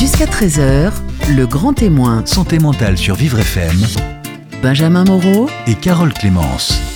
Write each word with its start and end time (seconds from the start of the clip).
Jusqu'à 0.00 0.24
13h, 0.24 0.92
le 1.36 1.46
grand 1.46 1.74
témoin, 1.74 2.24
Santé 2.24 2.58
mentale 2.58 2.96
sur 2.96 3.16
Vivre 3.16 3.38
FM 3.38 3.76
Benjamin 4.62 5.04
Moreau, 5.04 5.50
et 5.66 5.74
Carole 5.74 6.14
Clémence. 6.14 6.89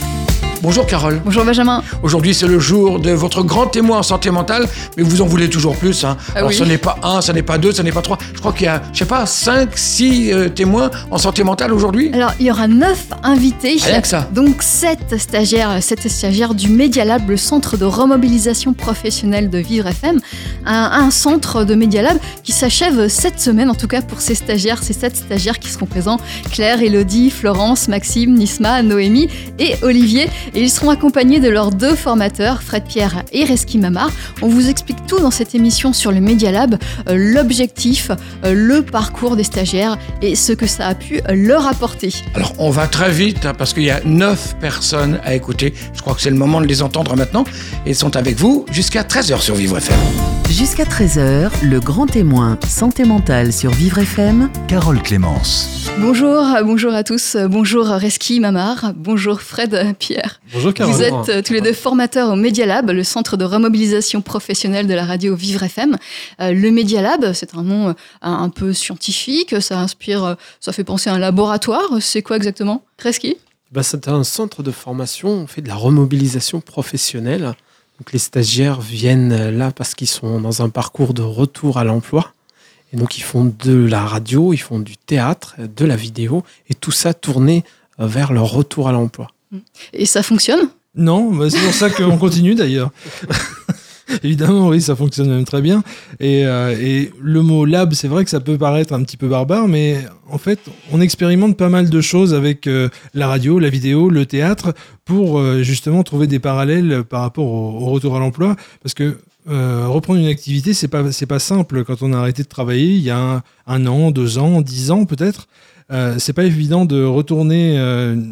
Bonjour 0.65 0.87
Carole. 0.87 1.21
Bonjour 1.23 1.45
Benjamin. 1.45 1.83
Aujourd'hui 2.03 2.33
c'est 2.33 2.47
le 2.47 2.59
jour 2.59 2.99
de 2.99 3.11
votre 3.11 3.43
grand 3.43 3.67
témoin 3.67 3.99
en 3.99 4.03
santé 4.03 4.31
mentale, 4.31 4.67
mais 4.97 5.03
vous 5.03 5.21
en 5.21 5.27
voulez 5.27 5.51
toujours 5.51 5.77
plus. 5.77 6.05
Hein. 6.05 6.17
Ah 6.31 6.39
Alors 6.39 6.49
oui. 6.49 6.57
ce 6.57 6.65
n'est 6.65 6.79
pas 6.79 6.97
un, 7.03 7.21
ce 7.21 7.33
n'est 7.33 7.43
pas 7.43 7.59
deux, 7.59 7.71
ce 7.71 7.83
n'est 7.83 7.93
pas 7.93 8.01
trois. 8.01 8.17
Je 8.33 8.41
crois 8.41 8.55
qu'il 8.55 8.65
y 8.65 8.69
a, 8.69 8.81
je 8.95 9.01
sais 9.01 9.05
pas, 9.05 9.27
cinq, 9.27 9.77
six 9.77 10.33
euh, 10.33 10.49
témoins 10.49 10.91
en 11.11 11.19
santé 11.19 11.45
mentale 11.45 11.71
aujourd'hui. 11.71 12.11
Alors, 12.15 12.33
il 12.41 12.47
y 12.47 12.51
aura 12.51 12.67
neuf 12.67 13.09
invités. 13.23 13.77
Rien 13.85 14.01
que 14.01 14.09
ça. 14.09 14.27
Donc, 14.33 14.63
sept 14.63 15.19
stagiaires, 15.19 15.83
sept 15.83 16.09
stagiaires 16.09 16.55
du 16.55 16.71
Media 16.71 17.05
Lab, 17.05 17.29
le 17.29 17.37
centre 17.37 17.77
de 17.77 17.85
remobilisation 17.85 18.73
professionnelle 18.73 19.51
de 19.51 19.59
Vivre 19.59 19.89
FM. 19.89 20.19
Un, 20.65 20.91
un 20.95 21.11
centre 21.11 21.65
de 21.65 21.75
Media 21.75 22.01
Lab 22.01 22.17
qui 22.43 22.53
s'achève 22.53 23.09
cette 23.09 23.39
semaine, 23.39 23.69
en 23.69 23.75
tout 23.75 23.89
cas 23.89 24.01
pour 24.01 24.23
ces 24.23 24.35
stagiaires, 24.35 24.83
ces 24.83 24.95
sept 24.95 25.15
stagiaires 25.15 25.59
qui 25.59 25.69
seront 25.69 25.85
présents 25.85 26.19
Claire, 26.51 26.81
Elodie, 26.81 27.29
Florence, 27.29 27.87
Maxime, 27.89 28.33
Nisma, 28.33 28.83
Noémie 28.83 29.29
et 29.59 29.75
Olivier. 29.83 30.31
Et 30.55 30.63
ils 30.63 30.71
seront 30.71 30.91
accompagnés 30.91 31.41
de 31.41 31.49
leurs 31.49 31.71
deux 31.71 31.95
formateurs, 31.95 32.63
Fred 32.63 32.85
Pierre 32.85 33.25
et 33.33 33.45
Reski 33.45 33.79
Mamar. 33.79 34.11
On 34.43 34.49
vous 34.49 34.69
explique 34.69 35.05
tout 35.07 35.19
dans 35.19 35.31
cette 35.31 35.55
émission 35.55 35.93
sur 35.93 36.13
le 36.13 36.21
Media 36.21 36.53
Lab, 36.53 36.79
euh, 37.09 37.17
l'objectif, 37.17 38.11
euh, 38.45 38.55
le 38.55 38.83
parcours 38.83 39.37
des 39.37 39.45
stagiaires 39.45 39.99
et 40.23 40.37
ce 40.37 40.53
que 40.53 40.67
ça 40.67 40.89
a 40.89 40.95
pu 40.95 41.21
leur 41.29 41.67
apporter. 41.67 42.13
Alors 42.35 42.53
on 42.59 42.71
va 42.71 42.87
très 42.87 43.11
vite 43.11 43.47
hein, 43.47 43.55
parce 43.57 43.73
qu'il 43.73 43.85
y 43.85 43.91
a 43.91 44.01
neuf 44.05 44.57
personnes 44.61 45.19
à 45.25 45.35
écouter. 45.35 45.75
Je 45.93 46.01
crois 46.01 46.15
que 46.15 46.21
c'est 46.21 46.31
le 46.31 46.37
moment 46.37 46.61
de 46.61 46.67
les 46.67 46.83
entendre 46.83 47.17
maintenant. 47.17 47.45
Ils 47.87 47.97
sont 47.97 48.17
avec 48.17 48.37
vous 48.37 48.67
jusqu'à 48.71 49.03
13h 49.03 49.41
sur 49.41 49.55
Vivre 49.55 49.79
FM. 49.79 50.34
Jusqu'à 50.51 50.85
13h, 50.85 51.51
le 51.63 51.81
grand 51.81 52.07
témoin, 52.07 52.59
santé 52.67 53.05
mentale 53.05 53.53
sur 53.53 53.71
Vivre 53.71 53.99
FM, 53.99 54.51
Carole 54.69 55.03
Clémence. 55.03 55.91
Bonjour, 55.99 56.45
bonjour 56.65 56.93
à 56.93 57.05
tous, 57.05 57.37
bonjour 57.49 57.87
Reski 57.87 58.41
Mamar, 58.41 58.93
bonjour 58.97 59.41
Fred 59.41 59.95
Pierre. 59.99 60.41
Bonjour 60.53 60.75
Carole. 60.75 60.95
Vous 60.95 61.03
êtes 61.03 61.29
euh, 61.29 61.43
tous 61.43 61.53
les 61.53 61.61
deux 61.61 61.73
formateurs 61.73 62.33
au 62.33 62.37
Media 62.37 62.67
Lab, 62.67 62.91
le 62.91 63.05
centre 63.05 63.37
de 63.37 63.45
remobilisation 63.45 64.21
professionnelle 64.23 64.87
de 64.87 64.95
la 64.95 65.05
radio 65.05 65.35
Vivre 65.35 65.63
FM. 65.63 65.97
Euh, 66.41 66.53
le 66.53 66.71
Media 66.71 67.03
Lab, 67.03 67.33
c'est 67.33 67.55
un 67.55 67.63
nom 67.63 67.89
euh, 67.89 67.93
un, 68.23 68.49
peu 68.49 68.73
scientifique, 68.73 69.61
ça 69.61 69.79
inspire, 69.79 70.25
euh, 70.25 70.35
ça 70.61 70.73
fait 70.73 70.85
penser 70.85 71.11
à 71.11 71.15
un 71.15 71.19
laboratoire. 71.19 71.99
C'est 72.01 72.23
quoi 72.23 72.37
exactement 72.37 72.85
Reski? 73.03 73.37
Bah, 73.73 73.83
c'est 73.83 74.09
un 74.09 74.23
centre 74.23 74.63
de 74.63 74.71
formation, 74.71 75.29
on 75.31 75.47
fait 75.47 75.63
de 75.63 75.69
la 75.69 75.75
remobilisation 75.75 76.61
professionnelle. 76.61 77.55
Donc 77.99 78.13
les 78.13 78.19
stagiaires 78.19 78.81
viennent 78.81 79.51
là 79.51 79.71
parce 79.71 79.95
qu'ils 79.95 80.09
sont 80.09 80.41
dans 80.41 80.63
un 80.63 80.69
parcours 80.69 81.15
de 81.15 81.23
retour 81.23 81.79
à 81.79 81.85
l'emploi. 81.85 82.33
Et 82.93 82.97
donc 82.97 83.19
ils 83.19 83.23
font 83.23 83.53
de 83.59 83.75
la 83.75 84.05
radio, 84.05 84.53
ils 84.53 84.59
font 84.59 84.79
du 84.79 84.97
théâtre, 84.97 85.57
de 85.59 85.85
la 85.85 85.97
vidéo, 85.97 86.45
et 86.69 86.75
tout 86.75 86.93
ça 86.93 87.13
tourné 87.13 87.65
euh, 88.01 88.07
vers 88.07 88.33
leur 88.33 88.51
retour 88.51 88.89
à 88.89 88.93
l'emploi. 88.93 89.29
Et 89.93 90.07
ça 90.07 90.23
fonctionne? 90.23 90.69
Non, 90.95 91.33
bah, 91.33 91.51
c'est 91.51 91.61
pour 91.61 91.75
ça 91.75 91.91
qu'on 91.91 92.17
continue 92.19 92.55
d'ailleurs. 92.55 92.91
Évidemment, 94.23 94.69
oui, 94.69 94.81
ça 94.81 94.97
fonctionne 94.97 95.29
même 95.29 95.45
très 95.45 95.63
bien. 95.63 95.83
Et, 96.21 96.47
euh, 96.47 96.77
et 96.79 97.11
le 97.21 97.43
mot 97.43 97.65
lab, 97.65 97.95
c'est 97.95 98.09
vrai 98.09 98.25
que 98.25 98.31
ça 98.31 98.41
peut 98.41 98.59
paraître 98.59 98.93
un 98.93 99.03
petit 99.03 99.17
peu 99.17 99.29
barbare, 99.29 99.69
mais 99.69 100.05
en 100.29 100.39
fait, 100.39 100.59
on 100.93 101.01
expérimente 101.01 101.57
pas 101.57 101.69
mal 101.69 101.89
de 101.89 102.01
choses 102.01 102.35
avec 102.35 102.67
euh, 102.67 102.89
la 103.15 103.29
radio, 103.29 103.59
la 103.59 103.71
vidéo, 103.71 104.11
le 104.11 104.27
théâtre, 104.27 104.75
pour 105.05 105.39
euh, 105.39 105.63
justement 105.63 106.03
trouver 106.03 106.27
des 106.27 106.39
parallèles 106.39 107.05
par 107.05 107.23
rapport 107.23 107.47
au, 107.47 107.87
retour 107.87 108.17
à 108.17 108.19
l'emploi. 108.19 108.57
Parce 108.83 108.95
que 108.95 109.19
reprendre 109.47 110.21
une 110.21 110.27
activité, 110.27 110.73
c'est 110.73 110.89
pas 110.89 111.03
pas 111.29 111.39
simple 111.39 111.85
quand 111.85 112.03
on 112.03 112.15
a 112.15 112.17
arrêté 112.17 112.43
de 112.43 112.49
travailler 112.49 112.95
il 112.95 113.03
y 113.03 113.11
a 113.11 113.43
un, 113.67 113.87
an, 113.87 114.11
deux 114.11 114.39
ans, 114.39 114.63
dix 114.63 114.91
ans 114.91 115.05
peut-être. 115.05 115.49
Euh, 115.93 116.15
c'est 116.19 116.33
pas 116.33 116.45
évident 116.45 116.87
de 116.87 117.05
retourner 117.05 117.77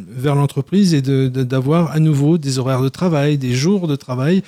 vers 0.08 0.34
l'entreprise 0.34 0.94
et 0.94 1.02
d'avoir 1.02 1.90
à 1.90 1.98
nouveau 1.98 2.38
des 2.38 2.58
horaires 2.58 2.80
de 2.80 2.88
travail, 2.88 3.36
des 3.36 3.52
jours 3.52 3.88
de 3.88 3.96
travail 3.96 4.42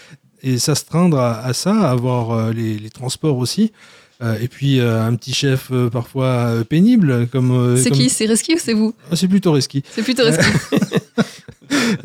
et 0.45 0.59
s'astreindre 0.59 1.19
à, 1.19 1.41
à 1.45 1.53
ça, 1.53 1.91
avoir 1.91 2.31
euh, 2.31 2.53
les, 2.53 2.79
les 2.79 2.91
transports 2.91 3.39
aussi. 3.39 3.73
Euh, 4.23 4.39
et 4.41 4.47
puis 4.47 4.79
euh, 4.79 5.03
un 5.05 5.17
petit 5.17 5.35
chef 5.35 5.71
euh, 5.73 5.91
parfois 5.91 6.53
pénible 6.69 7.27
comme. 7.33 7.77
C'est 7.77 7.91
comme- 7.91 7.99
qui? 7.99 8.09
C'est 8.09 8.27
Reski 8.27 8.55
ou 8.55 8.59
c'est 8.61 8.73
vous? 8.75 8.95
Ah, 9.11 9.17
C'est 9.17 9.27
plutôt 9.27 9.51
risqué. 9.53 9.83
C'est 9.91 10.03
plutôt 10.03 10.23
Reski. 10.25 10.45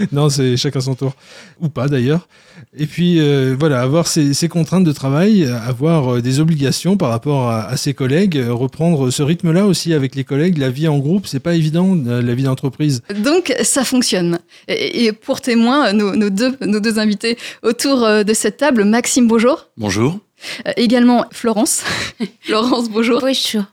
Non, 0.12 0.28
c'est 0.28 0.56
chacun 0.56 0.80
son 0.80 0.94
tour. 0.94 1.14
Ou 1.60 1.68
pas 1.68 1.88
d'ailleurs. 1.88 2.28
Et 2.76 2.86
puis 2.86 3.20
euh, 3.20 3.54
voilà, 3.58 3.80
avoir 3.80 4.06
ces, 4.06 4.34
ces 4.34 4.48
contraintes 4.48 4.84
de 4.84 4.92
travail, 4.92 5.44
avoir 5.44 6.16
euh, 6.16 6.20
des 6.20 6.40
obligations 6.40 6.96
par 6.96 7.10
rapport 7.10 7.48
à, 7.48 7.66
à 7.66 7.76
ses 7.76 7.94
collègues, 7.94 8.36
euh, 8.36 8.52
reprendre 8.52 9.10
ce 9.10 9.22
rythme-là 9.22 9.66
aussi 9.66 9.94
avec 9.94 10.14
les 10.14 10.24
collègues. 10.24 10.58
La 10.58 10.70
vie 10.70 10.88
en 10.88 10.98
groupe, 10.98 11.26
c'est 11.26 11.40
pas 11.40 11.54
évident, 11.54 11.96
la 12.04 12.34
vie 12.34 12.44
d'entreprise. 12.44 13.02
Donc 13.24 13.54
ça 13.62 13.84
fonctionne. 13.84 14.38
Et, 14.68 15.04
et 15.04 15.12
pour 15.12 15.40
témoin, 15.40 15.92
nos, 15.92 16.14
nos 16.16 16.30
deux, 16.30 16.56
nos 16.60 16.80
deux 16.80 16.98
invités 16.98 17.38
autour 17.62 18.00
de 18.24 18.34
cette 18.34 18.56
table, 18.58 18.84
Maxime, 18.84 19.26
bonjour. 19.26 19.68
Bonjour. 19.76 20.20
Euh, 20.66 20.72
également 20.76 21.26
Florence. 21.32 21.84
Florence, 22.40 22.90
bonjour. 22.90 23.20
Bonjour. 23.20 23.64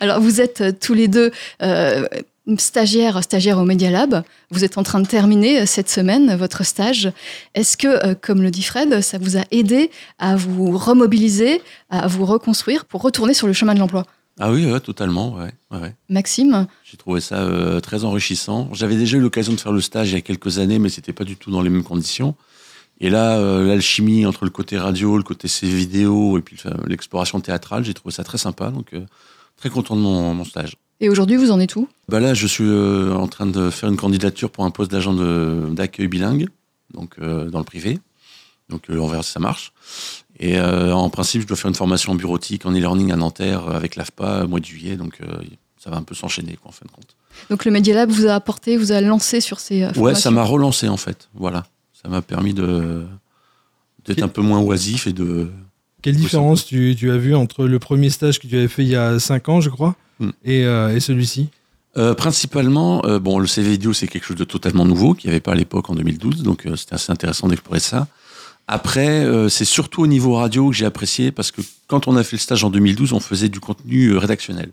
Alors 0.00 0.20
vous 0.20 0.40
êtes 0.40 0.60
euh, 0.60 0.72
tous 0.78 0.94
les 0.94 1.08
deux 1.08 1.32
euh, 1.62 2.06
stagiaires, 2.56 3.22
stagiaires 3.22 3.58
au 3.58 3.64
Media 3.64 3.90
Lab. 3.90 4.22
Vous 4.50 4.64
êtes 4.64 4.78
en 4.78 4.82
train 4.82 5.00
de 5.00 5.06
terminer 5.06 5.60
euh, 5.60 5.66
cette 5.66 5.90
semaine 5.90 6.34
votre 6.36 6.64
stage. 6.64 7.12
Est-ce 7.54 7.76
que, 7.76 8.06
euh, 8.06 8.14
comme 8.14 8.42
le 8.42 8.50
dit 8.50 8.62
Fred, 8.62 9.02
ça 9.02 9.18
vous 9.18 9.36
a 9.36 9.42
aidé 9.50 9.90
à 10.18 10.36
vous 10.36 10.78
remobiliser, 10.78 11.60
à 11.90 12.06
vous 12.06 12.24
reconstruire 12.24 12.86
pour 12.86 13.02
retourner 13.02 13.34
sur 13.34 13.46
le 13.46 13.52
chemin 13.52 13.74
de 13.74 13.80
l'emploi? 13.80 14.06
Ah 14.40 14.52
oui, 14.52 14.70
ouais, 14.70 14.80
totalement, 14.80 15.34
ouais, 15.34 15.52
ouais, 15.72 15.78
ouais. 15.80 15.94
Maxime, 16.08 16.68
J'ai 16.84 16.96
trouvé 16.96 17.20
ça 17.20 17.40
euh, 17.40 17.80
très 17.80 18.04
enrichissant. 18.04 18.68
J'avais 18.72 18.96
déjà 18.96 19.16
eu 19.16 19.20
l'occasion 19.20 19.52
de 19.52 19.58
faire 19.58 19.72
le 19.72 19.80
stage 19.80 20.10
il 20.10 20.14
y 20.14 20.16
a 20.16 20.20
quelques 20.20 20.58
années, 20.58 20.78
mais 20.78 20.90
c'était 20.90 21.12
pas 21.12 21.24
du 21.24 21.36
tout 21.36 21.50
dans 21.50 21.60
les 21.60 21.70
mêmes 21.70 21.82
conditions. 21.82 22.36
Et 23.00 23.10
là, 23.10 23.36
euh, 23.38 23.66
l'alchimie 23.66 24.26
entre 24.26 24.44
le 24.44 24.50
côté 24.50 24.78
radio, 24.78 25.16
le 25.16 25.24
côté 25.24 25.48
ces 25.48 25.68
vidéos 25.68 26.38
et 26.38 26.42
puis 26.42 26.56
l'exploration 26.86 27.40
théâtrale, 27.40 27.84
j'ai 27.84 27.94
trouvé 27.94 28.12
ça 28.12 28.22
très 28.22 28.38
sympa. 28.38 28.70
Donc, 28.70 28.92
euh, 28.92 29.04
très 29.56 29.70
content 29.70 29.96
de 29.96 30.00
mon, 30.00 30.34
mon 30.34 30.44
stage. 30.44 30.76
Et 31.00 31.08
aujourd'hui 31.08 31.36
vous 31.36 31.50
en 31.50 31.60
êtes 31.60 31.76
où? 31.76 31.88
Bah 32.08 32.20
là, 32.20 32.34
je 32.34 32.46
suis 32.46 32.64
euh, 32.64 33.14
en 33.14 33.28
train 33.28 33.46
de 33.46 33.70
faire 33.70 33.88
une 33.88 33.96
candidature 33.96 34.50
pour 34.50 34.64
un 34.64 34.70
poste 34.70 34.90
d'agent 34.90 35.14
d'accueil 35.14 36.08
bilingue, 36.08 36.48
donc 36.94 37.14
euh, 37.20 37.50
dans 37.50 37.58
le 37.58 37.64
privé. 37.64 37.98
Donc 38.68 38.90
euh, 38.90 38.98
on 38.98 39.06
verra 39.08 39.22
si 39.22 39.32
ça 39.32 39.40
marche. 39.40 39.72
Et 40.40 40.58
euh, 40.58 40.92
en 40.92 41.10
principe, 41.10 41.42
je 41.42 41.46
dois 41.46 41.56
faire 41.56 41.68
une 41.68 41.74
formation 41.74 42.12
en 42.12 42.14
bureautique, 42.14 42.64
en 42.66 42.72
e-learning 42.72 43.12
à 43.12 43.16
Nanterre 43.16 43.68
avec 43.68 43.96
l'AFPA 43.96 44.44
au 44.44 44.48
mois 44.48 44.60
de 44.60 44.64
juillet. 44.64 44.96
Donc 44.96 45.20
euh, 45.20 45.26
ça 45.78 45.90
va 45.90 45.96
un 45.96 46.02
peu 46.02 46.14
s'enchaîner, 46.14 46.56
quoi, 46.60 46.68
en 46.68 46.72
fin 46.72 46.86
de 46.86 46.92
compte. 46.92 47.16
Donc 47.50 47.64
le 47.64 47.70
Media 47.70 47.94
Lab 47.94 48.10
vous 48.10 48.26
a 48.26 48.34
apporté, 48.34 48.76
vous 48.76 48.92
a 48.92 49.00
lancé 49.00 49.40
sur 49.40 49.60
ces 49.60 49.82
euh, 49.82 49.92
Ouais, 49.96 50.14
ça 50.14 50.30
m'a 50.30 50.44
relancé 50.44 50.88
en 50.88 50.96
fait. 50.96 51.28
Voilà, 51.34 51.66
ça 51.92 52.08
m'a 52.08 52.22
permis 52.22 52.54
de 52.54 53.04
d'être 54.04 54.22
un 54.22 54.28
peu 54.28 54.42
moins 54.42 54.60
oisif 54.60 55.06
et 55.06 55.12
de. 55.12 55.50
Quelle 56.00 56.16
différence 56.16 56.64
tu, 56.64 56.94
tu 56.96 57.10
as 57.10 57.16
vu 57.16 57.34
entre 57.34 57.66
le 57.66 57.78
premier 57.80 58.08
stage 58.08 58.38
que 58.38 58.46
tu 58.46 58.56
avais 58.56 58.68
fait 58.68 58.84
il 58.84 58.88
y 58.88 58.96
a 58.96 59.18
5 59.18 59.48
ans, 59.48 59.60
je 59.60 59.68
crois, 59.68 59.96
Hmm. 60.20 60.30
et, 60.44 60.64
euh, 60.64 60.94
et 60.94 61.00
celui-ci 61.00 61.48
Euh, 61.96 62.14
principalement, 62.14 63.04
euh, 63.06 63.18
bon, 63.18 63.38
le 63.38 63.46
CV 63.46 63.70
vidéo 63.70 63.92
c'est 63.92 64.06
quelque 64.08 64.24
chose 64.24 64.36
de 64.36 64.44
totalement 64.44 64.84
nouveau 64.84 65.14
qu'il 65.14 65.28
n'y 65.30 65.32
avait 65.34 65.40
pas 65.40 65.52
à 65.52 65.54
l'époque 65.56 65.88
en 65.90 65.94
2012, 65.94 66.42
donc 66.42 66.66
euh, 66.66 66.76
c'était 66.76 66.94
assez 66.94 67.10
intéressant 67.10 67.48
d'explorer 67.48 67.80
ça. 67.80 68.06
Après, 68.66 69.24
euh, 69.24 69.48
c'est 69.48 69.64
surtout 69.64 70.02
au 70.02 70.06
niveau 70.06 70.34
radio 70.34 70.68
que 70.70 70.76
j'ai 70.76 70.84
apprécié 70.84 71.32
parce 71.32 71.50
que 71.50 71.62
quand 71.86 72.06
on 72.06 72.16
a 72.16 72.22
fait 72.22 72.36
le 72.36 72.40
stage 72.40 72.62
en 72.64 72.70
2012, 72.70 73.12
on 73.14 73.20
faisait 73.20 73.48
du 73.48 73.60
contenu 73.60 74.08
euh, 74.10 74.18
rédactionnel. 74.18 74.70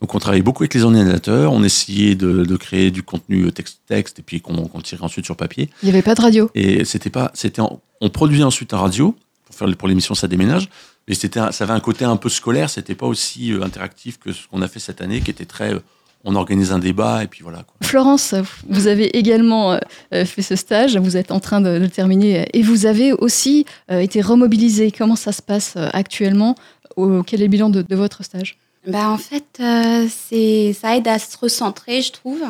Donc 0.00 0.14
on 0.14 0.18
travaillait 0.18 0.42
beaucoup 0.42 0.62
avec 0.62 0.74
les 0.74 0.84
ordinateurs, 0.84 1.52
on 1.52 1.62
essayait 1.64 2.14
de, 2.14 2.44
de 2.44 2.56
créer 2.56 2.90
du 2.90 3.02
contenu 3.02 3.50
texte-texte 3.50 4.20
et 4.20 4.22
puis 4.22 4.40
qu'on 4.40 4.68
tirait 4.82 5.02
ensuite 5.02 5.24
sur 5.24 5.36
papier. 5.36 5.68
Il 5.82 5.86
n'y 5.86 5.90
avait 5.92 6.02
pas 6.02 6.14
de 6.14 6.20
radio. 6.20 6.50
Et 6.54 6.84
c'était 6.84 7.10
pas, 7.10 7.30
c'était, 7.34 7.60
en- 7.60 7.80
on 8.00 8.10
produisait 8.10 8.44
ensuite 8.44 8.72
en 8.74 8.80
radio 8.82 9.16
pour 9.46 9.54
faire 9.56 9.68
pour 9.76 9.88
l'émission 9.88 10.14
ça 10.14 10.28
déménage. 10.28 10.68
Mais 11.08 11.14
c'était, 11.14 11.40
un- 11.40 11.52
ça 11.52 11.64
avait 11.64 11.72
un 11.74 11.80
côté 11.80 12.04
un 12.04 12.16
peu 12.16 12.28
scolaire. 12.28 12.70
C'était 12.70 12.94
pas 12.94 13.06
aussi 13.06 13.52
euh, 13.52 13.62
interactif 13.62 14.18
que 14.18 14.32
ce 14.32 14.46
qu'on 14.48 14.62
a 14.62 14.68
fait 14.68 14.80
cette 14.80 15.00
année, 15.02 15.20
qui 15.20 15.30
était 15.30 15.44
très, 15.44 15.74
euh, 15.74 15.80
on 16.24 16.34
organise 16.36 16.72
un 16.72 16.78
débat 16.78 17.22
et 17.22 17.26
puis 17.26 17.42
voilà. 17.42 17.58
Quoi. 17.58 17.74
Florence, 17.82 18.34
vous 18.68 18.86
avez 18.86 19.16
également 19.18 19.72
euh, 20.14 20.24
fait 20.24 20.40
ce 20.42 20.56
stage, 20.56 20.96
vous 20.96 21.16
êtes 21.18 21.30
en 21.30 21.40
train 21.40 21.60
de, 21.60 21.76
le 21.78 21.88
terminer 21.88 22.48
et 22.54 22.62
vous 22.62 22.86
avez 22.86 23.12
aussi 23.12 23.66
euh, 23.90 24.00
été 24.00 24.22
remobilisé. 24.22 24.90
Comment 24.90 25.16
ça 25.16 25.32
se 25.32 25.42
passe 25.42 25.74
euh, 25.76 25.88
actuellement 25.92 26.54
Au- 26.96 27.22
Quel 27.22 27.40
est 27.42 27.44
le 27.44 27.50
bilan 27.50 27.68
de, 27.68 27.82
de 27.82 27.96
votre 27.96 28.24
stage? 28.24 28.56
Bah, 28.86 29.08
en 29.10 29.18
fait, 29.18 29.44
euh, 29.60 30.06
c'est, 30.08 30.72
ça 30.78 30.96
aide 30.96 31.08
à 31.08 31.18
se 31.18 31.36
recentrer, 31.38 32.00
je 32.02 32.12
trouve, 32.12 32.42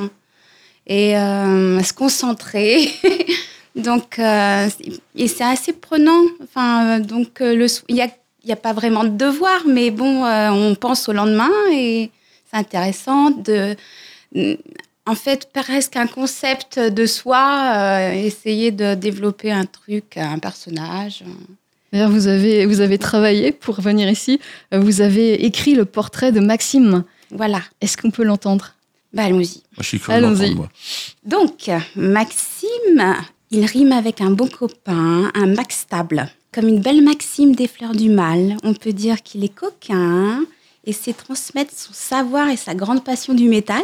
et 0.86 1.16
euh, 1.16 1.78
à 1.78 1.82
se 1.84 1.92
concentrer. 1.92 2.90
donc, 3.76 4.18
euh, 4.18 4.68
et 5.16 5.28
c'est 5.28 5.44
assez 5.44 5.72
prenant. 5.72 6.22
Enfin, 6.42 7.00
donc, 7.00 7.40
euh, 7.40 7.54
le, 7.54 7.66
il 7.88 7.94
n'y 7.96 8.02
a, 8.02 8.08
il 8.44 8.50
y 8.50 8.52
a 8.52 8.56
pas 8.56 8.72
vraiment 8.72 9.04
de 9.04 9.16
devoir, 9.16 9.62
mais 9.66 9.90
bon, 9.90 10.24
euh, 10.24 10.50
on 10.50 10.74
pense 10.74 11.08
au 11.08 11.12
lendemain 11.12 11.50
et 11.72 12.10
c'est 12.50 12.58
intéressant 12.58 13.30
de. 13.30 13.74
En 15.06 15.14
fait, 15.14 15.50
presque 15.52 15.96
un 15.96 16.06
concept 16.06 16.78
de 16.78 17.06
soi, 17.06 17.72
euh, 17.76 18.12
essayer 18.12 18.70
de 18.70 18.94
développer 18.94 19.52
un 19.52 19.66
truc, 19.66 20.16
un 20.16 20.38
personnage. 20.38 21.22
D'ailleurs, 21.92 22.10
vous 22.10 22.26
avez, 22.26 22.64
vous 22.66 22.80
avez 22.80 22.98
travaillé 22.98 23.52
pour 23.52 23.80
venir 23.80 24.08
ici. 24.08 24.40
Euh, 24.72 24.80
Vous 24.80 25.00
avez 25.00 25.44
écrit 25.44 25.74
le 25.74 25.84
portrait 25.84 26.32
de 26.32 26.40
Maxime. 26.40 27.04
Voilà. 27.30 27.60
Est-ce 27.80 27.96
qu'on 27.96 28.10
peut 28.10 28.24
l'entendre? 28.24 28.74
Bah, 29.12 29.24
allons-y. 29.24 29.62
Je 29.78 29.82
suis 29.84 30.00
Allons-y. 30.08 30.56
Donc, 31.24 31.70
Maxime, 31.94 33.14
il 33.50 33.64
rime 33.66 33.92
avec 33.92 34.20
un 34.20 34.30
bon 34.30 34.48
copain, 34.48 35.30
un 35.34 35.46
max 35.46 35.80
stable. 35.80 36.28
Comme 36.54 36.68
une 36.68 36.78
belle 36.78 37.02
maxime 37.02 37.56
des 37.56 37.66
fleurs 37.66 37.96
du 37.96 38.08
mal, 38.08 38.56
on 38.62 38.74
peut 38.74 38.92
dire 38.92 39.24
qu'il 39.24 39.42
est 39.42 39.52
coquin 39.52 40.44
et 40.84 40.92
sait 40.92 41.12
transmettre 41.12 41.72
son 41.76 41.92
savoir 41.92 42.48
et 42.48 42.56
sa 42.56 42.76
grande 42.76 43.02
passion 43.02 43.34
du 43.34 43.48
métal. 43.48 43.82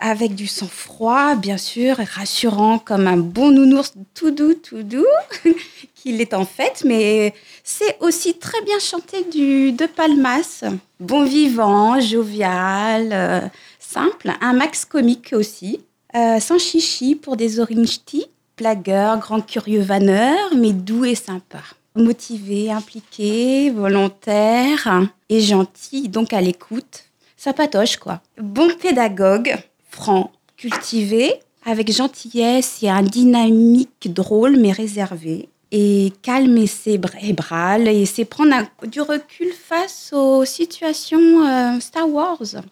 Avec 0.00 0.34
du 0.34 0.46
sang-froid, 0.46 1.34
bien 1.34 1.56
sûr, 1.56 1.96
rassurant 1.96 2.78
comme 2.78 3.06
un 3.06 3.16
bon 3.16 3.50
nounours 3.50 3.94
tout 4.12 4.32
doux, 4.32 4.52
tout 4.52 4.82
doux, 4.82 5.06
qu'il 5.94 6.20
est 6.20 6.34
en 6.34 6.44
fait, 6.44 6.82
mais 6.84 7.32
c'est 7.64 7.96
aussi 8.00 8.34
très 8.34 8.60
bien 8.66 8.78
chanter 8.78 9.24
du 9.32 9.72
de 9.72 9.86
Palmas. 9.86 10.64
Bon 11.00 11.24
vivant, 11.24 12.00
jovial, 12.00 13.08
euh, 13.12 13.40
simple, 13.78 14.32
un 14.42 14.52
max 14.52 14.84
comique 14.84 15.30
aussi. 15.32 15.80
Euh, 16.14 16.38
sans 16.38 16.58
chichi 16.58 17.14
pour 17.14 17.38
des 17.38 17.60
orange 17.60 18.04
tea. 18.04 18.26
Blagueur, 18.58 19.16
grand 19.20 19.40
curieux 19.40 19.80
vanneur, 19.80 20.50
mais 20.54 20.74
doux 20.74 21.06
et 21.06 21.14
sympa. 21.14 21.62
Motivé, 22.00 22.70
impliqué, 22.70 23.70
volontaire 23.70 25.10
et 25.28 25.40
gentil, 25.40 26.08
donc 26.08 26.32
à 26.32 26.40
l'écoute. 26.40 27.04
Ça 27.36 27.52
patoche, 27.52 27.98
quoi. 27.98 28.22
Bon 28.40 28.70
pédagogue, 28.80 29.54
franc, 29.90 30.32
cultivé, 30.56 31.34
avec 31.66 31.92
gentillesse 31.92 32.78
et 32.82 32.88
un 32.88 33.02
dynamique 33.02 34.12
drôle 34.12 34.56
mais 34.56 34.72
réservé. 34.72 35.50
Et 35.72 36.12
calme 36.22 36.56
et 36.56 36.66
cérébral, 36.66 37.86
et 37.86 38.06
c'est 38.06 38.24
prendre 38.24 38.56
du 38.86 39.02
recul 39.02 39.52
face 39.52 40.10
aux 40.12 40.46
situations 40.46 41.46
euh, 41.46 41.80
Star 41.80 42.08
Wars. 42.08 42.62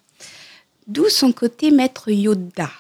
D'où 0.86 1.08
son 1.10 1.32
côté 1.32 1.70
maître 1.70 2.10
Yoda. 2.10 2.70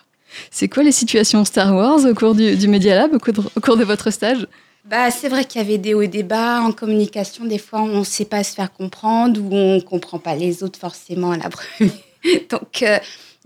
C'est 0.50 0.68
quoi 0.68 0.82
les 0.82 0.92
situations 0.92 1.44
Star 1.44 1.74
Wars 1.74 2.04
au 2.06 2.14
cours 2.14 2.34
du, 2.34 2.68
Media 2.68 2.96
Lab, 2.96 3.14
au 3.14 3.60
cours 3.60 3.76
de 3.76 3.84
votre 3.84 4.10
stage? 4.10 4.46
Bah, 4.90 5.10
c'est 5.10 5.28
vrai 5.28 5.44
qu'il 5.44 5.60
y 5.60 5.64
avait 5.64 5.78
des 5.78 5.94
hauts 5.94 6.02
et 6.02 6.08
des 6.08 6.22
bas 6.22 6.60
en 6.62 6.72
communication. 6.72 7.44
Des 7.44 7.58
fois, 7.58 7.82
on 7.82 8.00
ne 8.00 8.04
sait 8.04 8.24
pas 8.24 8.42
se 8.42 8.54
faire 8.54 8.72
comprendre 8.72 9.40
ou 9.40 9.48
on 9.52 9.74
ne 9.76 9.80
comprend 9.80 10.18
pas 10.18 10.34
les 10.34 10.62
autres 10.62 10.78
forcément 10.78 11.32
à 11.32 11.36
la 11.36 11.48
première. 11.50 11.92
Donc, 12.50 12.82
euh, 12.82 12.98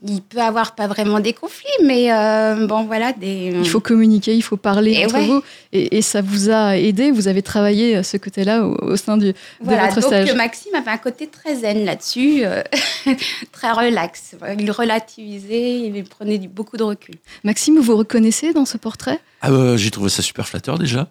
il 0.04 0.20
peut 0.20 0.40
avoir 0.40 0.74
pas 0.74 0.86
vraiment 0.88 1.20
des 1.20 1.32
conflits, 1.32 1.68
mais 1.84 2.12
euh, 2.12 2.66
bon, 2.66 2.84
voilà. 2.84 3.12
Des... 3.12 3.52
Il 3.54 3.68
faut 3.68 3.80
communiquer, 3.80 4.34
il 4.34 4.42
faut 4.42 4.56
parler 4.56 4.92
Et 4.92 5.04
entre 5.04 5.14
ouais. 5.14 5.26
vous. 5.26 5.42
Et, 5.72 5.98
et 5.98 6.02
ça 6.02 6.22
vous 6.22 6.50
a 6.50 6.76
aidé? 6.76 7.10
Vous 7.10 7.28
avez 7.28 7.42
travaillé 7.42 7.96
euh, 7.96 8.02
ce 8.02 8.16
côté-là 8.16 8.64
au, 8.64 8.74
au 8.84 8.96
sein 8.96 9.16
du, 9.16 9.26
de 9.26 9.34
Voilà, 9.60 9.88
votre 9.88 10.00
donc 10.00 10.04
stage? 10.04 10.34
Maxime 10.34 10.74
avait 10.74 10.90
un 10.90 10.98
côté 10.98 11.28
très 11.28 11.56
zen 11.56 11.84
là-dessus, 11.84 12.40
euh, 12.44 12.62
très 13.52 13.70
relax. 13.70 14.34
Il 14.58 14.70
relativisait, 14.70 15.80
il 15.80 16.04
prenait 16.04 16.38
du, 16.38 16.48
beaucoup 16.48 16.76
de 16.76 16.82
recul. 16.82 17.14
Maxime, 17.44 17.76
vous 17.76 17.82
vous 17.82 17.96
reconnaissez 17.96 18.52
dans 18.52 18.64
ce 18.64 18.78
portrait? 18.78 19.20
Ah, 19.40 19.50
euh, 19.50 19.76
j'ai 19.76 19.90
trouvé 19.90 20.08
ça 20.08 20.22
super 20.22 20.48
flatteur 20.48 20.78
déjà. 20.78 21.08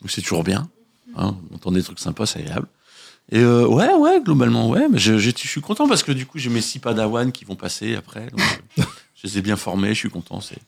Donc 0.00 0.10
c'est 0.10 0.20
toujours 0.22 0.44
bien. 0.44 0.68
Hein, 1.16 1.36
on 1.50 1.56
entend 1.56 1.72
des 1.72 1.82
trucs 1.82 1.98
sympas, 1.98 2.26
c'est 2.26 2.40
agréable. 2.40 2.66
Et 3.32 3.38
euh, 3.38 3.66
ouais, 3.66 3.92
ouais, 3.94 4.20
globalement, 4.20 4.68
ouais. 4.68 4.88
Mais 4.90 4.98
je, 4.98 5.18
je- 5.18 5.30
je 5.30 5.48
suis 5.48 5.60
content 5.60 5.86
parce 5.88 6.02
que 6.02 6.12
du 6.12 6.26
coup, 6.26 6.38
j'ai 6.38 6.50
mes 6.50 6.60
six 6.60 6.78
padawans 6.80 7.30
qui 7.30 7.44
vont 7.44 7.54
passer 7.56 7.94
après. 7.94 8.26
donc, 8.30 8.40
euh, 8.78 8.82
je 9.14 9.26
les 9.28 9.38
ai 9.38 9.42
bien 9.42 9.56
formés, 9.56 9.90
je 9.90 9.94
suis 10.00 10.10
content. 10.10 10.40
C'est... 10.40 10.58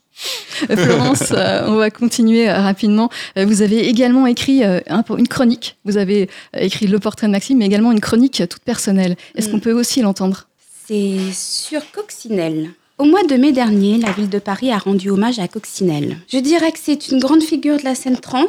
Euh, 0.71 0.77
Florence, 0.77 1.25
euh, 1.33 1.65
on 1.67 1.75
va 1.75 1.91
continuer 1.91 2.49
euh, 2.49 2.61
rapidement. 2.61 3.11
Euh, 3.37 3.47
Vous 3.47 3.63
avez 3.63 3.89
également 3.89 4.27
écrit 4.27 4.63
euh, 4.65 4.81
un- 4.89 5.03
une 5.17 5.27
chronique. 5.29 5.77
Vous 5.85 5.97
avez 5.97 6.29
écrit 6.57 6.87
le 6.87 6.99
portrait 7.01 7.27
de 7.27 7.33
Maxime, 7.33 7.59
mais 7.59 7.67
également 7.67 7.91
une 7.91 8.01
chronique 8.01 8.43
toute 8.49 8.63
personnelle. 8.63 9.17
Est-ce 9.35 9.49
qu'on 9.49 9.61
peut 9.61 9.73
aussi 9.73 10.01
l'entendre? 10.03 10.47
C'est 10.87 11.19
sur 11.33 11.81
Coccinelle. 11.93 12.71
Au 12.99 13.05
mois 13.05 13.25
de 13.25 13.35
mai 13.35 13.51
dernier, 13.53 13.99
la 13.99 14.13
ville 14.13 14.29
de 14.29 14.39
Paris 14.39 14.71
a 14.71 14.79
rendu 14.79 15.11
hommage 15.11 15.39
à 15.41 15.49
Coccinelle. 15.49 16.19
Je 16.33 16.39
dirais 16.39 16.71
que 16.71 16.79
c'est 16.81 17.09
une 17.09 17.19
grande 17.19 17.43
figure 17.43 17.79
de 17.79 17.85
la 17.85 17.95
scène 17.97 18.19
trans. 18.19 18.47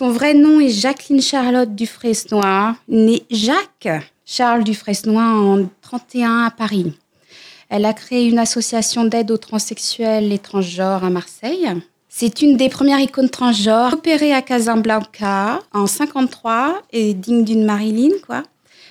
Son 0.00 0.12
vrai 0.12 0.32
nom 0.32 0.60
est 0.60 0.70
Jacqueline 0.70 1.20
Charlotte 1.20 1.74
Dufresnoy, 1.74 2.74
née 2.88 3.22
Jacques 3.30 4.02
Charles 4.24 4.64
Dufresnoy 4.64 5.20
en 5.22 5.68
31 5.82 6.44
à 6.44 6.50
Paris. 6.50 6.94
Elle 7.68 7.84
a 7.84 7.92
créé 7.92 8.26
une 8.26 8.38
association 8.38 9.04
d'aide 9.04 9.30
aux 9.30 9.36
transsexuels 9.36 10.32
et 10.32 10.38
transgenres 10.38 11.04
à 11.04 11.10
Marseille. 11.10 11.68
C'est 12.08 12.40
une 12.40 12.56
des 12.56 12.70
premières 12.70 13.00
icônes 13.00 13.28
transgenres 13.28 13.92
opérée 13.92 14.32
à 14.32 14.40
Casablanca 14.40 15.58
en 15.74 15.86
53 15.86 16.80
et 16.94 17.12
digne 17.12 17.44
d'une 17.44 17.66
Marilyn, 17.66 18.14
quoi 18.26 18.44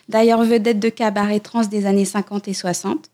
d'ailleurs 0.09 0.43
vedette 0.43 0.79
de 0.79 0.89
cabaret 0.89 1.39
trans 1.39 1.65
des 1.65 1.85
années 1.85 2.05
50 2.05 2.47
et 2.47 2.53
60. 2.53 3.09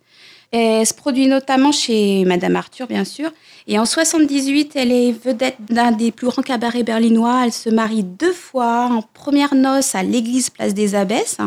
Elle 0.51 0.85
se 0.85 0.93
produit 0.93 1.27
notamment 1.27 1.71
chez 1.71 2.23
Madame 2.25 2.55
Arthur, 2.55 2.87
bien 2.87 3.03
sûr. 3.03 3.31
Et 3.67 3.79
en 3.79 3.85
78, 3.85 4.73
elle 4.75 4.91
est 4.91 5.11
vedette 5.11 5.57
d'un 5.59 5.91
des 5.91 6.11
plus 6.11 6.27
grands 6.27 6.41
cabarets 6.41 6.83
berlinois. 6.83 7.41
Elle 7.45 7.51
se 7.51 7.69
marie 7.69 8.03
deux 8.03 8.33
fois 8.33 8.89
en 8.91 9.01
première 9.01 9.55
noce 9.55 9.95
à 9.95 10.03
l'église 10.03 10.49
Place 10.49 10.73
des 10.73 10.95
Abbesses 10.95 11.39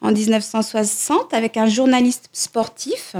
en 0.00 0.12
1960 0.12 1.34
avec 1.34 1.56
un 1.56 1.66
journaliste 1.66 2.28
sportif. 2.32 3.14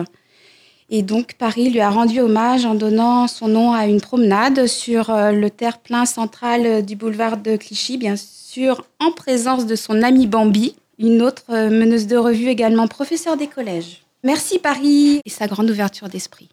Et 0.92 1.02
donc 1.02 1.34
Paris 1.34 1.70
lui 1.70 1.80
a 1.80 1.90
rendu 1.90 2.18
hommage 2.20 2.66
en 2.66 2.74
donnant 2.74 3.28
son 3.28 3.46
nom 3.46 3.72
à 3.72 3.86
une 3.86 4.00
promenade 4.00 4.66
sur 4.66 5.10
euh, 5.10 5.30
le 5.30 5.48
terre-plein 5.48 6.04
central 6.04 6.66
euh, 6.66 6.82
du 6.82 6.96
boulevard 6.96 7.36
de 7.36 7.56
Clichy, 7.56 7.96
bien 7.96 8.16
sûr 8.16 8.84
en 8.98 9.12
présence 9.12 9.66
de 9.66 9.76
son 9.76 10.02
amie 10.02 10.26
Bambi, 10.26 10.74
une 10.98 11.22
autre 11.22 11.44
euh, 11.50 11.70
meneuse 11.70 12.08
de 12.08 12.16
revue 12.16 12.48
également 12.48 12.88
professeure 12.88 13.36
des 13.36 13.46
collèges. 13.46 14.02
Merci 14.24 14.58
Paris 14.58 15.20
et 15.24 15.30
sa 15.30 15.46
grande 15.46 15.70
ouverture 15.70 16.08
d'esprit. 16.08 16.48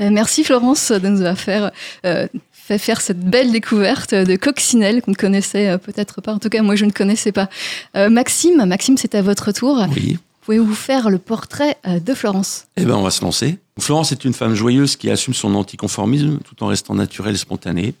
Euh, 0.00 0.10
Merci 0.10 0.44
Florence 0.44 0.92
de 0.92 1.08
nous 1.08 1.20
avoir 1.20 1.38
fait, 1.38 1.60
euh, 2.06 2.26
fait 2.52 2.78
faire 2.78 3.00
cette 3.00 3.20
belle 3.20 3.52
découverte 3.52 4.14
de 4.14 4.36
coccinelle 4.36 5.02
qu'on 5.02 5.10
ne 5.10 5.16
connaissait 5.16 5.68
euh, 5.68 5.78
peut-être 5.78 6.20
pas. 6.20 6.32
En 6.32 6.38
tout 6.38 6.48
cas, 6.48 6.62
moi, 6.62 6.76
je 6.76 6.84
ne 6.84 6.92
connaissais 6.92 7.32
pas. 7.32 7.48
Euh, 7.96 8.08
Maxime, 8.08 8.64
Maxime, 8.64 8.96
c'est 8.96 9.14
à 9.14 9.22
votre 9.22 9.52
tour. 9.52 9.84
Oui. 9.94 10.18
Pouvez-vous 10.42 10.74
faire 10.74 11.08
le 11.10 11.18
portrait 11.18 11.78
euh, 11.86 12.00
de 12.00 12.14
Florence? 12.14 12.66
Eh 12.76 12.84
ben, 12.84 12.94
on 12.94 13.02
va 13.02 13.10
se 13.10 13.22
lancer. 13.22 13.58
Florence 13.78 14.12
est 14.12 14.24
une 14.24 14.34
femme 14.34 14.54
joyeuse 14.54 14.96
qui 14.96 15.10
assume 15.10 15.34
son 15.34 15.54
anticonformisme 15.54 16.38
tout 16.38 16.62
en 16.62 16.66
restant 16.68 16.94
naturelle 16.94 17.34
et 17.34 17.38
spontanée. 17.38 17.94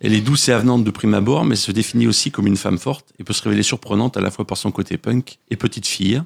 Elle 0.00 0.14
est 0.14 0.20
douce 0.20 0.48
et 0.48 0.52
avenante 0.52 0.84
de 0.84 0.90
prime 0.90 1.14
abord, 1.14 1.44
mais 1.44 1.56
se 1.56 1.72
définit 1.72 2.06
aussi 2.06 2.30
comme 2.30 2.46
une 2.46 2.56
femme 2.56 2.78
forte 2.78 3.06
et 3.18 3.24
peut 3.24 3.32
se 3.32 3.42
révéler 3.42 3.62
surprenante 3.62 4.16
à 4.16 4.20
la 4.20 4.30
fois 4.30 4.46
par 4.46 4.56
son 4.56 4.70
côté 4.70 4.96
punk 4.98 5.38
et 5.50 5.56
petite 5.56 5.86
fille. 5.86 6.22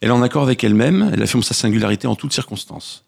Elle 0.00 0.08
est 0.08 0.12
en 0.12 0.22
accord 0.22 0.42
avec 0.42 0.64
elle-même, 0.64 1.10
elle 1.12 1.22
affirme 1.22 1.42
sa 1.42 1.54
singularité 1.54 2.06
en 2.06 2.14
toutes 2.14 2.32
circonstances. 2.32 3.04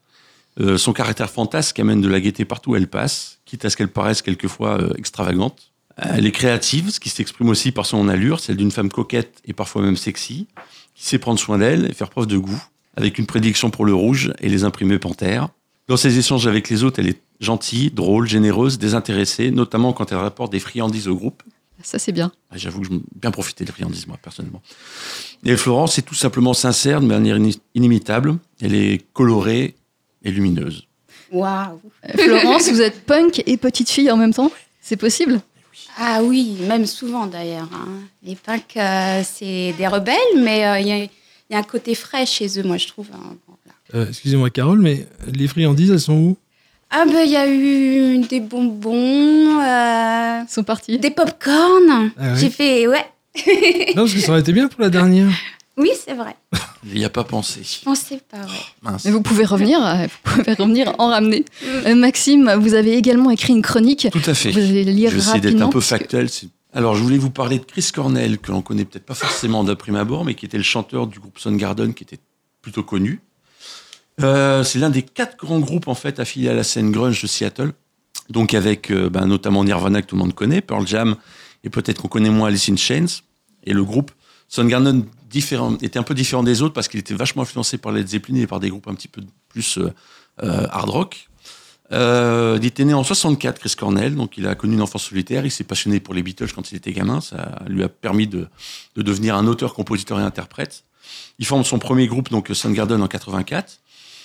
Euh, 0.61 0.77
son 0.77 0.93
caractère 0.93 1.31
fantasque 1.31 1.79
amène 1.79 2.03
de 2.03 2.09
la 2.09 2.21
gaieté 2.21 2.45
partout 2.45 2.73
où 2.73 2.77
elle 2.77 2.89
passe, 2.89 3.39
quitte 3.47 3.65
à 3.65 3.71
ce 3.71 3.77
qu'elle 3.77 3.89
paraisse 3.89 4.21
quelquefois 4.21 4.81
euh, 4.81 4.93
extravagante. 4.99 5.73
Elle 5.97 6.27
est 6.27 6.33
créative, 6.33 6.91
ce 6.91 7.01
qui 7.01 7.09
s'exprime 7.09 7.49
aussi 7.49 7.73
par 7.73 7.87
son 7.87 8.09
allure, 8.09 8.41
celle 8.41 8.57
d'une 8.57 8.71
femme 8.71 8.91
coquette 8.91 9.41
et 9.47 9.53
parfois 9.53 9.83
même 9.83 9.97
sexy, 9.97 10.49
qui 10.95 11.05
sait 11.05 11.19
prendre 11.19 11.39
soin 11.39 11.59
d'elle 11.59 11.87
et 11.91 11.95
faire 11.95 12.11
preuve 12.11 12.27
de 12.27 12.37
goût, 12.37 12.63
avec 12.97 13.19
une 13.19 13.27
prédilection 13.27 13.71
pour 13.71 13.85
le 13.85 13.95
rouge 13.95 14.33
et 14.41 14.49
les 14.49 14.65
imprimés 14.65 14.99
panthères. 14.99 15.49
Dans 15.89 15.97
ses 15.97 16.19
échanges 16.19 16.47
avec 16.47 16.69
les 16.69 16.85
autres, 16.85 16.99
elle 17.01 17.09
est 17.09 17.21
gentille, 17.41 17.91
drôle, 17.91 18.29
généreuse, 18.29 18.79
désintéressée, 18.79 19.51
notamment 19.51 19.93
quand 19.93 20.13
elle 20.13 20.19
rapporte 20.19 20.53
des 20.53 20.61
friandises 20.61 21.09
au 21.09 21.15
groupe. 21.15 21.43
Ça, 21.83 21.99
c'est 21.99 22.13
bien. 22.13 22.33
Ah, 22.51 22.57
J'avoue 22.59 22.81
que 22.81 22.89
j'ai 22.89 23.01
bien 23.21 23.31
profité 23.31 23.65
des 23.65 23.73
friandises, 23.73 24.07
moi, 24.07 24.19
personnellement. 24.23 24.63
Et 25.45 25.57
Florence 25.57 25.99
est 25.99 26.03
tout 26.03 26.15
simplement 26.15 26.55
sincère, 26.55 27.01
de 27.01 27.07
manière 27.07 27.37
ini- 27.39 27.59
inimitable. 27.75 28.37
Elle 28.61 28.75
est 28.75 29.03
colorée 29.13 29.75
et 30.23 30.31
lumineuse. 30.31 30.87
Waouh 31.31 31.81
Euh, 32.09 32.13
Florence, 32.19 32.69
vous 32.71 32.81
êtes 32.81 33.05
punk 33.07 33.43
et 33.47 33.57
petite 33.57 33.91
fille 33.91 34.11
en 34.11 34.17
même 34.17 34.35
temps? 34.35 34.53
C'est 34.81 34.97
possible? 34.97 35.41
Ah 35.99 36.21
oui, 36.23 36.57
même 36.69 36.87
souvent 36.87 37.27
d'ailleurs. 37.27 37.69
hein. 37.75 37.89
Les 38.23 38.37
punks, 38.37 38.77
euh, 38.77 39.23
c'est 39.25 39.73
des 39.77 39.87
rebelles, 39.89 40.17
mais 40.37 40.67
euh, 40.67 40.79
il 40.81 40.87
y, 40.87 40.93
a- 40.93 40.99
il 41.05 41.11
y 41.51 41.55
a 41.55 41.59
un 41.59 41.63
côté 41.63 41.95
frais 41.95 42.27
chez 42.27 42.59
eux, 42.59 42.63
moi 42.63 42.77
je 42.77 42.87
trouve. 42.87 43.09
hein. 43.15 43.37
Bon. 43.49 43.55
Euh, 43.95 44.09
Excusez-moi, 44.09 44.49
Carole, 44.51 44.81
mais 44.81 45.07
les 45.27 45.49
friandises, 45.49 45.91
elles 45.91 46.01
sont 46.01 46.15
où? 46.15 46.37
Ah 46.95 47.05
ben 47.07 47.23
il 47.25 47.31
y 47.33 47.37
a 47.37 47.49
eu 47.49 48.19
des 48.19 48.41
bonbons, 48.41 49.61
euh, 49.61 50.43
Ils 50.43 50.53
sont 50.53 50.63
partis. 50.63 50.99
des 50.99 51.11
pop-corn. 51.11 52.11
Ah 52.19 52.33
oui. 52.35 52.39
J'ai 52.39 52.51
fait, 52.51 52.87
ouais. 52.87 53.07
Non, 53.97 54.03
parce 54.03 54.13
que 54.15 54.21
ça 54.21 54.33
aurait 54.33 54.41
été 54.41 54.53
bien 54.53 54.69
pour 54.69 54.81
la 54.83 54.91
dernière. 54.91 55.29
Oui, 55.79 55.89
c'est 56.05 56.13
vrai. 56.13 56.37
Il 56.85 56.99
n'y 56.99 57.05
a 57.07 57.09
pas 57.09 57.25
pensé. 57.25 57.63
Je 57.65 57.83
pensais 57.83 58.21
pas, 58.31 58.37
ouais. 58.37 58.45
Mince. 58.83 59.07
Mais 59.07 59.11
vous 59.11 59.23
pouvez 59.23 59.47
revenir, 59.47 59.83
euh, 59.83 60.07
vous 60.27 60.43
pouvez 60.43 60.53
revenir 60.53 60.95
en 60.99 61.09
ramener. 61.09 61.47
Euh, 61.87 61.95
Maxime, 61.95 62.53
vous 62.61 62.75
avez 62.75 62.93
également 62.95 63.31
écrit 63.31 63.55
une 63.55 63.63
chronique. 63.63 64.07
Tout 64.13 64.21
à 64.31 64.35
fait. 64.35 64.51
Vous 64.51 64.59
allez 64.59 64.85
lire 64.85 65.09
Je 65.09 65.15
vais 65.15 65.21
essayer 65.23 65.41
d'être 65.41 65.45
rapidement. 65.53 65.69
un 65.69 65.71
peu 65.71 65.79
que- 65.79 65.85
factuel. 65.87 66.29
Alors, 66.75 66.95
je 66.95 67.03
voulais 67.03 67.17
vous 67.17 67.31
parler 67.31 67.59
de 67.59 67.65
Chris 67.65 67.89
Cornell, 67.93 68.37
que 68.39 68.53
l'on 68.53 68.61
connaît 68.61 68.85
peut-être 68.85 69.07
pas 69.07 69.15
forcément 69.15 69.65
d'un 69.65 69.75
prime 69.75 69.97
abord, 69.97 70.27
mais 70.27 70.35
qui 70.35 70.45
était 70.45 70.59
le 70.59 70.63
chanteur 70.63 71.07
du 71.07 71.21
groupe 71.21 71.39
Soundgarden, 71.39 71.95
qui 71.95 72.05
était 72.05 72.19
plutôt 72.61 72.83
connu. 72.83 73.21
Euh, 74.21 74.63
c'est 74.63 74.79
l'un 74.79 74.91
des 74.91 75.03
quatre 75.03 75.37
grands 75.37 75.61
groupes 75.61 75.89
en 75.89 75.95
fait 75.95 76.21
affiliés 76.21 76.49
à 76.49 76.55
la 76.55 76.65
scène 76.65 76.91
grunge 76.91 77.21
de 77.23 77.27
Seattle, 77.27 77.73
donc 78.29 78.55
avec 78.55 78.91
euh, 78.91 79.09
ben, 79.09 79.27
notamment 79.27 79.65
Nirvana 79.65 80.03
que 80.03 80.07
tout 80.07 80.17
le 80.17 80.23
monde 80.23 80.35
connaît, 80.35 80.61
Pearl 80.61 80.87
Jam, 80.87 81.17
et 81.65 81.71
peut-être 81.71 82.03
qu'on 82.03 82.09
connaît 82.09 82.31
moins 82.31 82.49
Alice 82.49 82.69
in 82.69 82.77
Chains. 82.77 83.23
Et 83.65 83.73
le 83.73 83.85
groupe 83.85 84.11
Soundgarden 84.49 85.05
différent, 85.31 85.77
était 85.81 85.99
un 85.99 86.03
peu 86.03 86.15
différent 86.15 86.43
des 86.43 86.61
autres 86.61 86.75
parce 86.75 86.89
qu'il 86.89 87.01
était 87.01 87.15
vachement 87.15 87.43
influencé 87.43 87.79
par 87.79 87.93
Led 87.93 88.07
Zeppelin 88.07 88.37
et 88.37 88.47
par 88.47 88.61
des 88.61 88.69
groupes 88.69 88.89
un 88.89 88.95
petit 88.95 89.09
peu 89.09 89.23
plus 89.49 89.79
euh, 89.79 90.67
hard 90.71 90.91
rock. 90.91 91.29
Il 91.91 92.65
était 92.65 92.85
né 92.85 92.95
en 92.95 93.05
64, 93.05 93.59
Chris 93.59 93.75
Cornell, 93.77 94.15
donc 94.15 94.39
il 94.39 94.47
a 94.47 94.55
connu 94.55 94.75
une 94.75 94.83
enfance 94.83 95.05
solitaire. 95.05 95.45
Il 95.45 95.51
s'est 95.51 95.65
passionné 95.65 96.01
pour 96.01 96.15
les 96.15 96.23
Beatles 96.23 96.51
quand 96.55 96.73
il 96.73 96.77
était 96.77 96.93
gamin. 96.93 97.21
Ça 97.21 97.61
lui 97.67 97.83
a 97.83 97.89
permis 97.91 98.27
de, 98.27 98.49
de 98.97 99.03
devenir 99.03 99.37
un 99.37 99.47
auteur, 99.47 99.75
compositeur 99.75 100.19
et 100.19 100.23
interprète. 100.23 100.85
Ils 101.39 101.45
forment 101.45 101.65
son 101.65 101.79
premier 101.79 102.07
groupe, 102.07 102.31
donc 102.31 102.49
Soundgarden, 102.53 103.03
en 103.03 103.09
84, 103.09 103.81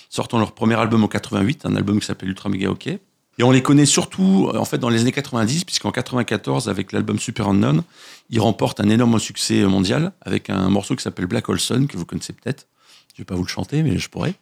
sortant 0.08 0.38
leur 0.38 0.52
premier 0.52 0.74
album 0.74 1.04
en 1.04 1.08
88, 1.08 1.66
un 1.66 1.76
album 1.76 2.00
qui 2.00 2.06
s'appelle 2.06 2.28
Ultra 2.28 2.48
Mega 2.48 2.70
OK. 2.70 2.86
Et 2.86 3.44
on 3.44 3.52
les 3.52 3.62
connaît 3.62 3.86
surtout, 3.86 4.50
en 4.52 4.64
fait, 4.64 4.78
dans 4.78 4.88
les 4.88 5.00
années 5.02 5.12
90, 5.12 5.64
puisqu'en 5.64 5.92
94, 5.92 6.68
avec 6.68 6.90
l'album 6.92 7.18
Super 7.20 7.48
Unknown, 7.48 7.82
ils 8.30 8.40
remportent 8.40 8.80
un 8.80 8.88
énorme 8.88 9.18
succès 9.20 9.62
mondial 9.64 10.12
avec 10.22 10.50
un 10.50 10.68
morceau 10.70 10.96
qui 10.96 11.04
s'appelle 11.04 11.26
Black 11.26 11.48
Hole 11.48 11.60
Sun, 11.60 11.86
que 11.86 11.96
vous 11.96 12.04
connaissez 12.04 12.32
peut-être. 12.32 12.66
Je 13.14 13.22
vais 13.22 13.24
pas 13.24 13.36
vous 13.36 13.44
le 13.44 13.48
chanter, 13.48 13.82
mais 13.82 13.98
je 13.98 14.08
pourrais. 14.08 14.34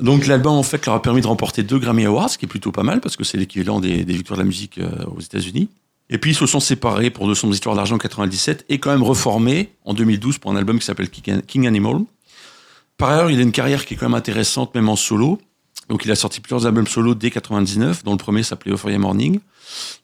Donc 0.00 0.26
l'album 0.26 0.52
en 0.52 0.62
fait 0.62 0.84
leur 0.84 0.94
a 0.94 1.02
permis 1.02 1.22
de 1.22 1.26
remporter 1.26 1.62
deux 1.62 1.78
Grammy 1.78 2.04
Awards, 2.04 2.30
ce 2.30 2.36
qui 2.36 2.44
est 2.44 2.48
plutôt 2.48 2.72
pas 2.72 2.82
mal 2.82 3.00
parce 3.00 3.16
que 3.16 3.24
c'est 3.24 3.38
l'équivalent 3.38 3.80
des, 3.80 4.04
des, 4.04 4.12
victoires 4.12 4.36
de 4.36 4.42
la 4.42 4.46
musique 4.46 4.78
euh, 4.78 4.90
aux 5.06 5.20
États-Unis. 5.20 5.70
Et 6.10 6.18
puis 6.18 6.32
ils 6.32 6.34
se 6.34 6.46
sont 6.46 6.60
séparés 6.60 7.10
pour 7.10 7.26
De 7.28 7.34
son 7.34 7.50
histoire 7.50 7.74
d'argent 7.74 7.96
en 7.96 7.98
97 7.98 8.66
et 8.68 8.78
quand 8.78 8.90
même 8.90 9.02
reformés 9.02 9.72
en 9.84 9.94
2012 9.94 10.38
pour 10.38 10.50
un 10.50 10.56
album 10.56 10.78
qui 10.78 10.84
s'appelle 10.84 11.08
King 11.08 11.66
Animal. 11.66 12.00
Par 12.98 13.10
ailleurs, 13.10 13.30
il 13.30 13.38
a 13.38 13.42
une 13.42 13.52
carrière 13.52 13.84
qui 13.84 13.94
est 13.94 13.96
quand 13.96 14.06
même 14.06 14.14
intéressante, 14.14 14.74
même 14.74 14.88
en 14.88 14.96
solo. 14.96 15.38
Donc 15.88 16.04
il 16.04 16.10
a 16.10 16.16
sorti 16.16 16.40
plusieurs 16.40 16.66
albums 16.66 16.86
solo 16.86 17.14
dès 17.14 17.30
99, 17.30 18.02
dont 18.04 18.12
le 18.12 18.18
premier 18.18 18.42
s'appelait 18.42 18.72
Euphoria 18.72 18.98
Morning. 18.98 19.38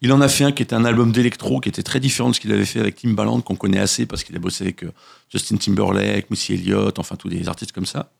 Il 0.00 0.12
en 0.12 0.20
a 0.20 0.28
fait 0.28 0.44
un 0.44 0.52
qui 0.52 0.62
était 0.62 0.74
un 0.74 0.84
album 0.84 1.12
d'électro, 1.12 1.60
qui 1.60 1.68
était 1.68 1.82
très 1.82 2.00
différent 2.00 2.30
de 2.30 2.34
ce 2.34 2.40
qu'il 2.40 2.52
avait 2.52 2.64
fait 2.64 2.80
avec 2.80 2.96
Timbaland, 2.96 3.40
qu'on 3.40 3.56
connaît 3.56 3.78
assez 3.78 4.06
parce 4.06 4.22
qu'il 4.22 4.36
a 4.36 4.38
bossé 4.38 4.64
avec 4.64 4.84
euh, 4.84 4.92
Justin 5.30 5.56
Timberlake, 5.56 6.30
Missy 6.30 6.54
Elliott, 6.54 6.98
enfin 6.98 7.16
tous 7.16 7.28
des 7.28 7.48
artistes 7.48 7.72
comme 7.72 7.86
ça. 7.86 8.10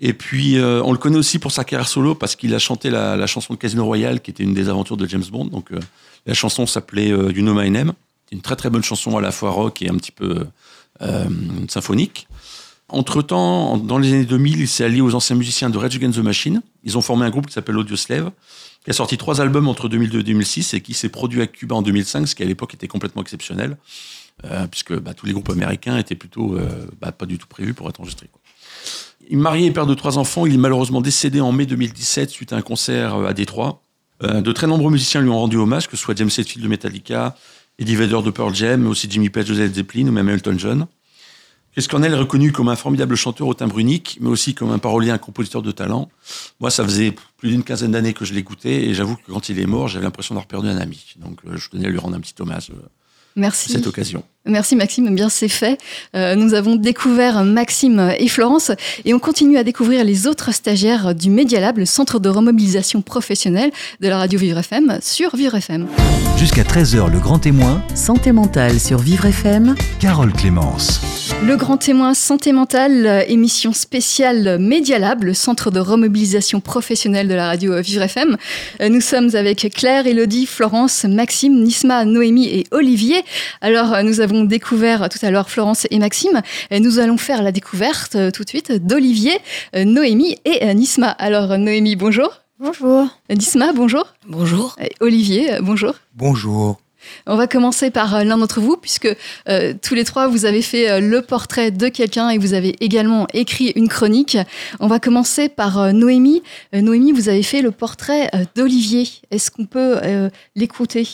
Et 0.00 0.14
puis, 0.14 0.56
euh, 0.56 0.82
on 0.84 0.92
le 0.92 0.98
connaît 0.98 1.18
aussi 1.18 1.38
pour 1.38 1.52
sa 1.52 1.64
carrière 1.64 1.88
solo 1.88 2.14
parce 2.14 2.34
qu'il 2.34 2.54
a 2.54 2.58
chanté 2.58 2.88
la, 2.88 3.26
chanson 3.26 3.54
de 3.54 3.58
Casino 3.58 3.84
Royale, 3.84 4.20
qui 4.20 4.30
était 4.30 4.42
une 4.42 4.54
des 4.54 4.68
aventures 4.68 4.96
de 4.96 5.06
James 5.06 5.24
Bond. 5.30 5.46
Donc, 5.46 5.72
euh, 5.72 5.78
la 6.26 6.34
chanson 6.34 6.66
s'appelait 6.66 7.08
You 7.08 7.42
Know 7.42 7.54
My 7.54 7.70
Name. 7.70 7.92
Une 8.32 8.40
très 8.40 8.56
très 8.56 8.70
bonne 8.70 8.84
chanson 8.84 9.16
à 9.18 9.20
la 9.20 9.32
fois 9.32 9.50
rock 9.50 9.82
et 9.82 9.90
un 9.90 9.96
petit 9.96 10.12
peu 10.12 10.46
symphonique. 11.68 12.28
Entre-temps, 12.92 13.76
dans 13.76 13.98
les 13.98 14.12
années 14.12 14.24
2000, 14.24 14.60
il 14.60 14.68
s'est 14.68 14.84
allié 14.84 15.00
aux 15.00 15.14
anciens 15.14 15.36
musiciens 15.36 15.70
de 15.70 15.78
Rage 15.78 15.96
Against 15.96 16.18
the 16.18 16.22
Machine. 16.22 16.62
Ils 16.84 16.98
ont 16.98 17.00
formé 17.00 17.24
un 17.24 17.30
groupe 17.30 17.46
qui 17.46 17.52
s'appelle 17.52 17.76
Audio 17.78 17.96
Slave, 17.96 18.30
qui 18.84 18.90
a 18.90 18.92
sorti 18.92 19.16
trois 19.16 19.40
albums 19.40 19.68
entre 19.68 19.88
2002 19.88 20.20
et 20.20 20.22
2006 20.22 20.74
et 20.74 20.80
qui 20.80 20.94
s'est 20.94 21.08
produit 21.08 21.42
à 21.42 21.46
Cuba 21.46 21.76
en 21.76 21.82
2005, 21.82 22.26
ce 22.26 22.34
qui 22.34 22.42
à 22.42 22.46
l'époque 22.46 22.74
était 22.74 22.88
complètement 22.88 23.22
exceptionnel, 23.22 23.76
euh, 24.44 24.66
puisque 24.66 24.98
bah, 24.98 25.14
tous 25.14 25.26
les 25.26 25.32
groupes 25.32 25.50
américains 25.50 25.98
étaient 25.98 26.14
plutôt 26.14 26.58
bah, 27.00 27.12
pas 27.12 27.26
du 27.26 27.38
tout 27.38 27.46
prévus 27.46 27.74
pour 27.74 27.88
être 27.88 28.00
enregistrés. 28.00 28.28
Il 29.28 29.34
est 29.34 29.40
marié 29.40 29.66
et 29.66 29.70
père 29.70 29.86
de 29.86 29.94
trois 29.94 30.18
enfants. 30.18 30.46
Il 30.46 30.54
est 30.54 30.58
malheureusement 30.58 31.00
décédé 31.00 31.40
en 31.40 31.52
mai 31.52 31.66
2017 31.66 32.30
suite 32.30 32.52
à 32.52 32.56
un 32.56 32.62
concert 32.62 33.14
à 33.14 33.32
Détroit. 33.32 33.82
Euh, 34.22 34.40
de 34.40 34.52
très 34.52 34.66
nombreux 34.66 34.90
musiciens 34.90 35.20
lui 35.20 35.30
ont 35.30 35.38
rendu 35.38 35.56
hommage, 35.56 35.88
que 35.88 35.96
ce 35.96 36.02
soit 36.02 36.16
James 36.16 36.28
Hetfield 36.28 36.62
de 36.62 36.68
Metallica, 36.68 37.36
Eddie 37.78 37.96
Vedder 37.96 38.22
de 38.22 38.30
Pearl 38.30 38.54
Jam, 38.54 38.82
mais 38.82 38.88
aussi 38.88 39.06
Jimmy 39.10 39.30
Page 39.30 39.46
de 39.46 39.54
Zeppelin 39.54 40.08
ou 40.08 40.12
même 40.12 40.28
Elton 40.28 40.56
John. 40.58 40.86
Chris 41.72 41.86
Cornell 41.88 42.12
est 42.12 42.16
reconnu 42.16 42.50
comme 42.50 42.68
un 42.68 42.76
formidable 42.76 43.14
chanteur 43.14 43.46
au 43.46 43.54
timbre 43.54 43.78
unique, 43.78 44.18
mais 44.20 44.28
aussi 44.28 44.54
comme 44.54 44.72
un 44.72 44.78
parolier, 44.78 45.10
un 45.10 45.18
compositeur 45.18 45.62
de 45.62 45.70
talent. 45.70 46.10
Moi, 46.58 46.70
ça 46.70 46.82
faisait 46.84 47.14
plus 47.36 47.50
d'une 47.50 47.62
quinzaine 47.62 47.92
d'années 47.92 48.12
que 48.12 48.24
je 48.24 48.34
l'écoutais, 48.34 48.86
et 48.86 48.94
j'avoue 48.94 49.16
que 49.16 49.30
quand 49.30 49.48
il 49.48 49.60
est 49.60 49.66
mort, 49.66 49.86
j'avais 49.86 50.04
l'impression 50.04 50.34
d'avoir 50.34 50.48
perdu 50.48 50.68
un 50.68 50.78
ami. 50.78 51.14
Donc, 51.16 51.38
euh, 51.46 51.56
je 51.56 51.68
tenais 51.70 51.86
à 51.86 51.90
lui 51.90 51.98
rendre 51.98 52.16
un 52.16 52.20
petit 52.20 52.34
hommage. 52.40 52.70
Euh, 52.70 52.88
Merci. 53.36 53.70
cette 53.70 53.86
occasion. 53.86 54.24
Merci 54.46 54.74
Maxime, 54.74 55.14
bien 55.14 55.28
c'est 55.28 55.48
fait. 55.48 55.76
Euh, 56.16 56.34
nous 56.34 56.54
avons 56.54 56.74
découvert 56.74 57.44
Maxime 57.44 58.14
et 58.18 58.26
Florence 58.26 58.72
et 59.04 59.12
on 59.12 59.18
continue 59.18 59.58
à 59.58 59.64
découvrir 59.64 60.02
les 60.02 60.26
autres 60.26 60.54
stagiaires 60.54 61.14
du 61.14 61.28
Media 61.28 61.60
Lab, 61.60 61.76
le 61.76 61.84
centre 61.84 62.18
de 62.18 62.30
remobilisation 62.30 63.02
professionnelle 63.02 63.70
de 64.00 64.08
la 64.08 64.16
radio 64.16 64.38
Vivre 64.38 64.56
FM 64.56 64.98
sur 65.02 65.36
Vivre 65.36 65.56
FM. 65.56 65.86
Jusqu'à 66.38 66.62
13h, 66.62 67.12
le 67.12 67.18
grand 67.18 67.38
témoin. 67.38 67.82
Santé 67.94 68.32
mentale 68.32 68.80
sur 68.80 68.98
Vivre 68.98 69.26
FM. 69.26 69.74
Carole 70.00 70.32
Clémence. 70.32 71.02
Le 71.44 71.56
grand 71.56 71.76
témoin 71.76 72.14
santé 72.14 72.52
mentale, 72.52 73.26
émission 73.28 73.74
spéciale 73.74 74.58
Media 74.58 74.98
Lab, 74.98 75.22
le 75.22 75.34
centre 75.34 75.70
de 75.70 75.80
remobilisation 75.80 76.60
professionnelle 76.60 77.28
de 77.28 77.34
la 77.34 77.46
radio 77.46 77.78
Vivre 77.82 78.02
FM. 78.04 78.38
Nous 78.88 79.00
sommes 79.02 79.34
avec 79.34 79.70
Claire, 79.74 80.06
Elodie, 80.06 80.46
Florence, 80.46 81.04
Maxime, 81.04 81.62
Nisma, 81.62 82.06
Noémie 82.06 82.48
et 82.48 82.66
Olivier. 82.70 83.22
Alors, 83.60 84.02
nous 84.02 84.20
avons 84.20 84.29
découvert 84.44 85.08
tout 85.08 85.18
à 85.22 85.30
l'heure 85.30 85.50
Florence 85.50 85.86
et 85.90 85.98
Maxime. 85.98 86.42
Et 86.70 86.80
nous 86.80 86.98
allons 86.98 87.18
faire 87.18 87.42
la 87.42 87.52
découverte 87.52 88.16
tout 88.32 88.44
de 88.44 88.48
suite 88.48 88.72
d'Olivier, 88.72 89.38
Noémie 89.74 90.36
et 90.44 90.72
Nisma. 90.74 91.08
Alors, 91.10 91.58
Noémie, 91.58 91.96
bonjour. 91.96 92.40
Bonjour. 92.58 93.08
Nisma, 93.30 93.72
bonjour. 93.72 94.04
Bonjour. 94.26 94.76
Et 94.80 94.90
Olivier, 95.00 95.58
bonjour. 95.60 95.94
Bonjour. 96.14 96.78
On 97.26 97.36
va 97.36 97.46
commencer 97.46 97.90
par 97.90 98.24
l'un 98.24 98.38
d'entre 98.38 98.60
vous, 98.60 98.76
puisque 98.76 99.08
euh, 99.48 99.74
tous 99.80 99.94
les 99.94 100.04
trois, 100.04 100.28
vous 100.28 100.44
avez 100.44 100.62
fait 100.62 100.90
euh, 100.90 101.00
le 101.00 101.22
portrait 101.22 101.70
de 101.70 101.88
quelqu'un 101.88 102.30
et 102.30 102.38
vous 102.38 102.54
avez 102.54 102.76
également 102.80 103.26
écrit 103.32 103.72
une 103.76 103.88
chronique. 103.88 104.36
On 104.80 104.86
va 104.86 105.00
commencer 105.00 105.48
par 105.48 105.78
euh, 105.78 105.92
Noémie. 105.92 106.42
Noémie, 106.72 107.12
vous 107.12 107.28
avez 107.28 107.42
fait 107.42 107.62
le 107.62 107.70
portrait 107.70 108.30
d'Olivier. 108.54 109.08
Est-ce 109.30 109.50
qu'on 109.50 109.66
peut 109.66 109.98
l'écouter? 110.54 111.08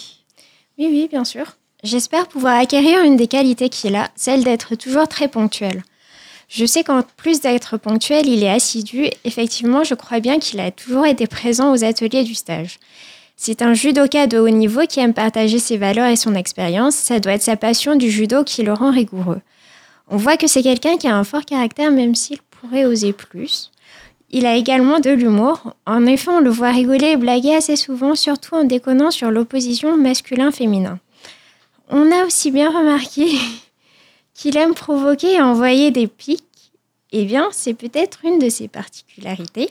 Oui, 0.78 0.88
oui, 0.90 1.08
bien 1.10 1.24
sûr. 1.24 1.56
J'espère 1.82 2.26
pouvoir 2.26 2.58
acquérir 2.58 3.02
une 3.02 3.16
des 3.16 3.26
qualités 3.26 3.68
qu'il 3.68 3.96
a, 3.96 4.08
celle 4.16 4.44
d'être 4.44 4.74
toujours 4.74 5.08
très 5.08 5.28
ponctuel. 5.28 5.82
Je 6.48 6.64
sais 6.64 6.84
qu'en 6.84 7.02
plus 7.16 7.40
d'être 7.40 7.76
ponctuel, 7.76 8.26
il 8.26 8.42
est 8.42 8.50
assidu. 8.50 9.08
Effectivement, 9.24 9.84
je 9.84 9.94
crois 9.94 10.20
bien 10.20 10.38
qu'il 10.38 10.60
a 10.60 10.70
toujours 10.70 11.06
été 11.06 11.26
présent 11.26 11.72
aux 11.72 11.84
ateliers 11.84 12.24
du 12.24 12.34
stage. 12.34 12.78
C'est 13.36 13.60
un 13.60 13.74
judoka 13.74 14.26
de 14.26 14.38
haut 14.38 14.48
niveau 14.48 14.86
qui 14.88 15.00
aime 15.00 15.12
partager 15.12 15.58
ses 15.58 15.76
valeurs 15.76 16.08
et 16.08 16.16
son 16.16 16.34
expérience. 16.34 16.94
Ça 16.94 17.20
doit 17.20 17.32
être 17.32 17.42
sa 17.42 17.56
passion 17.56 17.96
du 17.96 18.10
judo 18.10 18.44
qui 18.44 18.62
le 18.62 18.72
rend 18.72 18.90
rigoureux. 18.90 19.40
On 20.08 20.16
voit 20.16 20.36
que 20.36 20.46
c'est 20.46 20.62
quelqu'un 20.62 20.96
qui 20.96 21.08
a 21.08 21.16
un 21.16 21.24
fort 21.24 21.44
caractère 21.44 21.90
même 21.90 22.14
s'il 22.14 22.38
pourrait 22.42 22.86
oser 22.86 23.12
plus. 23.12 23.72
Il 24.30 24.46
a 24.46 24.56
également 24.56 25.00
de 25.00 25.10
l'humour. 25.10 25.74
En 25.84 26.06
effet, 26.06 26.30
on 26.30 26.40
le 26.40 26.50
voit 26.50 26.70
rigoler 26.70 27.08
et 27.08 27.16
blaguer 27.16 27.54
assez 27.54 27.76
souvent, 27.76 28.14
surtout 28.14 28.54
en 28.54 28.64
déconnant 28.64 29.10
sur 29.10 29.30
l'opposition 29.30 29.96
masculin-féminin. 29.96 30.98
On 31.88 32.10
a 32.12 32.24
aussi 32.24 32.50
bien 32.50 32.70
remarqué 32.70 33.26
qu'il 34.34 34.56
aime 34.56 34.74
provoquer 34.74 35.34
et 35.34 35.40
envoyer 35.40 35.90
des 35.90 36.06
pics. 36.06 36.42
Eh 37.12 37.24
bien, 37.24 37.48
c'est 37.52 37.74
peut-être 37.74 38.24
une 38.24 38.38
de 38.38 38.48
ses 38.48 38.68
particularités. 38.68 39.70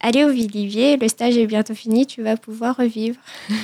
Allez 0.00 0.24
au 0.24 0.28
Olivier, 0.28 0.96
le 0.96 1.08
stage 1.08 1.38
est 1.38 1.46
bientôt 1.46 1.74
fini, 1.74 2.06
tu 2.06 2.22
vas 2.22 2.36
pouvoir 2.36 2.76
revivre. 2.76 3.16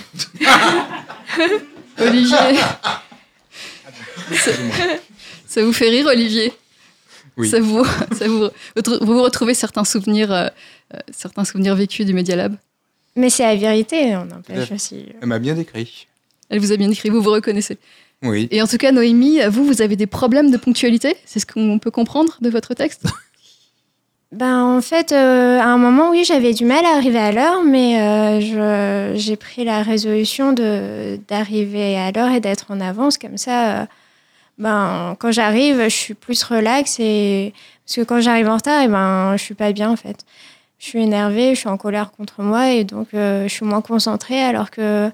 Olivier. 1.99 2.37
ça, 4.33 4.51
ça, 5.47 5.63
vous 5.63 5.75
fait 5.75 5.91
rire, 5.91 6.07
Olivier? 6.07 6.55
Oui. 7.37 7.51
Ça 7.51 7.61
vous, 7.61 7.85
ça 8.13 8.29
vous, 8.29 8.49
vous 9.03 9.23
retrouvez 9.23 9.53
certains 9.53 9.85
souvenirs, 9.85 10.33
euh, 10.33 10.49
certains 11.11 11.45
souvenirs 11.45 11.77
vécus 11.77 12.07
du 12.07 12.15
Media 12.15 12.37
Lab? 12.37 12.57
Mais 13.15 13.29
c'est 13.29 13.43
la 13.43 13.57
vérité, 13.57 14.17
on 14.17 14.31
empêche 14.31 14.71
aussi. 14.73 15.07
Elle 15.21 15.29
m'a 15.29 15.39
bien 15.39 15.55
décrit. 15.55 16.07
Elle 16.53 16.61
vous 16.61 16.71
a 16.71 16.77
bien 16.77 16.91
écrit, 16.91 17.09
vous 17.09 17.23
vous 17.23 17.33
reconnaissez. 17.33 17.79
Oui. 18.23 18.47
Et 18.51 18.61
en 18.63 18.67
tout 18.67 18.77
cas, 18.77 18.93
Noémie, 18.93 19.41
vous, 19.49 19.65
vous 19.65 19.81
avez 19.81 19.97
des 19.97 20.07
problèmes 20.07 20.51
de 20.51 20.59
ponctualité? 20.59 21.17
C'est 21.25 21.41
ce 21.41 21.47
qu'on 21.47 21.79
peut 21.79 21.91
comprendre 21.91 22.37
de 22.41 22.51
votre 22.51 22.75
texte? 22.75 23.05
Ben, 24.33 24.65
en 24.65 24.81
fait, 24.81 25.13
euh, 25.13 25.59
à 25.61 25.67
un 25.67 25.77
moment, 25.77 26.09
oui, 26.09 26.25
j'avais 26.25 26.55
du 26.55 26.65
mal 26.65 26.87
à 26.87 26.97
arriver 26.97 27.19
à 27.19 27.33
l'heure, 27.33 27.63
mais 27.63 28.01
euh, 28.01 29.15
j'ai 29.15 29.37
pris 29.37 29.63
la 29.63 29.83
résolution 29.83 30.55
de- 30.55 31.21
d'arriver 31.29 31.99
à 31.99 32.11
l'heure 32.13 32.31
et 32.33 32.41
d'être 32.41 32.71
en 32.71 32.81
avance. 32.81 33.19
Comme 33.19 33.37
ça, 33.37 33.83
euh, 33.83 33.87
ben, 34.57 35.17
quand 35.19 35.33
j'arrive, 35.33 35.83
je 35.85 35.89
suis 35.95 36.15
plus 36.15 36.43
relax. 36.45 36.99
Et... 36.99 37.53
Parce 37.85 37.97
que 37.97 38.01
quand 38.05 38.23
j'arrive 38.23 38.49
en 38.49 38.57
retard, 38.57 38.81
et 38.83 38.89
ben, 38.89 39.37
je 39.37 39.43
suis 39.43 39.55
pas 39.55 39.71
bien, 39.73 39.91
en 39.91 39.97
fait. 39.97 40.25
Je 40.79 40.87
suis 40.87 41.03
énervée, 41.03 41.55
je 41.55 41.61
suis 41.61 41.69
en 41.69 41.77
colère 41.77 42.11
contre 42.11 42.41
moi, 42.41 42.71
et 42.71 42.85
donc 42.85 43.09
euh, 43.13 43.47
je 43.49 43.53
suis 43.53 43.67
moins 43.67 43.83
concentrée, 43.83 44.43
alors 44.43 44.71
que 44.71 45.11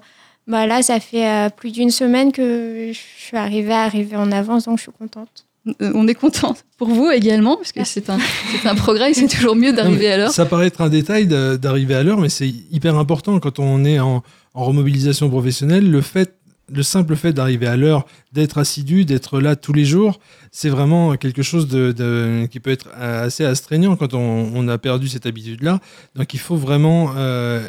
ben, 0.49 0.65
là, 0.65 0.81
ça 0.81 0.99
fait 0.99 1.25
euh, 1.27 1.49
plus 1.49 1.71
d'une 1.71 1.91
semaine 1.91 2.31
que 2.33 2.89
je 2.91 2.99
suis 3.25 3.37
arrivée 3.37 3.71
à 3.73 3.83
arriver 3.83 4.17
en 4.17 4.31
avance, 4.31 4.65
donc 4.65 4.77
je 4.79 4.83
suis 4.83 4.91
contente. 4.91 5.45
Euh, 5.81 5.91
On 5.93 6.07
est 6.07 6.15
content 6.15 6.55
pour 6.77 6.87
vous 6.89 7.09
également, 7.11 7.55
parce 7.57 7.71
que 7.71 7.83
c'est 7.85 8.09
un, 8.09 8.17
c'est 8.61 8.67
un 8.67 8.75
progrès, 8.75 9.13
c'est 9.13 9.27
toujours 9.27 9.55
mieux 9.55 9.73
d'arriver 9.73 10.11
à 10.11 10.17
l'heure. 10.17 10.31
Ça 10.31 10.45
paraît 10.45 10.67
être 10.67 10.81
un 10.81 10.89
détail 10.89 11.27
d'arriver 11.27 11.95
à 11.95 12.03
l'heure, 12.03 12.19
mais 12.19 12.29
c'est 12.29 12.49
hyper 12.71 12.95
important 12.97 13.39
quand 13.39 13.59
on 13.59 13.85
est 13.85 13.99
en, 13.99 14.23
en 14.53 14.63
remobilisation 14.65 15.29
professionnelle. 15.29 15.89
Le 15.89 16.01
fait, 16.01 16.35
le 16.71 16.81
simple 16.83 17.15
fait 17.15 17.33
d'arriver 17.33 17.67
à 17.67 17.75
l'heure, 17.77 18.05
d'être 18.31 18.57
assidu, 18.57 19.03
d'être 19.05 19.39
là 19.39 19.55
tous 19.55 19.73
les 19.73 19.85
jours, 19.85 20.19
c'est 20.51 20.69
vraiment 20.69 21.15
quelque 21.17 21.41
chose 21.41 21.67
de, 21.67 21.91
de- 21.91 22.47
qui 22.49 22.59
peut 22.59 22.71
être 22.71 22.89
assez 22.99 23.43
astreignant 23.43 23.95
quand 23.95 24.13
on, 24.13 24.51
on 24.55 24.67
a 24.67 24.77
perdu 24.77 25.07
cette 25.07 25.25
habitude-là. 25.25 25.79
Donc 26.15 26.33
il 26.33 26.39
faut 26.39 26.55
vraiment, 26.55 27.11
euh, 27.17 27.61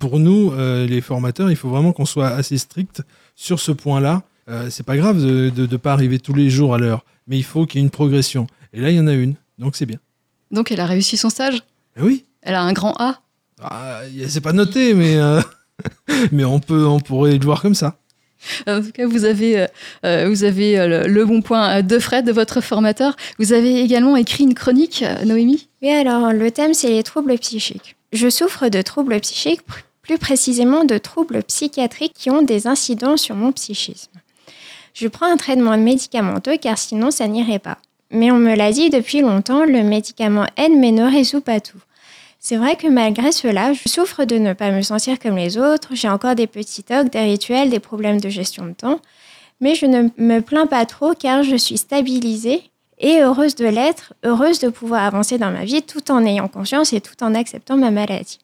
pour 0.00 0.18
nous, 0.18 0.50
euh, 0.52 0.86
les 0.86 1.00
formateurs, 1.00 1.48
il 1.50 1.56
faut 1.56 1.68
vraiment 1.68 1.92
qu'on 1.92 2.04
soit 2.06 2.28
assez 2.28 2.58
strict 2.58 3.02
sur 3.36 3.60
ce 3.60 3.70
point-là. 3.70 4.22
euh, 4.48 4.68
c'est 4.70 4.84
pas 4.84 4.96
grave 4.96 5.22
de 5.22 5.52
ne 5.56 5.76
pas 5.76 5.92
arriver 5.92 6.18
tous 6.18 6.34
les 6.34 6.50
jours 6.50 6.74
à 6.74 6.78
l'heure, 6.78 7.04
mais 7.28 7.36
il 7.38 7.44
faut 7.44 7.66
qu'il 7.66 7.78
y 7.78 7.82
ait 7.82 7.86
une 7.86 7.90
progression. 7.90 8.48
Et 8.72 8.80
là, 8.80 8.90
il 8.90 8.96
y 8.96 9.00
en 9.00 9.06
a 9.06 9.12
une, 9.12 9.34
donc 9.58 9.76
c'est 9.76 9.86
bien. 9.86 9.98
Donc 10.50 10.72
elle 10.72 10.80
a 10.80 10.86
réussi 10.86 11.16
son 11.16 11.30
stage 11.30 11.62
Eh 11.96 12.02
oui. 12.02 12.24
Elle 12.42 12.54
a 12.56 12.62
un 12.62 12.72
grand 12.72 12.94
A 12.98 13.20
Ah, 13.62 14.00
c'est 14.28 14.40
pas 14.40 14.52
noté, 14.54 14.94
mais, 14.94 15.16
euh, 15.16 15.40
mais 16.32 16.44
on, 16.44 16.58
peut, 16.58 16.86
on 16.86 16.98
pourrait 16.98 17.36
le 17.38 17.44
voir 17.44 17.62
comme 17.62 17.74
ça. 17.74 17.96
En 18.66 18.80
tout 18.80 18.90
cas, 18.92 19.06
vous 19.06 19.26
avez, 19.26 19.60
euh, 19.60 19.66
euh, 20.06 20.28
vous 20.30 20.44
avez 20.44 20.78
euh, 20.80 21.04
le, 21.04 21.08
le 21.12 21.24
bon 21.26 21.42
point 21.42 21.78
euh, 21.78 21.82
de 21.82 21.98
Fred, 21.98 22.24
de 22.24 22.32
votre 22.32 22.62
formateur. 22.62 23.14
Vous 23.38 23.52
avez 23.52 23.82
également 23.82 24.16
écrit 24.16 24.44
une 24.44 24.54
chronique, 24.54 25.02
euh, 25.06 25.26
Noémie? 25.26 25.68
Oui, 25.82 25.90
alors 25.90 26.32
le 26.32 26.50
thème, 26.50 26.72
c'est 26.72 26.88
les 26.88 27.02
troubles 27.02 27.36
psychiques. 27.38 27.96
Je 28.14 28.30
souffre 28.30 28.68
de 28.70 28.80
troubles 28.80 29.20
psychiques, 29.20 29.60
plus 30.10 30.18
précisément 30.18 30.84
de 30.84 30.98
troubles 30.98 31.44
psychiatriques 31.44 32.14
qui 32.18 32.30
ont 32.30 32.42
des 32.42 32.66
incidents 32.66 33.16
sur 33.16 33.36
mon 33.36 33.52
psychisme. 33.52 34.10
Je 34.92 35.06
prends 35.06 35.30
un 35.30 35.36
traitement 35.36 35.78
médicamenteux 35.78 36.56
car 36.56 36.78
sinon 36.78 37.12
ça 37.12 37.28
n'irait 37.28 37.60
pas. 37.60 37.78
Mais 38.10 38.32
on 38.32 38.38
me 38.38 38.56
l'a 38.56 38.72
dit 38.72 38.90
depuis 38.90 39.20
longtemps, 39.20 39.64
le 39.64 39.84
médicament 39.84 40.46
aide 40.56 40.72
mais 40.76 40.90
ne 40.90 41.08
résout 41.08 41.42
pas 41.42 41.60
tout. 41.60 41.78
C'est 42.40 42.56
vrai 42.56 42.74
que 42.74 42.88
malgré 42.88 43.30
cela, 43.30 43.72
je 43.72 43.88
souffre 43.88 44.24
de 44.24 44.36
ne 44.36 44.52
pas 44.52 44.72
me 44.72 44.82
sentir 44.82 45.16
comme 45.20 45.36
les 45.36 45.56
autres, 45.56 45.90
j'ai 45.92 46.08
encore 46.08 46.34
des 46.34 46.48
petits 46.48 46.82
tocs, 46.82 47.10
des 47.10 47.20
rituels, 47.20 47.70
des 47.70 47.78
problèmes 47.78 48.20
de 48.20 48.30
gestion 48.30 48.66
de 48.66 48.72
temps, 48.72 48.98
mais 49.60 49.76
je 49.76 49.86
ne 49.86 50.08
me 50.18 50.40
plains 50.40 50.66
pas 50.66 50.86
trop 50.86 51.14
car 51.14 51.44
je 51.44 51.54
suis 51.54 51.78
stabilisée 51.78 52.64
et 52.98 53.20
heureuse 53.20 53.54
de 53.54 53.66
l'être, 53.66 54.12
heureuse 54.24 54.58
de 54.58 54.70
pouvoir 54.70 55.04
avancer 55.04 55.38
dans 55.38 55.52
ma 55.52 55.64
vie 55.64 55.82
tout 55.84 56.10
en 56.10 56.26
ayant 56.26 56.48
conscience 56.48 56.92
et 56.92 57.00
tout 57.00 57.22
en 57.22 57.32
acceptant 57.36 57.76
ma 57.76 57.92
maladie. 57.92 58.40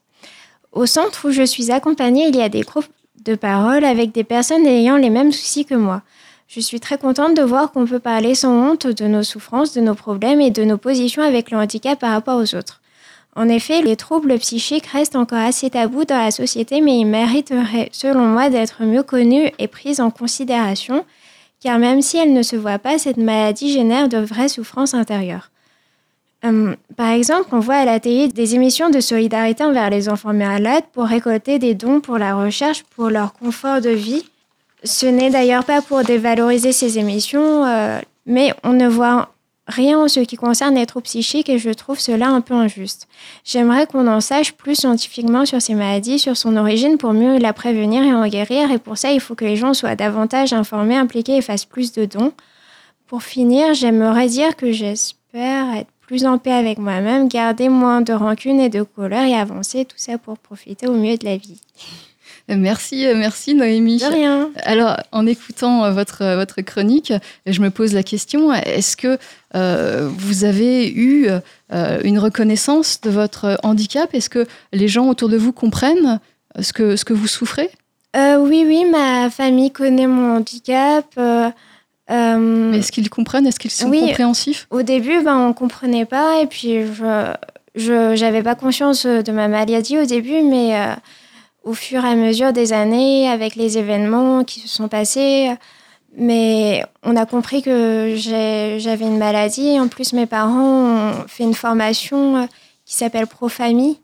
Au 0.77 0.85
centre 0.85 1.27
où 1.27 1.31
je 1.31 1.43
suis 1.43 1.73
accompagnée, 1.73 2.29
il 2.29 2.37
y 2.37 2.43
a 2.43 2.51
des 2.51 2.61
groupes 2.61 2.85
de 3.25 3.35
parole 3.35 3.83
avec 3.83 4.13
des 4.13 4.25
personnes 4.25 4.67
ayant 4.67 4.99
les 4.99 5.09
mêmes 5.09 5.33
soucis 5.33 5.65
que 5.65 5.75
moi. 5.75 6.03
Je 6.49 6.61
suis 6.61 6.81
très 6.81 6.99
contente 6.99 7.35
de 7.35 7.41
voir 7.41 7.73
qu'on 7.73 7.87
peut 7.87 7.99
parler 7.99 8.35
sans 8.35 8.53
honte 8.53 8.87
de 8.87 9.07
nos 9.07 9.23
souffrances, 9.23 9.73
de 9.73 9.81
nos 9.81 9.95
problèmes 9.95 10.43
et 10.43 10.51
de 10.51 10.65
nos 10.65 10.77
positions 10.77 11.23
avec 11.23 11.51
le 11.51 11.57
handicap 11.57 11.99
par 11.99 12.11
rapport 12.11 12.39
aux 12.39 12.55
autres. 12.55 12.83
En 13.35 13.49
effet, 13.49 13.81
les 13.81 13.97
troubles 13.97 14.39
psychiques 14.39 14.89
restent 14.89 15.17
encore 15.17 15.39
assez 15.39 15.71
tabous 15.71 16.05
dans 16.05 16.19
la 16.19 16.31
société, 16.31 16.83
mais 16.83 16.99
ils 16.99 17.07
mériteraient, 17.07 17.89
selon 17.93 18.27
moi, 18.27 18.51
d'être 18.51 18.83
mieux 18.83 19.03
connus 19.03 19.51
et 19.59 19.69
pris 19.69 19.99
en 20.03 20.11
considération, 20.11 21.07
car 21.59 21.79
même 21.79 22.03
si 22.03 22.19
elle 22.19 22.35
ne 22.35 22.43
se 22.43 22.55
voit 22.55 22.79
pas, 22.79 22.99
cette 22.99 23.17
maladie 23.17 23.73
génère 23.73 24.11
de 24.11 24.19
vraies 24.19 24.51
souffrances 24.51 24.93
intérieures. 24.93 25.51
Hum, 26.47 26.77
par 26.97 27.11
exemple, 27.11 27.49
on 27.53 27.59
voit 27.59 27.77
à 27.77 27.85
la 27.85 27.99
télé 27.99 28.29
des 28.29 28.55
émissions 28.55 28.89
de 28.89 29.01
solidarité 29.01 29.65
envers 29.65 29.91
les 29.91 30.09
enfants 30.09 30.33
malades 30.33 30.85
pour 30.93 31.05
récolter 31.05 31.59
des 31.59 31.75
dons 31.75 32.01
pour 32.01 32.19
la 32.19 32.37
recherche, 32.37 32.85
pour 32.95 33.11
leur 33.11 33.33
confort 33.33 33.81
de 33.81 33.91
vie. 33.91 34.25
Ce 34.85 35.07
n'est 35.07 35.31
d'ailleurs 35.31 35.65
pas 35.65 35.83
pour 35.83 36.05
dévaloriser 36.05 36.71
ces 36.71 36.99
émissions, 36.99 37.65
euh, 37.67 37.99
mais 38.27 38.55
on 38.63 38.75
ne 38.75 38.87
voit 38.87 39.31
rien 39.67 39.99
en 39.99 40.07
ce 40.07 40.21
qui 40.21 40.37
concerne 40.37 40.77
les 40.77 40.87
troubles 40.87 41.05
psychiques 41.05 41.49
et 41.49 41.59
je 41.59 41.71
trouve 41.71 41.99
cela 41.99 42.29
un 42.29 42.41
peu 42.41 42.55
injuste. 42.55 43.09
J'aimerais 43.45 43.87
qu'on 43.87 44.07
en 44.07 44.21
sache 44.21 44.53
plus 44.53 44.77
scientifiquement 44.77 45.45
sur 45.45 45.61
ces 45.61 45.75
maladies, 45.75 46.21
sur 46.21 46.37
son 46.37 46.57
origine 46.57 46.99
pour 46.99 47.13
mieux 47.13 47.39
la 47.39 47.53
prévenir 47.53 48.05
et 48.05 48.15
en 48.15 48.29
guérir 48.29 48.71
et 48.71 48.79
pour 48.79 48.97
ça 48.97 49.11
il 49.11 49.19
faut 49.19 49.35
que 49.35 49.45
les 49.45 49.57
gens 49.57 49.75
soient 49.75 49.97
davantage 49.97 50.53
informés, 50.53 50.97
impliqués 50.97 51.39
et 51.39 51.43
fassent 51.43 51.65
plus 51.65 51.91
de 51.93 52.05
dons. 52.05 52.33
Pour 53.09 53.25
finir, 53.25 53.75
j'aimerais 53.75 54.29
dire 54.29 54.55
que 54.55 54.71
j'espère 54.71 55.75
être 55.75 55.91
plus 56.07 56.25
en 56.25 56.39
paix 56.39 56.53
avec 56.53 56.79
moi-même, 56.79 57.29
garder 57.29 57.69
moins 57.69 58.01
de 58.01 58.13
rancune 58.13 58.61
et 58.61 58.69
de 58.69 58.83
colère 58.83 59.27
et 59.27 59.35
avancer, 59.35 59.85
tout 59.85 59.99
ça 59.99 60.19
pour 60.19 60.39
profiter 60.39 60.87
au 60.87 60.95
mieux 60.95 61.17
de 61.17 61.25
la 61.25 61.37
vie. 61.37 61.61
Merci, 62.49 63.07
euh, 63.07 63.15
merci 63.17 63.55
Noémie. 63.55 63.99
De 63.99 64.05
rien. 64.05 64.51
Alors, 64.63 64.97
en 65.11 65.27
écoutant 65.27 65.85
euh, 65.85 65.91
votre, 65.91 66.23
euh, 66.23 66.37
votre 66.37 66.61
chronique, 66.61 67.13
je 67.45 67.61
me 67.61 67.71
pose 67.71 67.93
la 67.93 68.05
question, 68.05 68.53
est-ce 68.53 68.97
que 68.97 69.19
euh, 69.57 70.09
vous 70.17 70.45
avez 70.45 70.89
eu 70.89 71.27
euh, 71.73 72.01
une 72.05 72.21
reconnaissance 72.21 73.01
de 73.01 73.11
votre 73.11 73.59
handicap? 73.65 74.15
Est-ce 74.15 74.31
que 74.31 74.47
les 74.73 74.87
gens 74.87 75.09
autour 75.09 75.29
de 75.29 75.37
vous 75.37 75.53
comprennent 75.53 76.21
ce 76.61 76.73
que, 76.73 76.95
ce 76.95 77.05
que 77.05 77.15
vous 77.15 77.27
souffrez? 77.27 77.71
Euh, 78.15 78.37
oui, 78.37 78.65
oui, 78.65 78.85
ma 78.85 79.29
famille 79.29 79.73
connaît 79.73 80.07
mon 80.07 80.37
handicap. 80.37 81.07
Euh, 82.11 82.15
euh, 82.15 82.73
Est-ce 82.73 82.93
qu'ils 82.93 83.11
comprennent? 83.11 83.47
Est-ce 83.47 83.59
qu'ils 83.59 83.71
sont 83.71 83.89
Oui. 83.89 84.01
compréhensifs? 84.01 84.67
Au 84.71 84.83
début, 84.83 85.23
ben, 85.23 85.37
on 85.37 85.53
comprenait 85.53 86.05
pas 86.05 86.41
et 86.41 86.47
puis 86.47 86.85
je 86.87 87.33
j'avais 87.77 88.43
pas 88.43 88.55
conscience 88.55 89.05
de 89.05 89.33
ma 89.33 89.49
maladie 89.49 89.99
au 89.99 90.07
début, 90.07 90.43
mais 90.43 90.77
euh, 90.79 90.95
au 91.63 91.75
fur 91.75 92.05
et 92.05 92.09
à 92.09 92.15
mesure 92.15 92.53
des 92.53 92.73
années, 92.73 93.29
avec 93.29 93.55
les 93.55 93.77
événements 93.77 94.45
qui 94.45 94.61
se 94.61 94.69
sont 94.69 94.89
passés, 94.89 95.51
mais 96.17 96.83
on 97.03 97.17
a 97.17 97.27
compris 97.27 97.61
que 97.63 98.15
j'avais 98.17 99.05
une 99.05 99.19
maladie. 99.19 99.79
En 99.79 99.89
plus, 99.89 100.13
mes 100.15 100.27
parents 100.27 101.11
ont 101.11 101.25
fait 101.29 101.43
une 101.45 101.55
formation 101.55 102.37
euh, 102.37 102.47
qui 102.87 102.95
s'appelle 102.95 103.27
Profamie 103.27 104.01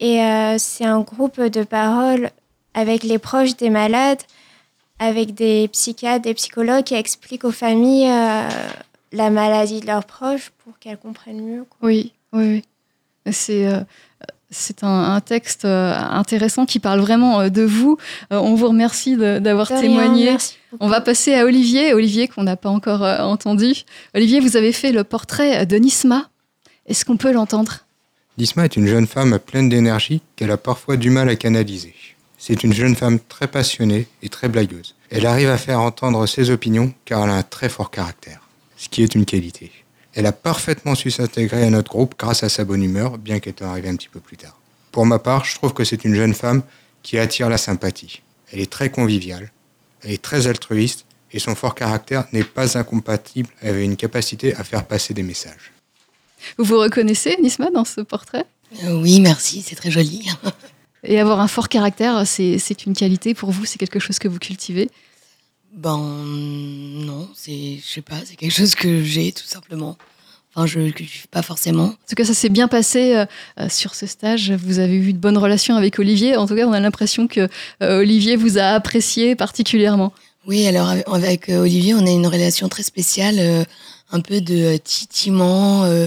et 0.00 0.20
euh, 0.22 0.56
c'est 0.58 0.84
un 0.84 1.00
groupe 1.00 1.40
de 1.40 1.62
parole 1.62 2.30
avec 2.74 3.02
les 3.02 3.18
proches 3.18 3.56
des 3.56 3.70
malades, 3.70 4.20
avec 4.98 5.34
des 5.34 5.68
psychiatres, 5.68 6.22
des 6.22 6.34
psychologues 6.34 6.84
qui 6.84 6.94
expliquent 6.94 7.44
aux 7.44 7.52
familles 7.52 8.08
euh, 8.10 8.48
la 9.12 9.30
maladie 9.30 9.80
de 9.80 9.86
leurs 9.86 10.04
proches 10.04 10.50
pour 10.64 10.78
qu'elles 10.78 10.98
comprennent 10.98 11.42
mieux. 11.42 11.64
quoi. 11.68 11.88
Oui, 11.88 12.12
oui, 12.32 12.62
oui. 13.26 13.32
C'est 13.32 13.66
euh, 13.66 13.80
c'est 14.50 14.82
un, 14.82 14.88
un 15.14 15.20
texte 15.20 15.66
euh, 15.66 15.94
intéressant 15.94 16.64
qui 16.64 16.78
parle 16.78 17.00
vraiment 17.00 17.40
euh, 17.40 17.48
de 17.50 17.62
vous. 17.62 17.98
Euh, 18.32 18.38
on 18.38 18.54
vous 18.54 18.68
remercie 18.68 19.16
d'avoir 19.16 19.68
témoigné. 19.68 20.36
On 20.80 20.88
va 20.88 21.02
passer 21.02 21.34
à 21.34 21.44
Olivier, 21.44 21.92
Olivier 21.92 22.28
qu'on 22.28 22.44
n'a 22.44 22.56
pas 22.56 22.70
encore 22.70 23.04
euh, 23.04 23.18
entendu. 23.20 23.74
Olivier, 24.14 24.40
vous 24.40 24.56
avez 24.56 24.72
fait 24.72 24.90
le 24.90 25.04
portrait 25.04 25.66
de 25.66 25.76
Nisma. 25.76 26.30
Est-ce 26.86 27.04
qu'on 27.04 27.18
peut 27.18 27.32
l'entendre? 27.32 27.80
Disma 28.38 28.64
est 28.64 28.76
une 28.76 28.86
jeune 28.86 29.06
femme 29.06 29.38
pleine 29.38 29.68
d'énergie 29.68 30.22
qu'elle 30.36 30.50
a 30.50 30.56
parfois 30.56 30.96
du 30.96 31.10
mal 31.10 31.28
à 31.28 31.36
canaliser. 31.36 31.94
C'est 32.38 32.62
une 32.62 32.72
jeune 32.72 32.94
femme 32.94 33.18
très 33.18 33.48
passionnée 33.48 34.06
et 34.22 34.28
très 34.28 34.48
blagueuse. 34.48 34.94
Elle 35.10 35.26
arrive 35.26 35.48
à 35.48 35.58
faire 35.58 35.80
entendre 35.80 36.24
ses 36.26 36.50
opinions 36.50 36.94
car 37.04 37.24
elle 37.24 37.30
a 37.30 37.34
un 37.34 37.42
très 37.42 37.68
fort 37.68 37.90
caractère, 37.90 38.40
ce 38.76 38.88
qui 38.88 39.02
est 39.02 39.16
une 39.16 39.24
qualité. 39.24 39.72
Elle 40.14 40.26
a 40.26 40.32
parfaitement 40.32 40.94
su 40.94 41.10
s'intégrer 41.10 41.64
à 41.64 41.70
notre 41.70 41.90
groupe 41.90 42.14
grâce 42.16 42.44
à 42.44 42.48
sa 42.48 42.64
bonne 42.64 42.82
humeur, 42.82 43.18
bien 43.18 43.40
qu'elle 43.40 43.54
soit 43.58 43.66
arrivée 43.66 43.88
un 43.88 43.96
petit 43.96 44.08
peu 44.08 44.20
plus 44.20 44.36
tard. 44.36 44.56
Pour 44.92 45.04
ma 45.04 45.18
part, 45.18 45.44
je 45.44 45.56
trouve 45.56 45.74
que 45.74 45.84
c'est 45.84 46.04
une 46.04 46.14
jeune 46.14 46.34
femme 46.34 46.62
qui 47.02 47.18
attire 47.18 47.48
la 47.48 47.58
sympathie. 47.58 48.22
Elle 48.52 48.60
est 48.60 48.70
très 48.70 48.90
conviviale, 48.90 49.50
elle 50.02 50.12
est 50.12 50.22
très 50.22 50.46
altruiste 50.46 51.06
et 51.32 51.40
son 51.40 51.56
fort 51.56 51.74
caractère 51.74 52.24
n'est 52.32 52.44
pas 52.44 52.78
incompatible 52.78 53.48
avec 53.62 53.84
une 53.84 53.96
capacité 53.96 54.54
à 54.54 54.64
faire 54.64 54.86
passer 54.86 55.12
des 55.12 55.24
messages. 55.24 55.72
Vous 56.56 56.64
vous 56.64 56.78
reconnaissez, 56.78 57.36
Nisma, 57.42 57.70
dans 57.70 57.84
ce 57.84 58.00
portrait? 58.00 58.44
Euh, 58.84 59.00
oui, 59.00 59.20
merci, 59.20 59.62
c'est 59.62 59.74
très 59.74 59.90
joli. 59.90 60.30
Et 61.04 61.20
avoir 61.20 61.40
un 61.40 61.48
fort 61.48 61.68
caractère, 61.68 62.26
c'est 62.26 62.86
une 62.86 62.94
qualité 62.94 63.34
pour 63.34 63.50
vous 63.50 63.64
C'est 63.64 63.78
quelque 63.78 63.98
chose 63.98 64.18
que 64.18 64.28
vous 64.28 64.38
cultivez? 64.38 64.90
Ben 65.74 65.96
non, 65.98 67.28
c'est, 67.34 67.78
je 67.84 67.86
sais 67.86 68.00
pas, 68.02 68.16
c'est 68.24 68.36
quelque 68.36 68.54
chose 68.54 68.74
que 68.74 69.02
j'ai 69.04 69.32
tout 69.32 69.44
simplement. 69.46 69.96
Enfin, 70.54 70.66
je 70.66 70.80
ne 70.80 70.90
pas 71.30 71.42
forcément. 71.42 71.84
En 71.84 71.94
tout 72.08 72.16
cas, 72.16 72.24
ça 72.24 72.34
s'est 72.34 72.48
bien 72.48 72.68
passé 72.68 73.14
euh, 73.14 73.26
euh, 73.60 73.68
sur 73.68 73.94
ce 73.94 74.06
stage. 74.06 74.50
Vous 74.52 74.78
avez 74.78 74.96
eu 74.96 75.12
de 75.12 75.18
bonnes 75.18 75.38
relations 75.38 75.76
avec 75.76 75.98
Olivier. 75.98 76.36
En 76.36 76.46
tout 76.46 76.56
cas, 76.56 76.66
on 76.66 76.72
a 76.72 76.80
l'impression 76.80 77.28
que 77.28 77.48
euh, 77.82 78.00
Olivier 78.00 78.34
vous 78.34 78.58
a 78.58 78.62
apprécié 78.68 79.36
particulièrement. 79.36 80.12
Oui, 80.46 80.66
alors 80.66 80.88
avec- 81.12 81.50
Olivier, 81.50 81.94
on 81.94 82.04
a 82.06 82.10
une 82.10 82.26
relation 82.26 82.68
très 82.70 82.82
spéciale, 82.82 83.36
euh, 83.38 83.64
un 84.10 84.20
peu 84.20 84.40
de 84.40 84.78
euh, 84.78 86.06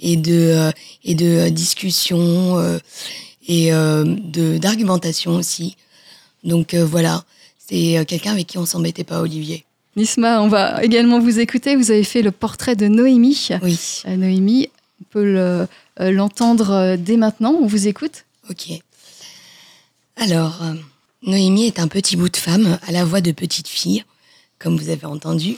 et 0.00 0.16
de 0.16 0.32
euh, 0.32 0.70
et 1.04 1.14
de 1.14 1.50
discussion 1.50 2.56
et 3.46 3.72
euh, 3.72 4.04
de 4.04 4.58
d'argumentation 4.58 5.32
aussi. 5.36 5.76
Donc 6.44 6.74
euh, 6.74 6.84
voilà, 6.84 7.24
c'est 7.58 7.98
euh, 7.98 8.04
quelqu'un 8.04 8.32
avec 8.32 8.46
qui 8.46 8.58
on 8.58 8.66
s'embêtait 8.66 9.04
pas, 9.04 9.20
Olivier. 9.20 9.64
Nisma, 9.96 10.40
on 10.42 10.48
va 10.48 10.82
également 10.82 11.20
vous 11.20 11.38
écouter. 11.38 11.76
Vous 11.76 11.90
avez 11.90 12.04
fait 12.04 12.22
le 12.22 12.30
portrait 12.30 12.76
de 12.76 12.88
Noémie. 12.88 13.48
Oui. 13.62 13.78
Noémie, 14.06 14.70
on 15.00 15.04
peut 15.10 15.24
le- 15.24 15.68
l'entendre 16.10 16.96
dès 16.96 17.18
maintenant. 17.18 17.52
On 17.60 17.66
vous 17.66 17.88
écoute. 17.88 18.24
Ok. 18.48 18.70
Alors, 20.16 20.62
Noémie 21.22 21.66
est 21.66 21.78
un 21.78 21.88
petit 21.88 22.16
bout 22.16 22.30
de 22.30 22.36
femme 22.38 22.78
à 22.86 22.92
la 22.92 23.04
voix 23.04 23.20
de 23.20 23.32
petite 23.32 23.68
fille, 23.68 24.04
comme 24.58 24.78
vous 24.78 24.88
avez 24.88 25.04
entendu, 25.04 25.56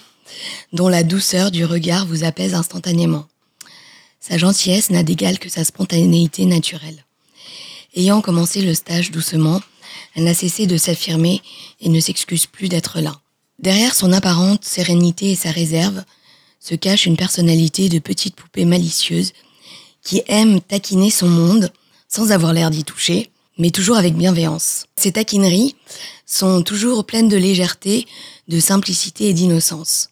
dont 0.73 0.89
la 0.89 1.05
douceur 1.05 1.51
du 1.53 1.65
regard 1.65 2.05
vous 2.07 2.25
apaise 2.25 2.55
instantanément. 2.55 3.27
Sa 4.21 4.37
gentillesse 4.37 4.91
n'a 4.91 5.03
d'égal 5.05 5.39
que 5.39 5.49
sa 5.49 5.65
spontanéité 5.65 6.45
naturelle. 6.47 7.05
Ayant 7.97 8.21
commencé 8.21 8.61
le 8.61 8.75
stage 8.75 9.13
doucement, 9.13 9.61
elle 10.15 10.25
n'a 10.25 10.35
cessé 10.35 10.67
de 10.67 10.77
s'affirmer 10.77 11.41
et 11.81 11.89
ne 11.89 12.01
s'excuse 12.01 12.47
plus 12.47 12.69
d'être 12.69 13.01
là. 13.01 13.21
Derrière 13.61 13.95
son 13.95 14.13
apparente 14.13 14.65
sérénité 14.65 15.31
et 15.31 15.37
sa 15.37 15.53
réserve 15.53 16.03
se 16.59 16.75
cache 16.75 17.07
une 17.07 17.17
personnalité 17.17 17.89
de 17.89 18.01
petite 18.01 18.35
poupée 18.35 18.65
malicieuse 18.65 19.33
qui 20.03 20.23
aime 20.27 20.61
taquiner 20.61 21.11
son 21.11 21.29
monde 21.29 21.71
sans 22.09 22.33
avoir 22.33 22.53
l'air 22.53 22.71
d'y 22.71 22.83
toucher, 22.83 23.31
mais 23.59 23.71
toujours 23.71 23.97
avec 23.97 24.17
bienveillance. 24.17 24.87
Ces 24.97 25.13
taquineries 25.13 25.77
sont 26.27 26.63
toujours 26.63 27.05
pleines 27.05 27.29
de 27.29 27.37
légèreté, 27.37 28.07
de 28.49 28.59
simplicité 28.59 29.29
et 29.29 29.35
d'innocence. 29.35 30.11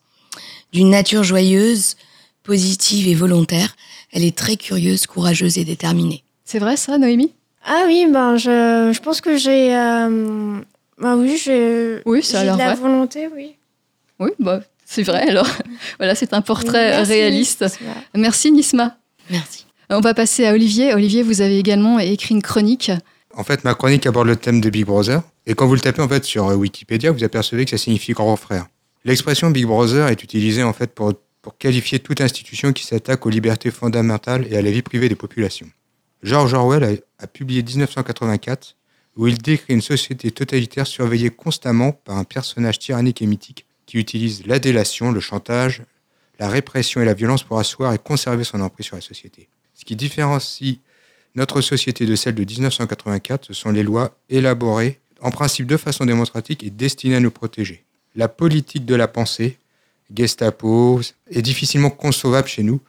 D'une 0.72 0.90
nature 0.90 1.24
joyeuse, 1.24 1.96
positive 2.44 3.08
et 3.08 3.14
volontaire, 3.14 3.76
elle 4.12 4.24
est 4.24 4.36
très 4.36 4.56
curieuse, 4.56 5.06
courageuse 5.06 5.58
et 5.58 5.64
déterminée. 5.64 6.22
C'est 6.44 6.58
vrai 6.58 6.76
ça, 6.76 6.96
Noémie? 6.96 7.32
Ah 7.64 7.84
oui, 7.86 8.06
ben 8.10 8.36
je, 8.36 8.90
je 8.92 9.00
pense 9.00 9.20
que 9.20 9.36
j'ai. 9.36 9.74
euh, 9.74 10.60
ben 10.98 11.16
oui, 11.16 11.40
j'ai. 11.42 12.00
Oui, 12.06 12.22
ça 12.22 12.38
a 12.38 12.40
j'ai 12.40 12.46
l'air 12.46 12.54
de 12.56 12.60
la 12.60 12.74
vrai. 12.74 12.82
volonté, 12.82 13.28
oui. 13.34 13.56
Oui, 14.18 14.30
bah, 14.38 14.60
c'est 14.84 15.02
vrai 15.02 15.28
alors. 15.28 15.48
voilà, 15.98 16.14
c'est 16.14 16.32
un 16.32 16.42
portrait 16.42 16.90
Merci, 16.90 17.12
réaliste. 17.12 17.62
Nisma. 17.62 17.94
Merci 18.14 18.52
Nisma. 18.52 18.96
Merci. 19.30 19.66
On 19.90 20.00
va 20.00 20.14
passer 20.14 20.46
à 20.46 20.52
Olivier. 20.52 20.94
Olivier, 20.94 21.22
vous 21.22 21.40
avez 21.40 21.58
également 21.58 21.98
écrit 21.98 22.34
une 22.34 22.42
chronique. 22.42 22.90
En 23.34 23.44
fait, 23.44 23.64
ma 23.64 23.74
chronique 23.74 24.06
aborde 24.06 24.26
le 24.26 24.36
thème 24.36 24.60
de 24.60 24.68
Big 24.70 24.84
Brother. 24.84 25.22
Et 25.46 25.54
quand 25.54 25.66
vous 25.66 25.74
le 25.74 25.80
tapez 25.80 26.02
en 26.02 26.08
fait 26.08 26.24
sur 26.24 26.48
euh, 26.48 26.54
Wikipédia, 26.54 27.10
vous 27.10 27.24
apercevez 27.24 27.64
que 27.64 27.70
ça 27.70 27.78
signifie 27.78 28.12
grand 28.12 28.36
frère. 28.36 28.66
L'expression 29.04 29.50
Big 29.50 29.66
Brother 29.66 30.08
est 30.08 30.22
utilisée 30.22 30.62
en 30.62 30.72
fait 30.72 30.94
pour, 30.94 31.12
pour 31.40 31.56
qualifier 31.58 31.98
toute 31.98 32.20
institution 32.20 32.72
qui 32.72 32.84
s'attaque 32.86 33.24
aux 33.26 33.30
libertés 33.30 33.70
fondamentales 33.70 34.46
et 34.50 34.56
à 34.56 34.62
la 34.62 34.70
vie 34.70 34.82
privée 34.82 35.08
des 35.08 35.14
populations. 35.16 35.66
George 36.22 36.54
Orwell 36.54 37.02
a, 37.18 37.26
publié 37.26 37.62
1984 37.62 38.76
où 39.16 39.26
il 39.26 39.38
décrit 39.38 39.74
une 39.74 39.82
société 39.82 40.30
totalitaire 40.30 40.86
surveillée 40.86 41.30
constamment 41.30 41.92
par 41.92 42.16
un 42.16 42.24
personnage 42.24 42.78
tyrannique 42.78 43.20
et 43.20 43.26
mythique 43.26 43.66
qui 43.86 43.98
utilise 43.98 44.46
la 44.46 44.58
délation, 44.58 45.12
le 45.12 45.20
chantage, 45.20 45.82
la 46.38 46.48
répression 46.48 47.00
et 47.00 47.04
la 47.04 47.14
violence 47.14 47.42
pour 47.42 47.58
asseoir 47.58 47.92
et 47.92 47.98
conserver 47.98 48.44
son 48.44 48.60
emprise 48.60 48.86
sur 48.86 48.96
la 48.96 49.02
société. 49.02 49.48
Ce 49.74 49.84
qui 49.84 49.96
différencie 49.96 50.78
notre 51.34 51.60
société 51.60 52.06
de 52.06 52.14
celle 52.14 52.34
de 52.34 52.44
1984, 52.44 53.46
ce 53.46 53.52
sont 53.52 53.70
les 53.70 53.82
lois 53.82 54.16
élaborées 54.30 55.00
en 55.20 55.30
principe 55.30 55.66
de 55.66 55.76
façon 55.76 56.06
démocratique 56.06 56.62
et 56.62 56.70
destinées 56.70 57.16
à 57.16 57.20
nous 57.20 57.30
protéger. 57.30 57.84
La 58.14 58.28
politique 58.28 58.84
de 58.84 58.94
la 58.94 59.08
pensée, 59.08 59.58
Gestapo, 60.14 61.00
est 61.30 61.42
difficilement 61.42 61.90
concevable 61.90 62.48
chez 62.48 62.62
nous, 62.62 62.80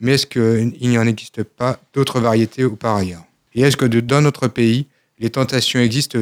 mais 0.00 0.14
est-ce 0.14 0.26
qu'il 0.26 0.88
n'y 0.88 0.98
en 0.98 1.06
existe 1.06 1.42
pas 1.42 1.78
d'autres 1.92 2.20
variétés 2.20 2.64
ou 2.64 2.76
par 2.76 2.96
ailleurs? 2.96 3.24
Et 3.54 3.62
est-ce 3.62 3.76
que 3.76 3.86
dans 3.86 4.20
notre 4.20 4.48
pays, 4.48 4.86
les 5.18 5.30
tentations 5.30 5.80
existent 5.80 6.18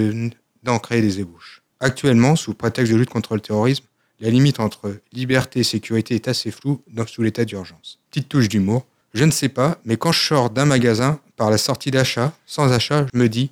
d'en 0.62 0.78
créer 0.78 1.00
des 1.00 1.20
ébauches? 1.20 1.62
Actuellement, 1.80 2.34
sous 2.34 2.54
prétexte 2.54 2.92
de 2.92 2.98
lutte 2.98 3.10
contre 3.10 3.34
le 3.34 3.40
terrorisme, 3.40 3.84
la 4.20 4.30
limite 4.30 4.58
entre 4.58 4.96
liberté 5.12 5.60
et 5.60 5.64
sécurité 5.64 6.16
est 6.16 6.26
assez 6.26 6.50
floue 6.50 6.82
dans, 6.92 7.06
sous 7.06 7.22
l'état 7.22 7.44
d'urgence. 7.44 8.00
Petite 8.10 8.28
touche 8.28 8.48
d'humour. 8.48 8.84
Je 9.14 9.24
ne 9.24 9.30
sais 9.30 9.48
pas, 9.48 9.78
mais 9.84 9.96
quand 9.96 10.10
je 10.10 10.20
sors 10.20 10.50
d'un 10.50 10.64
magasin, 10.64 11.20
par 11.36 11.50
la 11.50 11.58
sortie 11.58 11.92
d'achat, 11.92 12.32
sans 12.46 12.72
achat, 12.72 13.06
je 13.12 13.18
me 13.18 13.28
dis, 13.28 13.50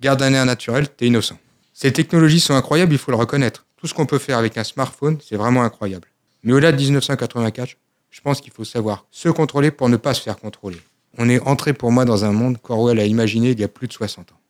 garde 0.00 0.20
un 0.22 0.32
air 0.32 0.44
naturel, 0.44 0.88
t'es 0.88 1.06
innocent. 1.06 1.38
Ces 1.72 1.92
technologies 1.92 2.40
sont 2.40 2.54
incroyables, 2.54 2.92
il 2.92 2.98
faut 2.98 3.12
le 3.12 3.16
reconnaître. 3.16 3.64
Tout 3.76 3.86
ce 3.86 3.94
qu'on 3.94 4.06
peut 4.06 4.18
faire 4.18 4.38
avec 4.38 4.58
un 4.58 4.64
smartphone, 4.64 5.18
c'est 5.24 5.36
vraiment 5.36 5.62
incroyable. 5.62 6.08
Mais 6.42 6.52
au-delà 6.52 6.72
de 6.72 6.78
1984, 6.78 7.76
je 8.10 8.20
pense 8.20 8.40
qu'il 8.40 8.52
faut 8.52 8.64
savoir 8.64 9.06
se 9.10 9.28
contrôler 9.28 9.70
pour 9.70 9.88
ne 9.88 9.96
pas 9.96 10.14
se 10.14 10.22
faire 10.22 10.38
contrôler. 10.38 10.78
On 11.16 11.28
est 11.28 11.40
entré 11.40 11.72
pour 11.72 11.92
moi 11.92 12.04
dans 12.04 12.24
un 12.24 12.32
monde 12.32 12.58
qu'Orwell 12.60 12.98
a 13.00 13.04
imaginé 13.04 13.50
il 13.50 13.60
y 13.60 13.64
a 13.64 13.68
plus 13.68 13.88
de 13.88 13.92
60 13.92 14.32
ans. 14.32 14.40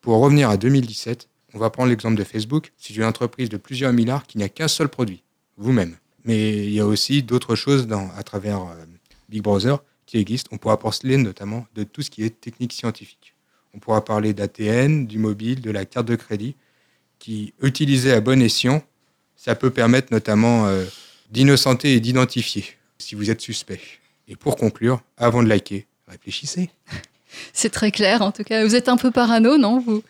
Pour 0.00 0.20
revenir 0.20 0.50
à 0.50 0.56
2017, 0.56 1.28
on 1.54 1.58
va 1.58 1.70
prendre 1.70 1.88
l'exemple 1.88 2.16
de 2.16 2.24
Facebook. 2.24 2.72
C'est 2.76 2.94
une 2.94 3.04
entreprise 3.04 3.48
de 3.48 3.56
plusieurs 3.56 3.92
milliards 3.92 4.26
qui 4.26 4.38
n'a 4.38 4.48
qu'un 4.48 4.68
seul 4.68 4.88
produit, 4.88 5.22
vous-même. 5.56 5.96
Mais 6.24 6.66
il 6.66 6.72
y 6.72 6.80
a 6.80 6.86
aussi 6.86 7.22
d'autres 7.22 7.54
choses 7.54 7.88
à 8.16 8.22
travers 8.22 8.60
euh, 8.62 8.84
Big 9.28 9.42
Brother 9.42 9.78
qui 10.06 10.18
existent. 10.18 10.50
On 10.52 10.58
pourra 10.58 10.78
parler 10.78 11.16
notamment 11.16 11.66
de 11.74 11.84
tout 11.84 12.02
ce 12.02 12.10
qui 12.10 12.24
est 12.24 12.40
technique 12.40 12.72
scientifique. 12.72 13.34
On 13.74 13.78
pourra 13.78 14.04
parler 14.04 14.32
d'ATN, 14.32 15.06
du 15.06 15.18
mobile, 15.18 15.60
de 15.60 15.70
la 15.70 15.84
carte 15.84 16.06
de 16.06 16.16
crédit, 16.16 16.56
qui, 17.18 17.54
utilisée 17.60 18.12
à 18.12 18.20
bon 18.20 18.40
escient, 18.42 18.82
ça 19.36 19.54
peut 19.54 19.70
permettre 19.70 20.12
notamment 20.12 20.66
euh, 20.66 20.84
d'innocenter 21.30 21.94
et 21.94 22.00
d'identifier 22.00 22.64
si 22.98 23.14
vous 23.14 23.30
êtes 23.30 23.40
suspect. 23.40 23.80
Et 24.26 24.36
pour 24.36 24.56
conclure, 24.56 25.00
avant 25.16 25.42
de 25.42 25.48
liker, 25.48 25.86
réfléchissez. 26.06 26.70
C'est 27.52 27.70
très 27.70 27.90
clair 27.90 28.22
en 28.22 28.32
tout 28.32 28.42
cas. 28.44 28.64
Vous 28.64 28.74
êtes 28.74 28.88
un 28.88 28.96
peu 28.96 29.10
parano, 29.10 29.56
non 29.58 29.80
vous? 29.80 30.02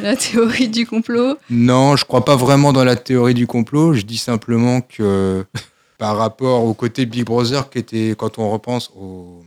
La 0.00 0.16
théorie 0.16 0.68
du 0.68 0.86
complot? 0.86 1.36
Non, 1.50 1.96
je 1.96 2.04
crois 2.06 2.24
pas 2.24 2.36
vraiment 2.36 2.72
dans 2.72 2.84
la 2.84 2.96
théorie 2.96 3.34
du 3.34 3.46
complot. 3.46 3.92
Je 3.94 4.02
dis 4.02 4.16
simplement 4.18 4.80
que 4.80 5.44
par 5.98 6.16
rapport 6.16 6.64
au 6.64 6.72
côté 6.74 7.04
Big 7.06 7.24
Brother 7.24 7.68
qui 7.68 7.78
était, 7.78 8.14
quand 8.16 8.38
on 8.38 8.50
repense 8.50 8.90
au, 8.96 9.42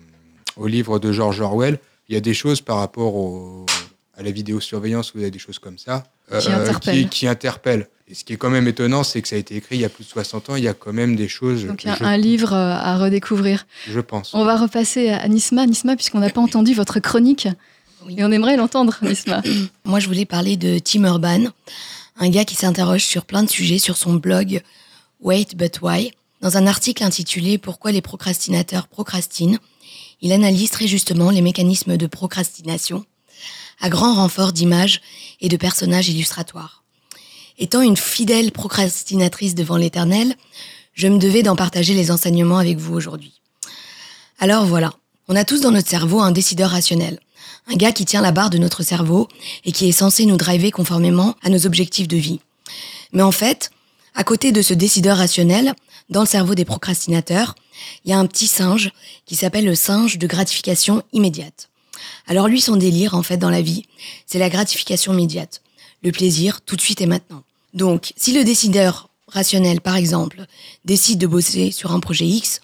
au 0.58 0.68
livre 0.68 1.00
de 1.00 1.12
George 1.12 1.40
Orwell, 1.42 1.80
il 2.10 2.14
y 2.14 2.18
a 2.18 2.22
des 2.22 2.34
choses 2.34 2.62
par 2.62 2.78
rapport 2.78 3.16
au- 3.16 3.66
à 4.18 4.22
la 4.22 4.32
vidéosurveillance, 4.32 5.14
vous 5.16 5.22
avez 5.22 5.32
des 5.32 5.40
choses 5.40 5.60
comme 5.60 5.78
ça, 5.78 6.04
Qui 6.40 6.52
interpellent. 6.52 6.96
qui, 7.04 7.10
qui 7.10 7.28
interpellent. 7.28 7.88
Et 8.10 8.16
ce 8.16 8.24
qui 8.24 8.34
est 8.34 8.38
quand 8.38 8.50
même 8.50 8.68
étonnant, 8.68 9.04
c'est 9.04 9.22
que 9.22 9.28
ça 9.28 9.36
a 9.36 9.40
été 9.40 9.56
écrit 9.56 9.76
il 9.76 9.82
y 9.82 9.86
a 9.86 9.90
plus 9.90 10.04
de 10.04 10.10
60 10.10 10.50
ans, 10.50 10.56
il 10.56 10.64
y 10.64 10.68
a 10.68 10.74
quand 10.74 10.94
même 10.94 11.16
des 11.16 11.28
choses, 11.28 11.66
Donc 11.66 11.84
il 11.84 11.88
y 11.88 11.90
a 11.92 11.96
je, 11.96 12.04
un 12.04 12.18
livre 12.18 12.54
euh, 12.54 12.74
à 12.74 12.98
redécouvrir. 12.98 13.68
je 13.88 14.00
pense. 14.00 14.34
On 14.34 14.44
va 14.46 14.58
repasser 14.58 15.10
à 15.10 15.28
Nisma. 15.28 15.68
Nisma, 15.68 15.96
puisqu'on 15.96 16.20
n'a 16.20 16.32
pas 16.32 16.42
entendu 16.42 16.74
votre 16.74 17.00
chronique. 17.00 17.48
Oui. 18.06 18.16
Et 18.18 18.24
on 18.24 18.32
aimerait 18.32 18.58
l'entendre, 18.58 18.98
Nisma. 19.04 19.44
Moi, 19.86 20.00
je 20.00 20.08
voulais 20.08 20.26
parler 20.26 20.58
de 20.58 20.80
Tim 20.80 21.04
Urban, 21.04 21.46
un 22.20 22.30
gars 22.30 22.46
qui 22.46 22.56
s'interroge 22.56 23.06
sur 23.06 23.26
plein 23.26 23.44
de 23.44 23.50
sujets 23.50 23.78
sur 23.78 23.96
son 23.96 24.16
blog 24.16 24.62
Wait 25.22 25.56
But 25.56 25.80
Why. 25.82 26.12
Dans 26.42 26.58
un 26.58 26.66
article 26.66 27.04
intitulé 27.04 27.60
Pourquoi 27.60 27.92
les 27.92 28.02
procrastinateurs 28.02 28.88
procrastinent, 28.88 29.60
il 30.22 30.32
analyse 30.32 30.72
très 30.72 30.88
justement 30.88 31.30
les 31.30 31.42
mécanismes 31.42 31.96
de 31.96 32.08
procrastination 32.08 33.06
à 33.82 33.90
grand 33.90 34.16
renfort 34.16 34.54
d'images 34.54 35.02
et 35.42 35.50
de 35.50 35.58
personnages 35.58 36.10
illustratoires. 36.10 36.84
Étant 37.58 37.82
une 37.82 37.98
fidèle 37.98 38.52
procrastinatrice 38.52 39.56
devant 39.56 39.78
l'éternel, 39.78 40.36
je 40.94 41.08
me 41.08 41.18
devais 41.18 41.44
d'en 41.44 41.56
partager 41.56 41.94
les 41.94 42.12
enseignements 42.12 42.58
avec 42.58 42.78
vous 42.78 42.94
aujourd'hui. 42.94 43.42
Alors 44.40 44.66
voilà, 44.66 44.94
on 45.28 45.36
a 45.36 45.46
tous 45.46 45.62
dans 45.62 45.72
notre 45.72 45.90
cerveau 45.90 46.22
un 46.22 46.32
décideur 46.32 46.72
rationnel, 46.72 47.20
un 47.68 47.76
gars 47.76 47.92
qui 47.92 48.06
tient 48.06 48.22
la 48.22 48.32
barre 48.32 48.50
de 48.50 48.58
notre 48.58 48.84
cerveau 48.84 49.28
et 49.66 49.72
qui 49.72 49.88
est 49.88 49.94
censé 49.94 50.26
nous 50.26 50.38
driver 50.38 50.72
conformément 50.72 51.36
à 51.44 51.50
nos 51.50 51.66
objectifs 51.66 52.08
de 52.08 52.18
vie. 52.18 52.40
Mais 53.12 53.22
en 53.22 53.32
fait, 53.32 53.72
à 54.16 54.24
côté 54.24 54.52
de 54.52 54.62
ce 54.62 54.74
décideur 54.74 55.18
rationnel, 55.18 55.74
dans 56.10 56.22
le 56.22 56.28
cerveau 56.28 56.56
des 56.56 56.66
procrastinateurs, 56.66 57.56
il 58.04 58.12
y 58.12 58.14
a 58.14 58.20
un 58.20 58.26
petit 58.26 58.48
singe 58.48 58.92
qui 59.26 59.36
s'appelle 59.36 59.66
le 59.66 59.76
singe 59.76 60.18
de 60.18 60.28
gratification 60.28 61.04
immédiate. 61.14 61.70
Alors 62.28 62.48
lui, 62.48 62.62
son 62.62 62.76
délire, 62.76 63.16
en 63.16 63.24
fait, 63.24 63.38
dans 63.38 63.50
la 63.50 63.62
vie, 63.62 63.86
c'est 64.26 64.40
la 64.40 64.50
gratification 64.50 65.14
immédiate. 65.14 65.62
Le 66.04 66.12
plaisir, 66.12 66.62
tout 66.62 66.76
de 66.76 66.82
suite 66.82 67.02
et 67.02 67.06
maintenant. 67.06 67.44
Donc, 67.74 68.14
si 68.16 68.34
le 68.34 68.44
décideur 68.44 69.10
rationnel, 69.28 69.82
par 69.82 69.96
exemple, 69.96 70.46
décide 70.86 71.20
de 71.20 71.28
bosser 71.28 71.72
sur 71.72 71.92
un 71.92 72.00
projet 72.00 72.26
X, 72.26 72.62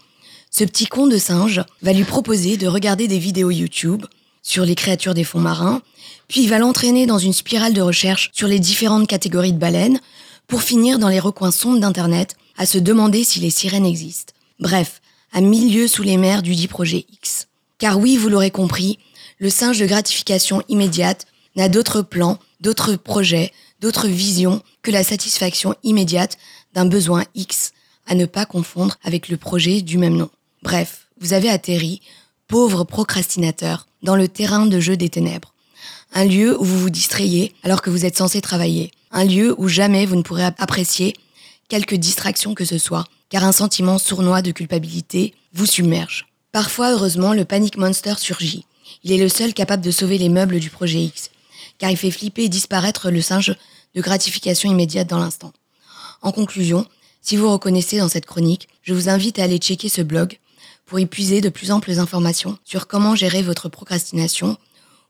ce 0.51 0.63
petit 0.63 0.85
con 0.85 1.07
de 1.07 1.17
singe 1.17 1.63
va 1.81 1.93
lui 1.93 2.05
proposer 2.05 2.57
de 2.57 2.67
regarder 2.67 3.07
des 3.07 3.19
vidéos 3.19 3.51
YouTube 3.51 4.05
sur 4.41 4.65
les 4.65 4.75
créatures 4.75 5.13
des 5.13 5.23
fonds 5.23 5.39
marins, 5.39 5.81
puis 6.27 6.47
va 6.47 6.59
l'entraîner 6.59 7.05
dans 7.05 7.17
une 7.17 7.33
spirale 7.33 7.73
de 7.73 7.81
recherche 7.81 8.29
sur 8.33 8.47
les 8.47 8.59
différentes 8.59 9.07
catégories 9.07 9.53
de 9.53 9.57
baleines, 9.57 9.99
pour 10.47 10.61
finir 10.61 10.99
dans 10.99 11.09
les 11.09 11.19
recoins 11.19 11.51
sombres 11.51 11.79
d'Internet 11.79 12.35
à 12.57 12.65
se 12.65 12.77
demander 12.77 13.23
si 13.23 13.39
les 13.39 13.49
sirènes 13.49 13.85
existent. 13.85 14.33
Bref, 14.59 15.01
à 15.33 15.41
mille 15.41 15.73
lieues 15.73 15.87
sous 15.87 16.03
les 16.03 16.17
mers 16.17 16.41
du 16.41 16.55
dit 16.55 16.67
projet 16.67 17.05
X. 17.11 17.47
Car 17.77 17.99
oui, 17.99 18.15
vous 18.15 18.29
l'aurez 18.29 18.51
compris, 18.51 18.99
le 19.37 19.49
singe 19.49 19.79
de 19.79 19.85
gratification 19.85 20.61
immédiate 20.67 21.25
n'a 21.55 21.69
d'autres 21.69 22.01
plans, 22.01 22.39
d'autres 22.61 22.95
projets, 22.95 23.51
d'autres 23.81 24.07
visions 24.07 24.61
que 24.81 24.91
la 24.91 25.03
satisfaction 25.03 25.75
immédiate 25.83 26.37
d'un 26.73 26.85
besoin 26.85 27.23
X, 27.35 27.71
à 28.07 28.15
ne 28.15 28.25
pas 28.25 28.45
confondre 28.45 28.97
avec 29.03 29.29
le 29.29 29.37
projet 29.37 29.81
du 29.81 29.97
même 29.97 30.15
nom. 30.15 30.29
Bref, 30.63 31.07
vous 31.19 31.33
avez 31.33 31.49
atterri, 31.49 32.01
pauvre 32.47 32.83
procrastinateur, 32.83 33.87
dans 34.03 34.15
le 34.15 34.27
terrain 34.27 34.65
de 34.65 34.79
jeu 34.79 34.97
des 34.97 35.09
ténèbres. 35.09 35.53
Un 36.13 36.25
lieu 36.25 36.59
où 36.59 36.63
vous 36.63 36.79
vous 36.79 36.89
distrayez 36.89 37.53
alors 37.63 37.81
que 37.81 37.89
vous 37.89 38.05
êtes 38.05 38.17
censé 38.17 38.41
travailler. 38.41 38.91
Un 39.11 39.25
lieu 39.25 39.55
où 39.57 39.67
jamais 39.67 40.05
vous 40.05 40.15
ne 40.15 40.21
pourrez 40.21 40.45
apprécier 40.45 41.13
quelque 41.67 41.95
distraction 41.95 42.53
que 42.53 42.65
ce 42.65 42.77
soit, 42.77 43.05
car 43.29 43.43
un 43.43 43.51
sentiment 43.51 43.97
sournois 43.97 44.41
de 44.41 44.51
culpabilité 44.51 45.33
vous 45.53 45.65
submerge. 45.65 46.27
Parfois, 46.51 46.91
heureusement, 46.91 47.33
le 47.33 47.43
panic 47.43 47.77
monster 47.77 48.13
surgit. 48.17 48.65
Il 49.05 49.11
est 49.11 49.21
le 49.21 49.29
seul 49.29 49.53
capable 49.53 49.83
de 49.83 49.91
sauver 49.91 50.17
les 50.17 50.29
meubles 50.29 50.59
du 50.59 50.71
projet 50.71 50.99
X, 50.99 51.29
car 51.77 51.91
il 51.91 51.95
fait 51.95 52.09
flipper 52.09 52.45
et 52.45 52.49
disparaître 52.49 53.11
le 53.11 53.21
singe 53.21 53.55
de 53.93 54.01
gratification 54.01 54.71
immédiate 54.71 55.07
dans 55.07 55.19
l'instant. 55.19 55.53
En 56.23 56.31
conclusion, 56.31 56.87
si 57.21 57.37
vous 57.37 57.51
reconnaissez 57.51 57.99
dans 57.99 58.09
cette 58.09 58.25
chronique, 58.25 58.67
je 58.81 58.95
vous 58.95 59.07
invite 59.07 59.37
à 59.37 59.43
aller 59.43 59.59
checker 59.59 59.89
ce 59.89 60.01
blog 60.01 60.39
pour 60.87 60.99
y 60.99 61.05
puiser 61.05 61.39
de 61.39 61.49
plus 61.49 61.69
amples 61.69 61.99
informations 61.99 62.57
sur 62.63 62.87
comment 62.87 63.15
gérer 63.15 63.43
votre 63.43 63.69
procrastination, 63.69 64.57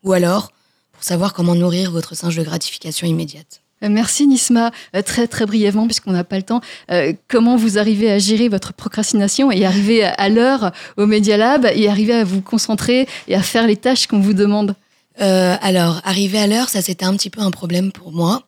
ou 0.03 0.11
alors 0.11 0.51
pour 0.91 1.05
savoir 1.05 1.33
comment 1.33 1.55
nourrir 1.55 1.89
votre 1.89 2.15
singe 2.15 2.35
de 2.35 2.43
gratification 2.43 3.07
immédiate. 3.07 3.64
Euh, 3.85 3.89
Merci 3.89 4.27
Nisma. 4.27 4.71
Euh, 4.95 5.01
Très 5.01 5.27
très 5.27 5.45
brièvement, 5.45 5.85
puisqu'on 5.85 6.11
n'a 6.11 6.23
pas 6.23 6.37
le 6.37 6.43
temps, 6.43 6.61
euh, 6.91 7.13
comment 7.27 7.55
vous 7.55 7.77
arrivez 7.77 8.11
à 8.11 8.19
gérer 8.19 8.49
votre 8.49 8.73
procrastination 8.73 9.51
et 9.51 9.65
arriver 9.65 10.03
à- 10.03 10.29
l'heure 10.29 10.71
au 10.97 11.05
Media 11.05 11.37
Lab 11.37 11.67
et 11.73 11.87
arriver 11.87 12.13
à 12.13 12.23
vous 12.23 12.41
concentrer 12.41 13.07
et 13.27 13.35
à 13.35 13.41
faire 13.43 13.67
les 13.67 13.75
tâches 13.77 14.07
qu'on 14.07 14.19
vous 14.19 14.33
demande 14.33 14.75
Euh, 15.21 15.55
alors, 15.61 16.01
arriver 16.03 16.37
à 16.39 16.45
l'heure, 16.47 16.67
ça 16.67 16.81
c'était 16.81 17.05
un 17.05 17.15
petit 17.15 17.29
peu 17.29 17.39
un 17.39 17.49
problème 17.51 17.93
pour 17.93 18.11
moi, 18.11 18.43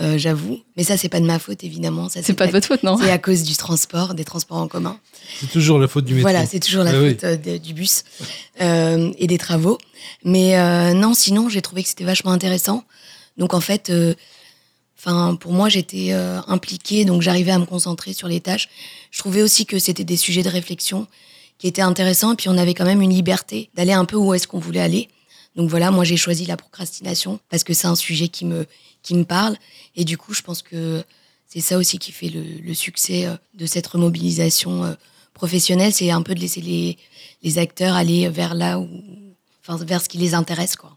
euh, 0.00 0.18
j'avoue. 0.18 0.58
Mais 0.76 0.82
ça, 0.82 0.96
c'est 0.96 1.08
pas 1.08 1.20
de 1.20 1.24
ma 1.24 1.38
faute, 1.38 1.62
évidemment. 1.62 2.08
Ça, 2.08 2.18
C'est 2.20 2.32
pas 2.32 2.48
de 2.48 2.52
votre 2.52 2.66
faute, 2.66 2.82
non 2.82 2.96
C'est 2.98 3.12
à 3.12 3.18
cause 3.18 3.44
du 3.44 3.54
transport, 3.56 4.14
des 4.14 4.24
transports 4.24 4.56
en 4.56 4.66
commun. 4.66 4.98
C'est 5.38 5.50
toujours 5.52 5.78
la 5.78 5.86
faute 5.86 6.04
du 6.06 6.14
métro. 6.14 6.28
Voilà, 6.28 6.46
c'est 6.46 6.58
toujours 6.58 6.82
la 6.82 6.90
Ah 6.90 6.94
faute 6.94 7.24
de- 7.44 7.58
du 7.58 7.74
bus 7.74 8.02
euh, 8.60 9.12
et 9.18 9.28
des 9.28 9.38
travaux. 9.38 9.78
Mais 10.24 10.58
euh, 10.58 10.94
non, 10.94 11.14
sinon, 11.14 11.48
j'ai 11.48 11.62
trouvé 11.62 11.84
que 11.84 11.88
c'était 11.88 12.02
vachement 12.02 12.32
intéressant. 12.32 12.82
Donc 13.36 13.54
en 13.54 13.60
fait, 13.60 13.90
euh, 13.90 14.14
enfin 15.02 15.34
pour 15.34 15.52
moi, 15.52 15.68
j'étais 15.68 16.08
euh, 16.12 16.40
impliquée, 16.46 17.04
donc 17.04 17.22
j'arrivais 17.22 17.52
à 17.52 17.58
me 17.58 17.64
concentrer 17.66 18.12
sur 18.12 18.28
les 18.28 18.40
tâches. 18.40 18.68
Je 19.10 19.18
trouvais 19.18 19.42
aussi 19.42 19.64
que 19.66 19.78
c'était 19.78 20.04
des 20.04 20.16
sujets 20.16 20.42
de 20.42 20.48
réflexion 20.50 21.06
qui 21.58 21.66
étaient 21.66 21.82
intéressants. 21.82 22.32
Et 22.34 22.36
puis 22.36 22.48
on 22.48 22.58
avait 22.58 22.74
quand 22.74 22.84
même 22.84 23.02
une 23.02 23.12
liberté 23.12 23.70
d'aller 23.74 23.92
un 23.92 24.04
peu 24.04 24.16
où 24.16 24.34
est-ce 24.34 24.46
qu'on 24.46 24.58
voulait 24.58 24.80
aller. 24.80 25.08
Donc 25.56 25.68
voilà, 25.70 25.90
moi 25.90 26.04
j'ai 26.04 26.16
choisi 26.16 26.44
la 26.46 26.56
procrastination 26.56 27.40
parce 27.48 27.64
que 27.64 27.72
c'est 27.74 27.86
un 27.88 27.96
sujet 27.96 28.28
qui 28.28 28.44
me 28.44 28.66
qui 29.02 29.14
me 29.14 29.24
parle. 29.24 29.56
Et 29.96 30.04
du 30.04 30.16
coup, 30.18 30.34
je 30.34 30.42
pense 30.42 30.60
que 30.62 31.02
c'est 31.48 31.60
ça 31.60 31.78
aussi 31.78 31.98
qui 31.98 32.12
fait 32.12 32.28
le, 32.28 32.42
le 32.62 32.74
succès 32.74 33.26
euh, 33.26 33.34
de 33.54 33.64
cette 33.66 33.86
remobilisation 33.86 34.84
euh, 34.84 34.92
professionnelle, 35.34 35.92
c'est 35.92 36.10
un 36.10 36.22
peu 36.22 36.34
de 36.34 36.40
laisser 36.40 36.60
les, 36.60 36.98
les 37.42 37.58
acteurs 37.58 37.94
aller 37.96 38.28
vers 38.28 38.54
là 38.54 38.78
où, 38.78 38.88
enfin, 39.66 39.82
vers 39.84 40.02
ce 40.02 40.08
qui 40.10 40.18
les 40.18 40.34
intéresse, 40.34 40.76
quoi. 40.76 40.96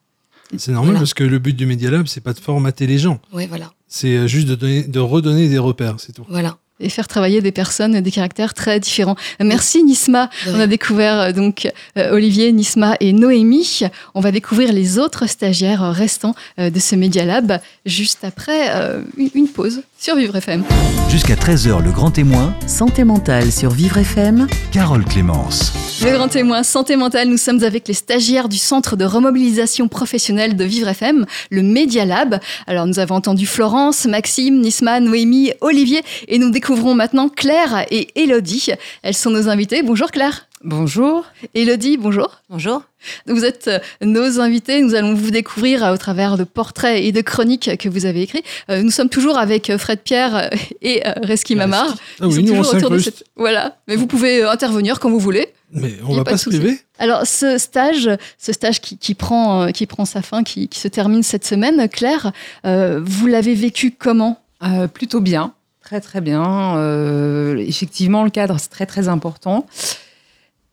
C'est 0.57 0.71
normal 0.71 0.89
Voilà. 0.91 0.99
parce 0.99 1.13
que 1.15 1.23
le 1.23 1.39
but 1.39 1.55
du 1.55 1.65
Media 1.65 1.89
Lab, 1.89 2.05
c'est 2.07 2.21
pas 2.21 2.33
de 2.33 2.39
formater 2.39 2.85
les 2.85 2.99
gens. 2.99 3.19
Ouais, 3.31 3.47
voilà, 3.47 3.73
C'est 3.95 4.17
euh, 4.17 4.25
juste 4.25 4.47
de, 4.47 4.55
donner, 4.55 4.81
de 4.85 4.99
redonner 4.99 5.49
des 5.49 5.59
repères, 5.59 5.99
c'est 5.99 6.13
tout. 6.13 6.25
voilà. 6.27 6.57
Et 6.83 6.89
faire 6.89 7.07
travailler 7.07 7.41
des 7.41 7.51
personnes 7.51 7.95
et 7.95 8.01
des 8.01 8.11
caractères 8.11 8.53
très 8.53 8.79
différents. 8.79 9.15
Merci 9.39 9.83
Nisma. 9.83 10.29
On 10.47 10.59
a 10.59 10.67
découvert 10.67 11.19
euh, 11.19 11.31
donc 11.31 11.67
euh, 11.97 12.11
Olivier, 12.13 12.51
Nisma 12.51 12.95
et 12.99 13.13
Noémie. 13.13 13.81
On 14.13 14.21
va 14.21 14.31
découvrir 14.31 14.71
les 14.73 14.99
autres 14.99 15.27
stagiaires 15.27 15.81
restants 15.91 16.35
euh, 16.59 16.69
de 16.69 16.79
ce 16.79 16.95
Media 16.95 17.25
Lab 17.25 17.59
juste 17.85 18.23
après 18.23 18.69
une- 19.17 19.29
une 19.33 19.47
pause 19.47 19.81
sur 19.99 20.15
Vivre 20.15 20.35
FM. 20.35 20.63
Jusqu'à 21.09 21.35
13h, 21.35 21.81
le 21.83 21.91
grand 21.91 22.11
témoin, 22.11 22.53
Santé 22.67 23.03
mentale 23.03 23.51
sur 23.51 23.71
Vivre 23.71 23.97
FM. 23.97 24.47
Carole 24.71 25.05
Clémence. 25.05 25.71
Le 26.03 26.11
grand 26.11 26.27
témoin 26.27 26.63
santé 26.63 26.95
mentale, 26.95 27.29
nous 27.29 27.37
sommes 27.37 27.63
avec 27.63 27.87
les 27.87 27.93
stagiaires 27.93 28.49
du 28.49 28.57
centre 28.57 28.95
de 28.97 29.05
remobilisation 29.05 29.87
professionnelle 29.87 30.55
de 30.55 30.63
Vivre 30.63 30.89
FM, 30.89 31.25
le 31.51 31.61
Media 31.61 32.03
Lab. 32.05 32.39
Alors 32.67 32.85
nous 32.87 32.99
avons 32.99 33.15
entendu 33.15 33.45
Florence, 33.45 34.05
Maxime, 34.05 34.59
Nisma, 34.59 34.99
Noémie, 34.99 35.51
Olivier 35.61 36.01
et 36.27 36.39
nous 36.39 36.49
découvrons 36.49 36.72
maintenant 36.77 37.29
Claire 37.29 37.85
et 37.91 38.07
Elodie. 38.15 38.69
Elles 39.01 39.13
sont 39.13 39.29
nos 39.29 39.47
invitées. 39.49 39.83
Bonjour 39.83 40.11
Claire. 40.11 40.47
Bonjour. 40.63 41.25
Elodie, 41.53 41.97
bonjour. 41.97 42.41
Bonjour. 42.49 42.83
Vous 43.27 43.43
êtes 43.43 43.67
euh, 43.67 43.79
nos 44.01 44.39
invités. 44.39 44.81
Nous 44.81 44.95
allons 44.95 45.13
vous 45.13 45.29
découvrir 45.29 45.83
euh, 45.83 45.93
au 45.93 45.97
travers 45.97 46.37
de 46.37 46.45
portraits 46.45 47.03
et 47.03 47.11
de 47.11 47.19
chroniques 47.19 47.77
que 47.77 47.89
vous 47.89 48.05
avez 48.05 48.21
écrits. 48.21 48.43
Euh, 48.69 48.81
Nous 48.81 48.91
sommes 48.91 49.09
toujours 49.09 49.37
avec 49.37 49.75
Fred 49.77 49.99
Pierre 49.99 50.49
et 50.81 51.01
Reski 51.21 51.55
Mamar. 51.55 51.93
Ah 52.21 52.25
Ils 52.29 52.37
oui, 52.37 52.43
nous 52.43 52.53
on 52.53 52.57
toujours 52.61 52.75
autour 52.75 52.89
de 52.91 52.99
cette- 52.99 53.25
Voilà. 53.35 53.75
Mais 53.89 53.97
vous 53.97 54.07
pouvez 54.07 54.43
intervenir 54.43 55.01
quand 55.01 55.09
vous 55.09 55.19
voulez. 55.19 55.49
Mais 55.73 55.95
on 56.07 56.13
a 56.13 56.17
va 56.17 56.23
pas 56.23 56.31
pas 56.31 56.37
se 56.37 56.49
priver. 56.49 56.79
Alors, 56.97 57.27
ce 57.27 57.57
stage, 57.57 58.09
ce 58.37 58.53
stage 58.53 58.79
qui, 58.79 58.97
qui 58.97 59.15
prend, 59.15 59.69
qui 59.73 59.85
prend 59.85 60.05
sa 60.05 60.21
fin, 60.21 60.43
qui, 60.43 60.69
qui 60.69 60.79
se 60.79 60.87
termine 60.87 61.23
cette 61.23 61.45
semaine, 61.45 61.89
Claire, 61.89 62.31
euh, 62.65 63.01
vous 63.03 63.27
l'avez 63.27 63.53
vécu 63.55 63.91
comment? 63.91 64.39
Euh, 64.63 64.87
plutôt 64.87 65.19
bien, 65.19 65.53
très 65.83 66.01
très 66.01 66.21
bien. 66.21 66.77
Euh, 66.77 67.57
effectivement, 67.57 68.23
le 68.23 68.29
cadre 68.29 68.57
c'est 68.59 68.69
très 68.69 68.85
très 68.85 69.07
important. 69.09 69.67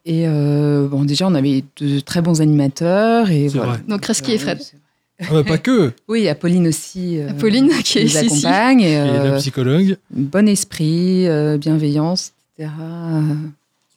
Et 0.06 0.24
euh, 0.26 0.88
bon, 0.88 1.04
déjà, 1.04 1.26
on 1.26 1.34
avait 1.34 1.62
de 1.78 2.00
très 2.00 2.22
bons 2.22 2.40
animateurs 2.40 3.30
et 3.30 3.48
C'est 3.50 3.58
voilà. 3.58 3.72
vrai. 3.74 3.82
Donc, 3.86 4.04
Reski 4.06 4.32
et 4.32 4.38
Fred. 4.38 4.58
Ah 5.20 5.26
bah, 5.30 5.44
pas 5.44 5.58
que. 5.58 5.92
Oui, 6.08 6.20
il 6.20 6.24
y 6.24 6.28
a 6.30 6.34
Pauline 6.34 6.66
aussi. 6.68 7.18
euh, 7.20 7.34
Pauline 7.34 7.68
qui 7.84 7.98
est 7.98 8.04
ici, 8.04 8.16
accompagne. 8.16 8.80
Et, 8.80 8.96
euh, 8.98 9.32
la 9.32 9.36
psychologue. 9.38 9.98
bon 10.10 10.48
esprit, 10.48 11.28
euh, 11.28 11.58
bienveillance, 11.58 12.32
etc. 12.58 12.70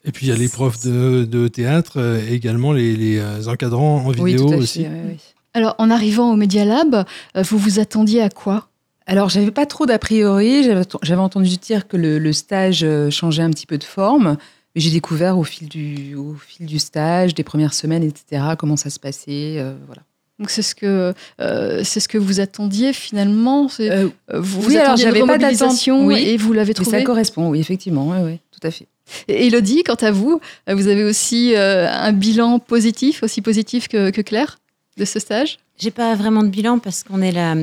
Et 0.06 0.12
puis 0.12 0.26
il 0.28 0.30
y 0.30 0.34
a 0.34 0.36
les 0.36 0.50
profs 0.50 0.82
de, 0.86 1.24
de 1.24 1.48
théâtre 1.48 1.94
euh, 2.02 2.20
et 2.28 2.34
également 2.34 2.74
les, 2.74 2.98
les, 2.98 3.18
euh, 3.20 3.48
encadrants 3.48 4.00
en 4.06 4.06
Oui, 4.20 4.32
vidéo 4.34 4.48
tout 4.48 4.54
à 4.54 4.58
fait, 4.58 4.62
aussi. 4.64 4.82
ouais, 4.82 4.88
ouais. 4.90 5.18
Alors, 5.54 5.76
en 5.78 5.90
arrivant 5.90 6.34
au 6.34 6.36
Media 6.36 6.66
Lab, 6.66 7.06
euh, 7.38 7.42
vous 7.44 7.58
vous 7.58 7.80
attendiez 7.80 8.22
à 8.22 8.30
quoi? 8.30 8.68
Alors, 9.06 9.30
j'avais 9.30 9.52
pas 9.52 9.66
trop 9.66 9.86
d'a 9.86 10.00
priori. 10.00 10.64
J'avais 11.02 11.22
entendu 11.22 11.58
dire 11.58 11.88
que 11.88 11.98
le, 11.98 12.20
le 12.20 12.34
stage 12.34 12.84
euh, 12.84 13.10
changeait 13.10 13.44
un 13.44 13.50
petit 13.50 13.66
peu 13.66 13.78
de 13.78 13.84
forme. 13.84 14.38
Mais 14.76 14.82
j'ai 14.82 14.92
découvert 14.92 15.38
au 15.38 15.44
fil, 15.44 15.70
du, 15.70 16.16
au 16.16 16.34
fil 16.36 16.66
du 16.66 16.80
stage, 16.80 17.36
des 17.36 17.44
premières 17.44 17.74
semaines, 17.74 18.04
etc., 18.04 18.44
comment 18.58 18.76
ça 18.78 18.90
se 18.90 19.00
passait. 19.00 19.58
euh, 19.60 19.74
voilà. 19.86 20.02
Donc, 20.40 20.50
c'est 20.50 20.64
ce 20.64 20.74
que 20.74 21.14
euh, 21.40 21.82
c'est 21.84 22.00
ce 22.00 22.08
que 22.08 22.18
vous 22.18 22.40
attendiez 22.40 22.92
finalement. 22.92 23.68
Euh, 23.80 24.10
vous 24.34 24.62
oui, 24.62 24.74
vous 24.74 24.78
alors, 24.78 24.98
j'avais 24.98 25.22
pas 25.22 25.38
d'attente, 25.38 25.80
oui. 25.88 26.24
et 26.24 26.38
vous 26.38 26.54
l'avez 26.54 26.70
mais 26.70 26.74
trouvé. 26.74 27.00
ça 27.00 27.04
correspond, 27.04 27.50
oui, 27.50 27.60
effectivement. 27.60 28.08
Oui, 28.10 28.18
oui, 28.24 28.40
tout 28.52 28.66
à 28.68 28.72
fait. 28.72 28.88
Et 29.28 29.46
Elodie, 29.48 29.84
quant 29.84 29.94
à 29.96 30.12
vous, 30.12 30.42
vous 30.68 30.88
avez 30.88 31.04
aussi 31.04 31.54
euh, 31.56 31.88
un 31.88 32.14
bilan 32.14 32.58
positif, 32.58 33.22
aussi 33.22 33.42
positif 33.42 33.88
que, 33.88 34.10
que 34.10 34.22
Claire, 34.22 34.58
de 34.98 35.06
ce 35.06 35.20
stage? 35.20 35.60
J'ai 35.78 35.92
pas 35.92 36.16
vraiment 36.16 36.42
de 36.42 36.50
bilan 36.50 36.80
parce 36.80 37.04
qu'on 37.04 37.22
est 37.22 37.32
la, 37.32 37.54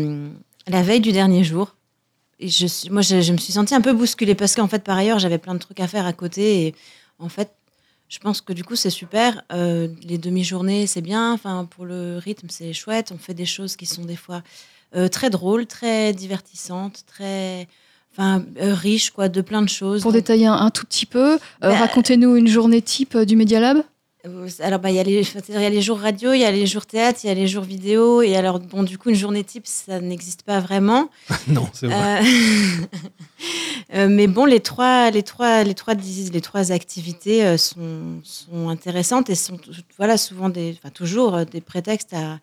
la 0.70 0.83
veille 0.83 1.00
du 1.00 1.12
dernier 1.12 1.44
jour. 1.44 1.76
Et 2.38 2.48
je 2.48 2.66
moi, 2.90 3.02
je, 3.02 3.20
je 3.20 3.33
me 3.33 3.38
suis 3.38 3.52
sentie 3.52 3.74
un 3.74 3.80
peu 3.80 3.92
bousculée 3.92 4.35
parce 4.35 4.54
qu'en 4.54 4.68
fait, 4.68 4.83
par 4.83 4.96
ailleurs, 4.96 5.18
j'avais 5.18 5.38
plein 5.38 5.54
de 5.54 5.59
trucs 5.59 5.80
à 5.80 5.88
faire 5.88 6.06
à 6.06 6.12
côté. 6.12 6.66
Et 6.66 6.74
en 7.18 7.28
fait, 7.28 7.50
je 8.09 8.18
pense 8.18 8.40
que 8.40 8.52
du 8.52 8.64
coup, 8.64 8.76
c'est 8.76 8.90
super. 8.90 9.42
Euh, 9.52 9.88
les 10.02 10.18
demi-journées, 10.18 10.87
c'est 10.87 11.02
bien. 11.02 11.33
Enfin, 11.33 11.66
pour 11.66 11.85
le 11.85 12.18
rythme, 12.18 12.48
c'est 12.50 12.72
chouette. 12.72 13.12
On 13.14 13.18
fait 13.18 13.35
des 13.35 13.46
choses 13.46 13.76
qui 13.76 13.87
sont 13.87 14.04
des 14.04 14.16
fois 14.16 14.42
euh, 14.96 15.09
très 15.09 15.30
drôles, 15.30 15.66
très 15.66 16.12
divertissantes, 16.12 17.04
très. 17.06 17.68
Enfin, 18.12 18.44
euh, 18.61 18.74
riches, 18.74 19.11
quoi, 19.11 19.28
de 19.28 19.40
plein 19.40 19.62
de 19.62 19.68
choses. 19.68 20.02
Pour 20.02 20.12
détailler 20.12 20.46
un, 20.46 20.54
un 20.54 20.70
tout 20.70 20.85
petit 20.85 21.06
peu, 21.06 21.35
euh, 21.35 21.38
Bah, 21.61 21.76
racontez-nous 21.76 22.35
une 22.35 22.48
journée 22.48 22.83
type 22.83 23.14
euh, 23.14 23.24
du 23.24 23.37
Media 23.37 23.61
Lab. 23.61 23.85
Alors, 24.61 24.80
bah, 24.80 24.90
il 24.90 24.96
y, 24.96 24.98
a 24.98 25.02
les- 25.02 25.24
c'est-à-dire, 25.24 25.61
il 25.61 25.62
y 25.62 25.66
a 25.66 25.70
les 25.70 25.80
jours 25.80 25.98
radio, 25.98 26.33
il 26.33 26.40
y 26.40 26.44
a 26.44 26.50
les 26.50 26.66
jours 26.66 26.85
théâtre, 26.85 27.20
il 27.24 27.28
y 27.28 27.30
a 27.30 27.35
les 27.35 27.46
jours 27.46 27.64
vidéo. 27.64 28.20
Et 28.22 28.37
alors, 28.37 28.59
bon, 28.59 28.83
du 28.83 28.98
coup, 28.98 29.09
une 29.09 29.14
journée 29.16 29.44
type, 29.44 29.66
ça 29.66 30.00
n'existe 30.00 30.42
pas 30.42 30.61
vraiment. 30.61 31.09
Non, 31.48 31.66
c'est 31.72 31.87
vrai. 31.87 32.20
Euh, 32.20 32.24
euh, 33.94 34.09
mais 34.09 34.26
bon, 34.26 34.44
les 34.44 34.61
trois, 34.61 35.11
les 35.11 35.22
trois, 35.22 35.62
les 35.64 35.74
trois, 35.74 35.94
les 35.94 36.40
trois 36.40 36.72
activités 36.72 37.44
euh, 37.44 37.56
sont, 37.56 38.20
sont 38.22 38.68
intéressantes 38.68 39.30
et 39.30 39.35
sont 39.35 39.59
voilà, 39.96 40.16
souvent 40.18 40.48
des, 40.48 40.76
enfin, 40.78 40.90
toujours 40.90 41.44
des 41.46 41.61
prétextes 41.61 42.12
à, 42.12 42.38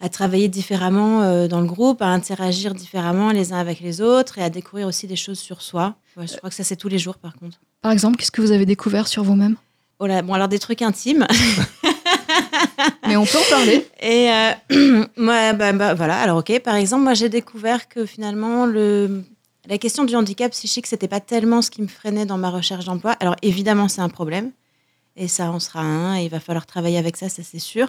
à 0.00 0.08
travailler 0.10 0.48
différemment 0.48 1.46
dans 1.48 1.60
le 1.60 1.66
groupe, 1.66 2.02
à 2.02 2.08
interagir 2.08 2.74
différemment 2.74 3.30
les 3.30 3.52
uns 3.54 3.58
avec 3.58 3.80
les 3.80 4.00
autres 4.02 4.38
et 4.38 4.42
à 4.42 4.50
découvrir 4.50 4.86
aussi 4.86 5.06
des 5.06 5.16
choses 5.16 5.38
sur 5.38 5.62
soi. 5.62 5.94
Ouais, 6.16 6.26
je 6.26 6.36
crois 6.36 6.50
que 6.50 6.56
ça, 6.56 6.64
c'est 6.64 6.76
tous 6.76 6.88
les 6.88 6.98
jours, 6.98 7.16
par 7.16 7.34
contre. 7.36 7.58
Par 7.80 7.92
exemple, 7.92 8.16
qu'est-ce 8.18 8.30
que 8.30 8.42
vous 8.42 8.52
avez 8.52 8.66
découvert 8.66 9.08
sur 9.08 9.22
vous-même? 9.22 9.56
Oh 9.98 10.06
là, 10.06 10.22
bon, 10.22 10.34
alors 10.34 10.48
des 10.48 10.58
trucs 10.58 10.82
intimes. 10.82 11.26
Mais 13.06 13.16
on 13.16 13.24
peut 13.24 13.38
en 13.38 13.50
parler. 13.50 13.86
Et 14.00 14.30
euh, 14.30 15.04
moi, 15.16 15.52
bah, 15.54 15.72
bah, 15.72 15.94
voilà. 15.94 16.18
Alors, 16.18 16.38
ok. 16.38 16.60
Par 16.60 16.74
exemple, 16.74 17.04
moi, 17.04 17.14
j'ai 17.14 17.28
découvert 17.28 17.88
que 17.88 18.04
finalement, 18.04 18.66
le, 18.66 19.22
la 19.68 19.78
question 19.78 20.04
du 20.04 20.14
handicap 20.14 20.52
psychique, 20.52 20.86
c'était 20.86 21.08
pas 21.08 21.20
tellement 21.20 21.62
ce 21.62 21.70
qui 21.70 21.82
me 21.82 21.86
freinait 21.88 22.26
dans 22.26 22.36
ma 22.36 22.50
recherche 22.50 22.84
d'emploi. 22.84 23.12
Alors, 23.20 23.36
évidemment, 23.42 23.88
c'est 23.88 24.02
un 24.02 24.08
problème. 24.08 24.50
Et 25.16 25.28
ça, 25.28 25.50
on 25.50 25.60
sera 25.60 25.80
un. 25.80 26.18
Et 26.18 26.24
il 26.24 26.30
va 26.30 26.40
falloir 26.40 26.66
travailler 26.66 26.98
avec 26.98 27.16
ça, 27.16 27.28
ça, 27.28 27.42
c'est 27.42 27.58
sûr. 27.58 27.88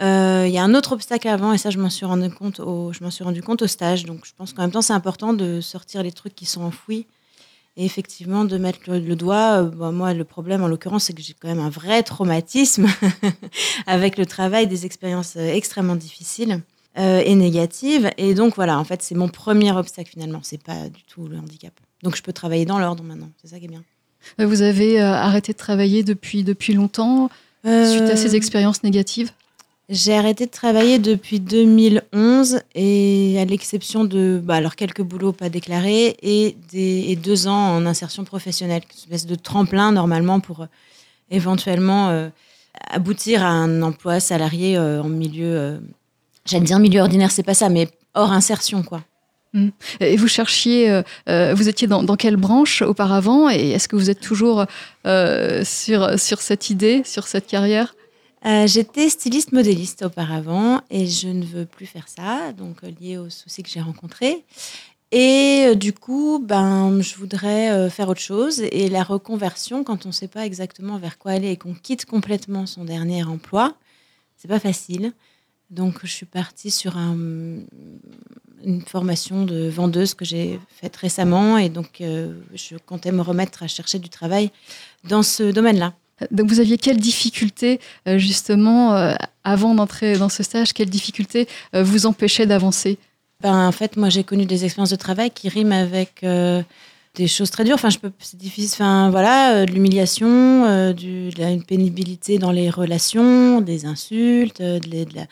Euh, 0.00 0.44
Il 0.46 0.52
y 0.52 0.58
a 0.58 0.62
un 0.62 0.74
autre 0.74 0.92
obstacle 0.92 1.26
avant, 1.28 1.52
et 1.52 1.58
ça, 1.58 1.70
je 1.70 1.78
m'en 1.78 1.90
suis 1.90 2.06
rendu 2.06 2.30
compte 2.30 2.60
au, 2.60 2.92
je 2.92 3.02
m'en 3.02 3.10
suis 3.10 3.24
rendu 3.24 3.42
compte 3.42 3.62
au 3.62 3.66
stage. 3.66 4.04
Donc, 4.04 4.20
je 4.24 4.32
pense 4.36 4.52
qu'en 4.52 4.62
même 4.62 4.70
temps, 4.70 4.82
c'est 4.82 4.92
important 4.92 5.32
de 5.32 5.60
sortir 5.60 6.02
les 6.02 6.12
trucs 6.12 6.34
qui 6.34 6.46
sont 6.46 6.62
enfouis. 6.62 7.06
Et 7.76 7.84
effectivement, 7.86 8.44
de 8.44 8.58
mettre 8.58 8.80
le, 8.86 8.98
le 8.98 9.16
doigt. 9.16 9.62
euh, 9.62 9.70
bon, 9.70 9.92
moi, 9.92 10.12
le 10.12 10.24
problème, 10.24 10.62
en 10.62 10.68
l'occurrence, 10.68 11.04
c'est 11.04 11.14
que 11.14 11.22
j'ai 11.22 11.32
quand 11.32 11.48
même 11.48 11.60
un 11.60 11.70
vrai 11.70 12.02
traumatisme 12.02 12.86
avec 13.86 14.18
le 14.18 14.26
travail, 14.26 14.66
des 14.66 14.84
expériences 14.84 15.36
euh, 15.36 15.54
extrêmement 15.54 15.96
difficiles 15.96 16.60
euh, 16.98 17.22
et 17.24 17.34
négatives. 17.34 18.10
Et 18.18 18.34
donc, 18.34 18.56
voilà, 18.56 18.78
en 18.78 18.84
fait, 18.84 19.02
c'est 19.02 19.14
mon 19.14 19.28
premier 19.28 19.72
obstacle 19.72 20.10
finalement. 20.10 20.40
C'est 20.42 20.62
pas 20.62 20.88
du 20.90 21.02
tout 21.04 21.26
le 21.28 21.38
handicap. 21.38 21.72
Donc, 22.02 22.14
je 22.14 22.22
peux 22.22 22.32
travailler 22.32 22.66
dans 22.66 22.78
l'ordre 22.78 23.02
maintenant. 23.04 23.30
C'est 23.40 23.48
ça 23.48 23.58
qui 23.58 23.64
est 23.64 23.68
bien. 23.68 23.84
Vous 24.38 24.62
avez 24.62 25.00
euh, 25.00 25.12
arrêté 25.12 25.52
de 25.52 25.58
travailler 25.58 26.04
depuis, 26.04 26.44
depuis 26.44 26.74
longtemps 26.74 27.30
suite 27.64 28.10
à 28.10 28.16
ces 28.16 28.34
expériences 28.36 28.82
négatives? 28.82 29.30
J'ai 29.92 30.16
arrêté 30.16 30.46
de 30.46 30.50
travailler 30.50 30.98
depuis 30.98 31.38
2011 31.38 32.62
et 32.74 33.38
à 33.38 33.44
l'exception 33.44 34.04
de 34.04 34.40
bah, 34.42 34.54
alors 34.54 34.74
quelques 34.74 35.02
boulots 35.02 35.32
pas 35.32 35.50
déclarés 35.50 36.16
et, 36.22 37.16
deux 37.16 37.46
ans 37.46 37.76
en 37.76 37.84
insertion 37.84 38.24
professionnelle, 38.24 38.80
une 38.90 38.98
espèce 38.98 39.26
de 39.26 39.34
tremplin 39.34 39.92
normalement 39.92 40.40
pour 40.40 40.62
euh, 40.62 40.66
éventuellement 41.30 42.08
euh, 42.08 42.30
aboutir 42.90 43.44
à 43.44 43.48
un 43.48 43.82
emploi 43.82 44.18
salarié 44.18 44.78
euh, 44.78 45.02
en 45.02 45.10
milieu, 45.10 45.54
euh, 45.58 45.78
j'allais 46.46 46.64
dire 46.64 46.78
milieu 46.78 47.02
ordinaire, 47.02 47.30
c'est 47.30 47.42
pas 47.42 47.52
ça, 47.52 47.68
mais 47.68 47.90
hors 48.14 48.32
insertion 48.32 48.82
quoi. 48.82 49.02
Hmm. 49.52 49.68
Et 50.00 50.16
vous 50.16 50.28
cherchiez, 50.28 51.02
vous 51.26 51.68
étiez 51.68 51.86
dans, 51.86 52.16
quelle 52.16 52.36
branche 52.38 52.80
auparavant 52.80 53.50
Et 53.50 53.72
est-ce 53.72 53.86
que 53.86 53.96
vous 53.96 54.08
êtes 54.08 54.20
toujours 54.20 54.64
sur, 55.04 56.18
sur 56.18 56.40
cette 56.40 56.70
idée, 56.70 57.02
sur 57.04 57.26
cette 57.26 57.46
carrière? 57.46 57.94
Euh, 58.44 58.66
J'étais 58.66 59.08
styliste 59.08 59.52
modéliste 59.52 60.02
auparavant 60.02 60.80
et 60.90 61.06
je 61.06 61.28
ne 61.28 61.44
veux 61.44 61.64
plus 61.64 61.86
faire 61.86 62.08
ça, 62.08 62.52
donc 62.52 62.82
euh, 62.82 62.90
lié 63.00 63.16
aux 63.18 63.30
soucis 63.30 63.62
que 63.62 63.70
j'ai 63.70 63.80
rencontrés. 63.80 64.44
Et 65.12 65.66
euh, 65.68 65.74
du 65.76 65.92
coup, 65.92 66.40
ben, 66.44 67.00
je 67.00 67.14
voudrais 67.16 67.88
faire 67.90 68.08
autre 68.08 68.20
chose. 68.20 68.60
Et 68.72 68.88
la 68.88 69.04
reconversion, 69.04 69.84
quand 69.84 70.06
on 70.06 70.08
ne 70.08 70.12
sait 70.14 70.28
pas 70.28 70.44
exactement 70.44 70.98
vers 70.98 71.18
quoi 71.18 71.32
aller 71.32 71.50
et 71.50 71.56
qu'on 71.56 71.74
quitte 71.74 72.04
complètement 72.04 72.66
son 72.66 72.84
dernier 72.84 73.22
emploi, 73.22 73.74
c'est 74.36 74.48
pas 74.48 74.58
facile. 74.60 75.12
Donc, 75.70 76.00
je 76.02 76.08
suis 76.10 76.26
partie 76.26 76.70
sur 76.70 76.96
un- 76.98 77.16
une 78.64 78.82
formation 78.86 79.44
de 79.44 79.68
vendeuse 79.68 80.14
que 80.14 80.24
j'ai 80.24 80.58
faite 80.68 80.96
récemment. 80.96 81.58
Et 81.58 81.68
donc, 81.68 82.02
je 82.02 82.76
comptais 82.86 83.12
me 83.12 83.22
remettre 83.22 83.62
à 83.62 83.68
chercher 83.68 83.98
du 83.98 84.08
travail 84.08 84.50
dans 85.04 85.22
ce 85.22 85.44
domaine-là. 85.50 85.94
Donc 86.30 86.48
vous 86.48 86.60
aviez 86.60 86.78
quelles 86.78 86.98
difficultés 86.98 87.80
euh, 88.08 88.18
justement 88.18 88.94
euh, 88.94 89.14
avant 89.44 89.74
d'entrer 89.74 90.16
dans 90.18 90.28
ce 90.28 90.42
stage 90.42 90.72
Quelles 90.72 90.90
difficultés 90.90 91.48
euh, 91.74 91.82
vous 91.82 92.06
empêchaient 92.06 92.46
d'avancer? 92.46 92.98
Ben, 93.42 93.66
en 93.66 93.72
fait, 93.72 93.96
moi, 93.96 94.08
j'ai 94.08 94.22
connu 94.22 94.46
des 94.46 94.64
expériences 94.64 94.90
de 94.90 94.96
travail 94.96 95.30
qui 95.30 95.48
riment 95.48 95.72
avec 95.72 96.24
des 97.14 97.26
choses 97.26 97.50
très 97.50 97.64
dures. 97.64 97.74
Enfin, 97.74 97.90
je 97.90 97.98
peux, 97.98 98.12
c'est 98.20 98.38
difficile. 98.38 98.70
Enfin, 98.74 99.10
voilà, 99.10 99.66
de 99.66 99.72
l'humiliation, 99.72 100.64
euh, 100.64 100.92
une 100.94 101.64
pénibilité 101.64 102.38
dans 102.38 102.52
les 102.52 102.70
relations, 102.70 103.60
des 103.60 103.84
insultes, 103.84 104.62
de, 104.62 105.06
la- 105.16 105.26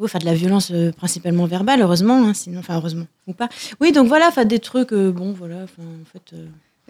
enfin, 0.00 0.20
de 0.20 0.24
la 0.26 0.34
violence 0.34 0.70
principalement 0.96 1.46
verbale, 1.46 1.80
heureusement, 1.82 2.24
hein, 2.24 2.34
sinon, 2.34 2.60
enfin, 2.60 2.76
heureusement 2.76 3.06
ou 3.26 3.32
pas. 3.32 3.48
Oui, 3.80 3.90
donc 3.90 4.06
voilà, 4.06 4.28
enfin, 4.28 4.44
des 4.44 4.60
trucs, 4.60 4.94
bon, 4.94 5.32
voilà, 5.32 5.62
en 5.64 6.04
fait. 6.12 6.36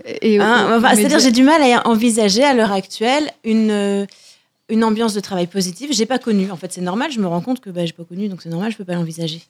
Et, 0.04 0.38
Hein, 0.38 0.78
enfin, 0.78 0.94
C'est-à-dire, 0.94 1.18
j'ai 1.18 1.32
du 1.32 1.42
mal 1.42 1.62
à 1.62 1.86
envisager 1.86 2.44
à 2.44 2.54
l'heure 2.54 2.72
actuelle 2.72 3.30
une, 3.44 3.70
euh, 3.70 4.06
une 4.68 4.84
ambiance 4.84 5.14
de 5.14 5.20
travail 5.20 5.46
positive. 5.46 5.90
J'ai 5.92 6.06
pas 6.06 6.18
connu. 6.18 6.50
En 6.50 6.56
fait, 6.56 6.72
c'est 6.72 6.80
normal. 6.80 7.10
Je 7.10 7.20
me 7.20 7.26
rends 7.26 7.40
compte 7.40 7.60
que 7.60 7.70
bah, 7.70 7.86
j'ai 7.86 7.92
pas 7.92 8.04
connu, 8.04 8.28
donc 8.28 8.42
c'est 8.42 8.48
normal. 8.48 8.70
Je 8.72 8.76
peux 8.76 8.84
pas 8.84 8.94
l'envisager. 8.94 9.42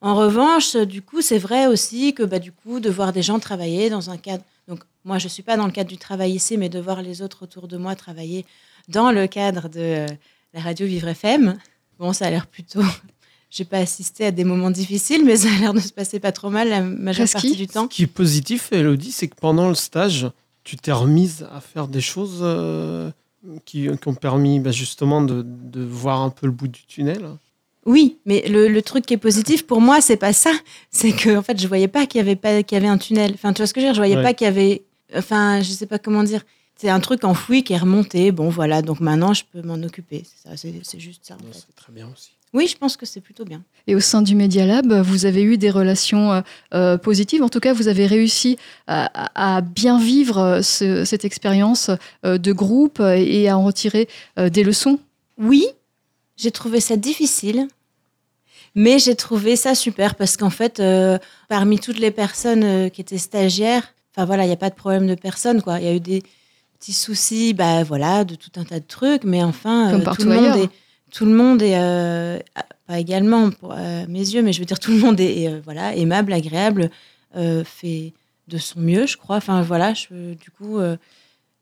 En 0.00 0.14
revanche, 0.14 0.76
euh, 0.76 0.84
du 0.84 1.00
coup, 1.02 1.22
c'est 1.22 1.38
vrai 1.38 1.66
aussi 1.66 2.12
que 2.14 2.22
bah, 2.22 2.38
du 2.38 2.52
coup, 2.52 2.80
de 2.80 2.90
voir 2.90 3.12
des 3.12 3.22
gens 3.22 3.38
travailler 3.38 3.88
dans 3.90 4.10
un 4.10 4.16
cadre. 4.16 4.44
Donc, 4.68 4.80
moi, 5.04 5.18
je 5.18 5.28
suis 5.28 5.42
pas 5.42 5.56
dans 5.56 5.66
le 5.66 5.72
cadre 5.72 5.90
du 5.90 5.98
travail 5.98 6.32
ici, 6.32 6.56
mais 6.58 6.68
de 6.68 6.80
voir 6.80 7.02
les 7.02 7.22
autres 7.22 7.44
autour 7.44 7.68
de 7.68 7.76
moi 7.76 7.94
travailler 7.94 8.44
dans 8.88 9.10
le 9.12 9.26
cadre 9.26 9.68
de 9.68 9.80
euh, 9.80 10.06
la 10.52 10.60
radio 10.60 10.86
Vivre 10.86 11.08
FM. 11.08 11.56
Bon, 11.98 12.12
ça 12.12 12.26
a 12.26 12.30
l'air 12.30 12.46
plutôt. 12.46 12.82
J'ai 13.56 13.64
pas 13.64 13.78
assisté 13.78 14.26
à 14.26 14.30
des 14.32 14.42
moments 14.42 14.70
difficiles, 14.70 15.24
mais 15.24 15.36
ça 15.44 15.48
a 15.54 15.58
l'air 15.60 15.72
de 15.74 15.78
se 15.80 15.92
passer 15.92 16.18
pas 16.18 16.32
trop 16.32 16.50
mal 16.50 16.68
la 16.68 16.80
majeure 16.82 17.28
partie 17.30 17.54
du 17.54 17.66
temps. 17.68 17.84
Ce 17.84 17.94
qui 17.94 18.02
est 18.02 18.06
positif, 18.08 18.70
Elodie, 18.72 19.12
c'est 19.12 19.28
que 19.28 19.36
pendant 19.40 19.68
le 19.68 19.74
stage, 19.76 20.26
tu 20.64 20.76
t'es 20.76 20.90
remise 20.92 21.46
à 21.54 21.60
faire 21.60 21.86
des 21.86 22.00
choses 22.00 22.40
euh, 22.42 23.10
qui, 23.64 23.86
qui 24.00 24.08
ont 24.08 24.14
permis 24.14 24.58
bah, 24.58 24.72
justement 24.72 25.22
de, 25.22 25.42
de 25.46 25.82
voir 25.84 26.20
un 26.22 26.30
peu 26.30 26.46
le 26.46 26.52
bout 26.52 26.66
du 26.68 26.84
tunnel. 26.86 27.24
Oui, 27.86 28.16
mais 28.24 28.48
le, 28.48 28.66
le 28.68 28.82
truc 28.82 29.04
qui 29.06 29.12
est 29.14 29.18
positif 29.18 29.66
pour 29.66 29.80
moi, 29.82 30.00
c'est 30.00 30.16
pas 30.16 30.32
ça. 30.32 30.50
C'est 30.90 31.12
que 31.12 31.36
en 31.36 31.42
fait, 31.42 31.60
je 31.60 31.68
voyais 31.68 31.86
pas 31.88 32.06
qu'il 32.06 32.18
y 32.18 32.22
avait 32.22 32.34
pas 32.34 32.62
qu'il 32.62 32.76
y 32.76 32.80
avait 32.80 32.88
un 32.88 32.96
tunnel. 32.98 33.32
Enfin, 33.34 33.52
tu 33.52 33.58
vois 33.60 33.66
ce 33.66 33.74
que 33.74 33.80
je 33.80 33.86
veux 33.86 33.88
dire? 33.90 33.94
Je 33.94 34.00
voyais 34.00 34.16
Ouais. 34.16 34.22
pas 34.22 34.32
qu'il 34.34 34.46
y 34.46 34.48
avait. 34.48 34.82
Enfin, 35.14 35.60
je 35.60 35.70
sais 35.70 35.86
pas 35.86 35.98
comment 35.98 36.22
dire. 36.24 36.42
C'est 36.76 36.88
un 36.88 36.98
truc 36.98 37.22
enfoui 37.24 37.62
qui 37.62 37.72
est 37.74 37.78
remonté. 37.78 38.32
Bon, 38.32 38.48
voilà. 38.48 38.80
Donc 38.82 39.00
maintenant, 39.00 39.32
je 39.34 39.44
peux 39.52 39.60
m'en 39.62 39.74
occuper. 39.74 40.24
C'est 40.24 40.48
ça. 40.48 40.56
C'est 40.56 40.74
c'est 40.82 40.98
juste 40.98 41.26
ça. 41.26 41.34
en 41.34 41.38
fait. 41.38 41.44
C'est 41.68 41.74
très 41.76 41.92
bien 41.92 42.08
aussi. 42.12 42.30
Oui, 42.54 42.68
je 42.68 42.76
pense 42.76 42.96
que 42.96 43.04
c'est 43.04 43.20
plutôt 43.20 43.44
bien. 43.44 43.62
Et 43.88 43.94
au 43.96 44.00
sein 44.00 44.22
du 44.22 44.34
Media 44.36 44.64
Lab, 44.64 44.92
vous 45.02 45.26
avez 45.26 45.42
eu 45.42 45.58
des 45.58 45.70
relations 45.70 46.32
euh, 46.32 46.40
euh, 46.72 46.96
positives. 46.96 47.42
En 47.42 47.48
tout 47.48 47.58
cas, 47.60 47.72
vous 47.72 47.88
avez 47.88 48.06
réussi 48.06 48.56
à, 48.86 49.60
bien 49.60 49.98
vivre 49.98 50.38
euh, 50.38 50.62
ce- 50.62 51.04
cette 51.04 51.24
expérience 51.24 51.90
euh, 52.24 52.38
de 52.38 52.52
groupe 52.52 53.00
et 53.00 53.48
à 53.48 53.58
en 53.58 53.64
retirer 53.64 54.08
euh, 54.38 54.48
des 54.48 54.62
leçons. 54.62 55.00
Oui, 55.36 55.66
j'ai 56.36 56.52
trouvé 56.52 56.78
ça 56.80 56.96
difficile, 56.96 57.66
mais 58.74 58.98
j'ai 58.98 59.14
trouvé 59.16 59.56
ça 59.56 59.74
super 59.74 60.14
parce 60.14 60.36
qu'en 60.36 60.50
fait, 60.50 60.80
euh, 60.80 61.18
parmi 61.48 61.78
toutes 61.78 61.98
les 61.98 62.10
personnes 62.10 62.64
euh, 62.64 62.88
qui 62.88 63.00
étaient 63.00 63.18
stagiaires, 63.18 63.92
enfin 64.14 64.26
voilà, 64.26 64.44
il 64.44 64.48
n'y 64.48 64.52
a 64.52 64.56
pas 64.58 64.70
de 64.70 64.74
problème 64.76 65.06
de 65.06 65.14
personne, 65.16 65.60
quoi. 65.62 65.80
Il 65.80 65.84
y 65.86 65.88
a 65.88 65.94
eu 65.94 66.00
des 66.00 66.22
petits 66.78 66.92
soucis, 66.92 67.52
bah 67.54 67.82
voilà, 67.82 68.24
de 68.24 68.34
tout 68.36 68.50
un 68.56 68.64
tas 68.64 68.78
de 68.80 68.86
trucs, 68.86 69.24
mais 69.24 69.42
enfin, 69.42 69.90
Comme 69.90 70.00
euh, 70.00 70.04
partout 70.04 70.22
tout 70.22 70.28
le 70.28 70.34
monde 70.36 70.44
ailleurs. 70.44 70.56
est, 70.64 70.70
tout 71.14 71.24
le 71.26 71.32
monde 71.32 71.62
est, 71.62 71.78
euh, 71.78 72.38
pas 72.86 72.98
également 72.98 73.50
pour 73.50 73.72
euh, 73.72 74.04
mes 74.08 74.18
yeux, 74.20 74.42
mais 74.42 74.52
je 74.52 74.58
veux 74.60 74.64
dire, 74.66 74.78
tout 74.80 74.90
le 74.90 74.98
monde 74.98 75.20
est, 75.20 75.48
euh, 75.48 75.60
voilà, 75.64 75.94
aimable, 75.96 76.32
agréable, 76.32 76.90
euh, 77.36 77.62
fait 77.64 78.12
de 78.48 78.58
son 78.58 78.80
mieux, 78.80 79.06
je 79.06 79.16
crois. 79.16 79.36
Enfin 79.36 79.62
voilà, 79.62 79.94
je- 79.94 80.34
du 80.34 80.50
coup, 80.50 80.78
euh, 80.78 80.96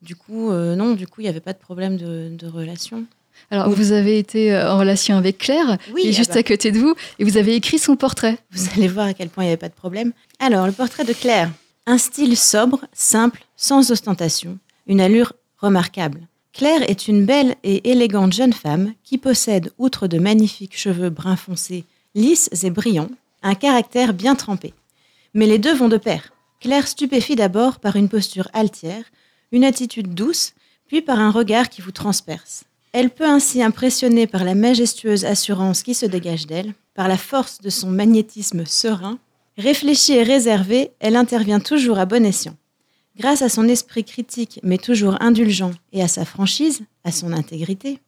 du 0.01 0.17
coup, 0.17 0.51
non, 0.53 0.95
du 0.95 1.07
coup, 1.07 1.21
il 1.21 1.25
n'y 1.25 1.29
avait 1.31 1.41
pas 1.41 1.53
de 1.53 1.59
problème 1.59 1.97
de, 1.97 2.31
de 2.37 2.47
relation. 2.49 3.05
Alors, 3.51 3.71
vous 3.71 3.93
avez 3.93 4.19
été 4.19 4.55
en 4.57 4.79
relation 4.79 5.17
avec 5.17 5.39
Claire, 5.39 5.79
Oui, 5.95 6.03
qui 6.03 6.09
est 6.09 6.11
ah 6.11 6.17
juste 6.17 6.35
bah. 6.35 6.41
à 6.41 6.43
côté 6.43 6.73
de 6.73 6.79
vous, 6.79 6.95
et 7.19 7.25
vous 7.25 7.37
avez 7.37 7.55
écrit 7.55 7.79
son 7.79 7.95
portrait. 7.97 8.37
Vous 8.51 8.67
allez 8.77 8.89
voir 8.89 9.07
à 9.07 9.15
quel 9.15 9.29
point 9.29 9.45
il 9.45 9.47
n'y 9.47 9.53
avait 9.53 9.59
pas 9.59 9.69
de 9.69 9.75
problème. 9.75 10.13
Alors, 10.41 10.67
le 10.67 10.73
portrait 10.73 11.05
de 11.05 11.13
Claire. 11.13 11.51
Un 11.87 11.99
style 11.99 12.37
sobre, 12.37 12.81
simple, 12.93 13.45
sans 13.57 13.91
ostentation. 13.93 14.59
Une 14.87 15.01
allure 15.01 15.33
remarquable. 15.59 16.21
Claire 16.53 16.89
est 16.89 17.09
une 17.09 17.25
belle 17.25 17.57
et 17.65 17.91
élégante 17.91 18.35
jeune 18.35 18.53
femme 18.53 18.93
qui 19.05 19.17
possède, 19.17 19.73
outre 19.79 20.07
de 20.07 20.19
magnifiques 20.19 20.77
cheveux 20.77 21.09
bruns 21.09 21.37
foncés, 21.37 21.85
lisses 22.15 22.51
et 22.63 22.71
brillants, 22.71 23.11
un 23.43 23.55
caractère 23.55 24.13
bien 24.13 24.35
trempé. 24.35 24.75
Mais 25.33 25.47
les 25.47 25.59
deux 25.59 25.75
vont 25.75 25.89
de 25.89 25.97
pair. 25.97 26.33
Claire 26.61 26.87
stupéfie 26.87 27.37
d'abord 27.37 27.81
par 27.81 27.97
une 27.97 28.11
posture 28.11 28.49
altière, 28.53 29.05
une 29.51 29.65
attitude 29.65 30.15
douce, 30.15 30.53
puis 30.87 31.01
par 31.01 31.19
un 31.19 31.31
regard 31.31 31.71
qui 31.71 31.81
vous 31.81 31.91
transperce. 31.91 32.65
Elle 32.93 33.09
peut 33.09 33.27
ainsi 33.27 33.63
impressionner 33.63 34.27
par 34.27 34.45
la 34.45 34.55
majestueuse 34.55 35.25
assurance 35.25 35.83
qui 35.83 35.95
se 35.95 36.05
dégage 36.05 36.47
d'elle, 36.47 36.75
par 36.95 37.09
la 37.09 37.17
force 37.17 37.63
de 37.63 37.71
son 37.71 37.89
magnétisme 37.89 38.67
serein. 38.67 39.19
Réfléchie 39.57 40.13
et 40.13 40.23
réservée, 40.23 40.91
elle 41.01 41.17
intervient 41.17 41.61
toujours 41.61 41.99
à 41.99 42.05
bon 42.05 42.27
escient. 42.27 42.57
Grâce 43.19 43.43
à 43.43 43.49
son 43.49 43.69
esprit 43.69 44.05
critique 44.05 44.59
mais 44.63 44.79
toujours 44.79 45.21
indulgent 45.21 45.73
et 45.93 46.03
à 46.03 46.09
sa 46.09 46.25
franchise, 46.25 46.83
à 47.05 47.13
son 47.13 47.33
intégrité, 47.33 47.99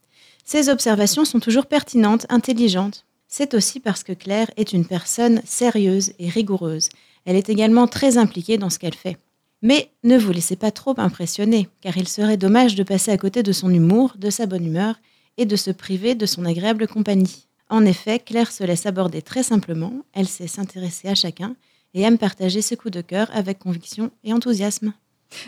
ses 0.44 0.68
observations 0.68 1.24
sont 1.24 1.40
toujours 1.40 1.66
pertinentes, 1.66 2.26
intelligentes. 2.28 3.04
C'est 3.28 3.54
aussi 3.54 3.80
parce 3.80 4.04
que 4.04 4.12
Claire 4.12 4.50
est 4.56 4.72
une 4.72 4.86
personne 4.86 5.40
sérieuse 5.44 6.12
et 6.18 6.28
rigoureuse. 6.28 6.88
Elle 7.24 7.36
est 7.36 7.48
également 7.48 7.86
très 7.86 8.18
impliquée 8.18 8.58
dans 8.58 8.70
ce 8.70 8.78
qu'elle 8.78 8.94
fait. 8.94 9.16
Mais 9.62 9.90
ne 10.02 10.18
vous 10.18 10.32
laissez 10.32 10.56
pas 10.56 10.70
trop 10.70 10.94
impressionner, 10.98 11.68
car 11.80 11.96
il 11.96 12.06
serait 12.06 12.36
dommage 12.36 12.74
de 12.74 12.82
passer 12.82 13.10
à 13.10 13.16
côté 13.16 13.42
de 13.42 13.52
son 13.52 13.72
humour, 13.72 14.14
de 14.18 14.28
sa 14.28 14.44
bonne 14.44 14.66
humeur 14.66 14.96
et 15.38 15.46
de 15.46 15.56
se 15.56 15.70
priver 15.70 16.14
de 16.14 16.26
son 16.26 16.44
agréable 16.44 16.86
compagnie. 16.86 17.48
En 17.70 17.86
effet, 17.86 18.18
Claire 18.18 18.52
se 18.52 18.62
laisse 18.62 18.84
aborder 18.84 19.22
très 19.22 19.42
simplement, 19.42 19.94
elle 20.12 20.28
sait 20.28 20.46
s'intéresser 20.46 21.08
à 21.08 21.14
chacun 21.14 21.56
et 21.94 22.02
aime 22.02 22.18
partager 22.18 22.60
ses 22.62 22.76
coups 22.76 22.92
de 22.92 23.00
cœur 23.00 23.30
avec 23.34 23.58
conviction 23.58 24.10
et 24.24 24.32
enthousiasme. 24.32 24.92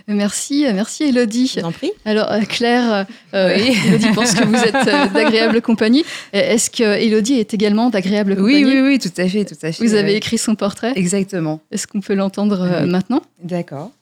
Merci, 0.08 0.66
euh, 0.66 0.72
merci 0.74 1.04
Elodie. 1.04 1.46
Je 1.54 1.60
vous 1.60 1.66
en 1.66 1.70
prie. 1.72 1.92
Alors 2.04 2.30
euh, 2.32 2.40
Claire, 2.40 3.06
euh, 3.34 3.56
Oui. 3.56 3.76
Elodie 3.86 4.08
pense 4.14 4.32
que 4.34 4.44
vous 4.44 4.56
êtes 4.56 4.74
euh, 4.74 5.06
d'agréable 5.08 5.62
compagnie. 5.62 6.04
Euh, 6.34 6.40
Est-ce 6.40 6.70
que 6.70 6.82
Elodie 6.82 7.34
est 7.34 7.54
également 7.54 7.88
d'agréable 7.88 8.32
Oui, 8.32 8.62
compagnie 8.62 8.80
oui, 8.80 8.88
oui, 8.88 8.98
tout 8.98 9.12
à 9.20 9.28
fait, 9.28 9.44
tout 9.44 9.54
à 9.62 9.70
fait. 9.70 9.84
Vous 9.84 9.94
avez 9.94 10.14
Euh, 10.14 10.16
écrit 10.16 10.38
son 10.38 10.56
portrait. 10.56 10.92
Exactement. 10.96 11.60
Est-ce 11.70 11.86
qu'on 11.86 12.00
peut 12.00 12.14
l'entendre 12.14 12.62
euh, 12.62 12.82
Oui. 12.82 12.90
maintenant 12.90 13.22
D'accord. 13.44 13.92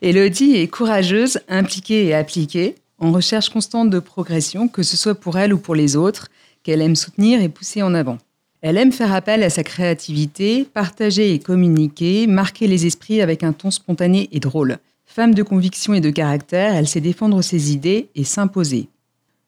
Élodie 0.00 0.56
est 0.56 0.68
courageuse, 0.68 1.40
impliquée 1.48 2.06
et 2.06 2.14
appliquée, 2.14 2.76
en 2.98 3.12
recherche 3.12 3.50
constante 3.50 3.90
de 3.90 3.98
progression, 3.98 4.68
que 4.68 4.82
ce 4.82 4.96
soit 4.96 5.14
pour 5.14 5.38
elle 5.38 5.52
ou 5.52 5.58
pour 5.58 5.74
les 5.74 5.96
autres, 5.96 6.28
qu'elle 6.62 6.80
aime 6.80 6.96
soutenir 6.96 7.42
et 7.42 7.50
pousser 7.50 7.82
en 7.82 7.92
avant. 7.94 8.16
Elle 8.62 8.76
aime 8.76 8.92
faire 8.92 9.14
appel 9.14 9.42
à 9.42 9.48
sa 9.48 9.64
créativité, 9.64 10.64
partager 10.64 11.32
et 11.32 11.38
communiquer, 11.38 12.26
marquer 12.26 12.66
les 12.66 12.84
esprits 12.84 13.22
avec 13.22 13.42
un 13.42 13.54
ton 13.54 13.70
spontané 13.70 14.28
et 14.32 14.40
drôle. 14.40 14.78
Femme 15.06 15.34
de 15.34 15.42
conviction 15.42 15.94
et 15.94 16.00
de 16.00 16.10
caractère, 16.10 16.74
elle 16.74 16.86
sait 16.86 17.00
défendre 17.00 17.40
ses 17.40 17.72
idées 17.72 18.08
et 18.14 18.24
s'imposer. 18.24 18.88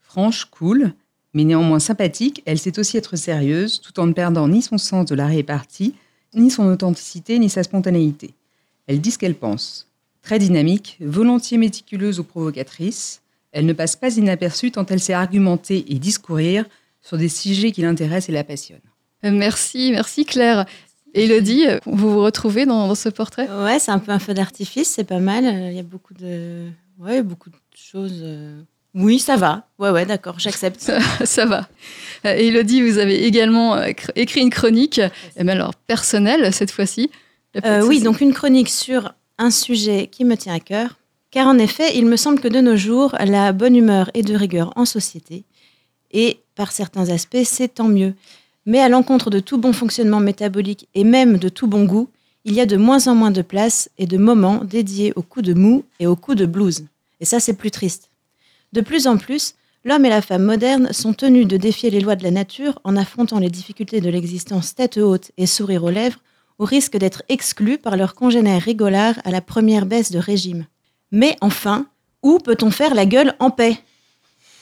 Franche, 0.00 0.46
cool, 0.46 0.94
mais 1.34 1.44
néanmoins 1.44 1.78
sympathique, 1.78 2.42
elle 2.46 2.58
sait 2.58 2.78
aussi 2.78 2.96
être 2.96 3.16
sérieuse, 3.16 3.80
tout 3.80 4.00
en 4.00 4.06
ne 4.06 4.12
perdant 4.12 4.48
ni 4.48 4.62
son 4.62 4.78
sens 4.78 5.04
de 5.06 5.14
la 5.14 5.26
répartie, 5.26 5.94
ni 6.34 6.50
son 6.50 6.66
authenticité, 6.66 7.38
ni 7.38 7.50
sa 7.50 7.62
spontanéité. 7.62 8.32
Elle 8.86 9.00
dit 9.00 9.10
ce 9.10 9.18
qu'elle 9.18 9.34
pense. 9.34 9.88
Très 10.22 10.38
dynamique, 10.38 10.96
volontiers 11.00 11.58
méticuleuse 11.58 12.18
ou 12.18 12.24
provocatrice, 12.24 13.20
elle 13.52 13.66
ne 13.66 13.72
passe 13.74 13.96
pas 13.96 14.16
inaperçue 14.16 14.70
tant 14.70 14.86
elle 14.86 15.00
sait 15.00 15.12
argumenter 15.12 15.84
et 15.92 15.98
discourir 15.98 16.64
sur 17.02 17.18
des 17.18 17.28
sujets 17.28 17.72
qui 17.72 17.82
l'intéressent 17.82 18.30
et 18.30 18.32
la 18.32 18.44
passionnent. 18.44 18.80
Merci, 19.22 19.90
merci 19.92 20.24
Claire. 20.24 20.66
Elodie, 21.14 21.64
vous 21.84 22.10
vous 22.12 22.22
retrouvez 22.22 22.64
dans, 22.66 22.88
dans 22.88 22.94
ce 22.94 23.08
portrait? 23.10 23.48
Ouais, 23.64 23.78
c'est 23.78 23.90
un 23.90 23.98
peu 23.98 24.12
un 24.12 24.18
feu 24.18 24.32
d'artifice, 24.34 24.88
c'est 24.88 25.04
pas 25.04 25.18
mal. 25.20 25.44
Il 25.44 25.74
y 25.76 25.78
a 25.78 25.82
beaucoup 25.82 26.14
de, 26.14 26.68
ouais, 26.98 27.22
beaucoup 27.22 27.50
de 27.50 27.56
choses. 27.76 28.20
euh. 28.22 28.62
Oui, 28.94 29.18
ça 29.18 29.36
va. 29.36 29.66
Ouais, 29.78 29.90
ouais, 29.90 30.06
d'accord, 30.06 30.38
j'accepte. 30.38 30.80
ça, 30.80 30.98
ça 31.24 31.44
va. 31.46 31.68
Euh, 32.24 32.34
Elodie, 32.34 32.82
vous 32.82 32.98
avez 32.98 33.24
également 33.24 33.74
euh, 33.74 33.88
cr- 33.88 34.10
écrit 34.16 34.40
une 34.40 34.50
chronique, 34.50 35.00
mais 35.38 35.52
alors 35.52 35.74
personnelle 35.74 36.52
cette 36.52 36.70
fois-ci. 36.70 37.10
Euh, 37.64 37.84
oui, 37.86 38.00
donc 38.00 38.20
une 38.22 38.32
chronique 38.32 38.70
sur 38.70 39.12
un 39.38 39.50
sujet 39.50 40.08
qui 40.10 40.24
me 40.24 40.36
tient 40.36 40.54
à 40.54 40.60
cœur. 40.60 40.96
Car 41.30 41.46
en 41.46 41.58
effet, 41.58 41.96
il 41.96 42.06
me 42.06 42.16
semble 42.16 42.40
que 42.40 42.48
de 42.48 42.60
nos 42.60 42.76
jours, 42.76 43.14
la 43.24 43.52
bonne 43.52 43.76
humeur 43.76 44.10
est 44.14 44.22
de 44.22 44.34
rigueur 44.34 44.72
en 44.76 44.84
société 44.84 45.44
Et 46.10 46.40
par 46.54 46.72
certains 46.72 47.08
aspects, 47.08 47.38
c'est 47.44 47.68
tant 47.74 47.88
mieux. 47.88 48.14
Mais 48.66 48.80
à 48.80 48.88
l'encontre 48.88 49.30
de 49.30 49.40
tout 49.40 49.58
bon 49.58 49.72
fonctionnement 49.72 50.20
métabolique 50.20 50.88
et 50.94 51.04
même 51.04 51.38
de 51.38 51.48
tout 51.48 51.66
bon 51.66 51.84
goût, 51.84 52.08
il 52.44 52.54
y 52.54 52.60
a 52.60 52.66
de 52.66 52.76
moins 52.76 53.06
en 53.06 53.14
moins 53.14 53.30
de 53.30 53.42
place 53.42 53.88
et 53.98 54.06
de 54.06 54.18
moments 54.18 54.64
dédiés 54.64 55.12
aux 55.16 55.22
coups 55.22 55.46
de 55.46 55.54
mou 55.54 55.84
et 56.00 56.06
aux 56.06 56.16
coups 56.16 56.36
de 56.36 56.46
blues. 56.46 56.84
Et 57.20 57.24
ça, 57.24 57.40
c'est 57.40 57.54
plus 57.54 57.70
triste. 57.70 58.10
De 58.72 58.80
plus 58.80 59.06
en 59.06 59.16
plus, 59.16 59.54
l'homme 59.84 60.04
et 60.04 60.10
la 60.10 60.22
femme 60.22 60.44
modernes 60.44 60.92
sont 60.92 61.12
tenus 61.12 61.46
de 61.46 61.56
défier 61.56 61.90
les 61.90 62.00
lois 62.00 62.16
de 62.16 62.24
la 62.24 62.30
nature 62.30 62.80
en 62.84 62.96
affrontant 62.96 63.38
les 63.38 63.50
difficultés 63.50 64.00
de 64.00 64.10
l'existence 64.10 64.74
tête 64.74 64.96
haute 64.96 65.30
et 65.36 65.46
sourire 65.46 65.84
aux 65.84 65.90
lèvres, 65.90 66.18
au 66.58 66.64
risque 66.64 66.96
d'être 66.96 67.22
exclus 67.28 67.78
par 67.78 67.96
leurs 67.96 68.14
congénères 68.14 68.62
rigolards 68.62 69.20
à 69.24 69.30
la 69.30 69.40
première 69.40 69.86
baisse 69.86 70.10
de 70.10 70.18
régime. 70.18 70.66
Mais 71.10 71.36
enfin, 71.40 71.86
où 72.22 72.38
peut-on 72.38 72.70
faire 72.70 72.94
la 72.94 73.06
gueule 73.06 73.34
en 73.38 73.50
paix? 73.50 73.76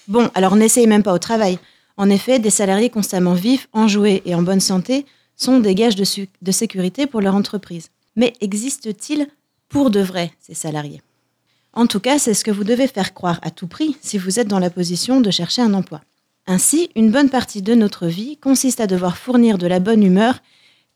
Bon, 0.08 0.30
alors 0.34 0.56
n'essayez 0.56 0.86
même 0.86 1.02
pas 1.02 1.12
au 1.12 1.18
travail. 1.18 1.58
En 2.00 2.08
effet, 2.08 2.38
des 2.38 2.48
salariés 2.48 2.88
constamment 2.88 3.34
vifs, 3.34 3.68
enjoués 3.74 4.22
et 4.24 4.34
en 4.34 4.40
bonne 4.40 4.60
santé 4.60 5.04
sont 5.36 5.60
des 5.60 5.74
gages 5.74 5.96
de, 5.96 6.50
sécurité 6.50 7.06
pour 7.06 7.20
leur 7.20 7.34
entreprise. 7.34 7.90
Mais 8.16 8.32
existe-t-il 8.40 9.26
pour 9.68 9.90
de 9.90 10.00
vrai 10.00 10.32
ces 10.40 10.54
salariés? 10.54 11.02
En 11.74 11.86
tout 11.86 12.00
cas, 12.00 12.18
c'est 12.18 12.32
ce 12.32 12.42
que 12.42 12.50
vous 12.50 12.64
devez 12.64 12.86
faire 12.86 13.12
croire 13.12 13.38
à 13.42 13.50
tout 13.50 13.66
prix 13.66 13.98
si 14.00 14.16
vous 14.16 14.40
êtes 14.40 14.48
dans 14.48 14.58
la 14.58 14.70
position 14.70 15.20
de 15.20 15.30
chercher 15.30 15.60
un 15.60 15.74
emploi. 15.74 16.00
Ainsi, 16.46 16.88
une 16.96 17.10
bonne 17.10 17.28
partie 17.28 17.60
de 17.60 17.74
notre 17.74 18.06
vie 18.06 18.38
consiste 18.38 18.80
à 18.80 18.86
devoir 18.86 19.18
fournir 19.18 19.58
de 19.58 19.66
la 19.66 19.78
bonne 19.78 20.02
humeur, 20.02 20.40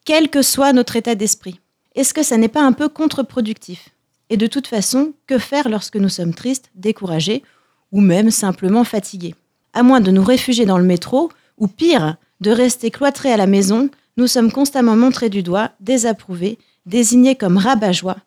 quel 0.07 0.31
que 0.31 0.41
soit 0.41 0.73
notre 0.73 0.97
état 0.97 1.15
d'esprit. 1.15 1.61
Est-ce 1.95 2.15
que 2.15 2.23
ça 2.23 2.39
n'est 2.39 2.49
pas 2.49 2.65
un 2.65 2.73
peu 2.73 2.89
contre-productif? 2.89 3.91
Et 4.31 4.39
de 4.39 4.47
toute 4.47 4.69
façon, 4.69 5.13
que 5.27 5.37
faire 5.37 5.69
lorsque 5.69 5.97
nous 5.97 6.09
sommes 6.09 6.33
tristes, 6.33 6.71
découragés 6.75 7.43
ou 7.93 8.01
même 8.01 8.31
simplement 8.31 8.85
fatigués? 8.85 9.35
À 9.75 9.83
moins 9.83 10.01
de 10.01 10.11
nous 10.11 10.25
réfugier 10.25 10.67
dans 10.67 10.79
le 10.79 10.85
métro, 10.85 11.31
ou 11.59 11.67
pire, 11.67 12.17
de 12.41 12.51
rester 12.51 12.91
cloîtrés 12.91 13.33
à 13.33 13.37
la 13.37 13.47
maison, 13.47 13.91
nous 14.17 14.29
sommes 14.29 14.53
constamment 14.53 14.97
montrés 14.97 15.29
du 15.29 15.43
doigt, 15.43 15.73
désapprouvés, 15.81 16.59
désignés 16.87 17.35
comme 17.35 17.57
rabat-joie. 17.57 18.19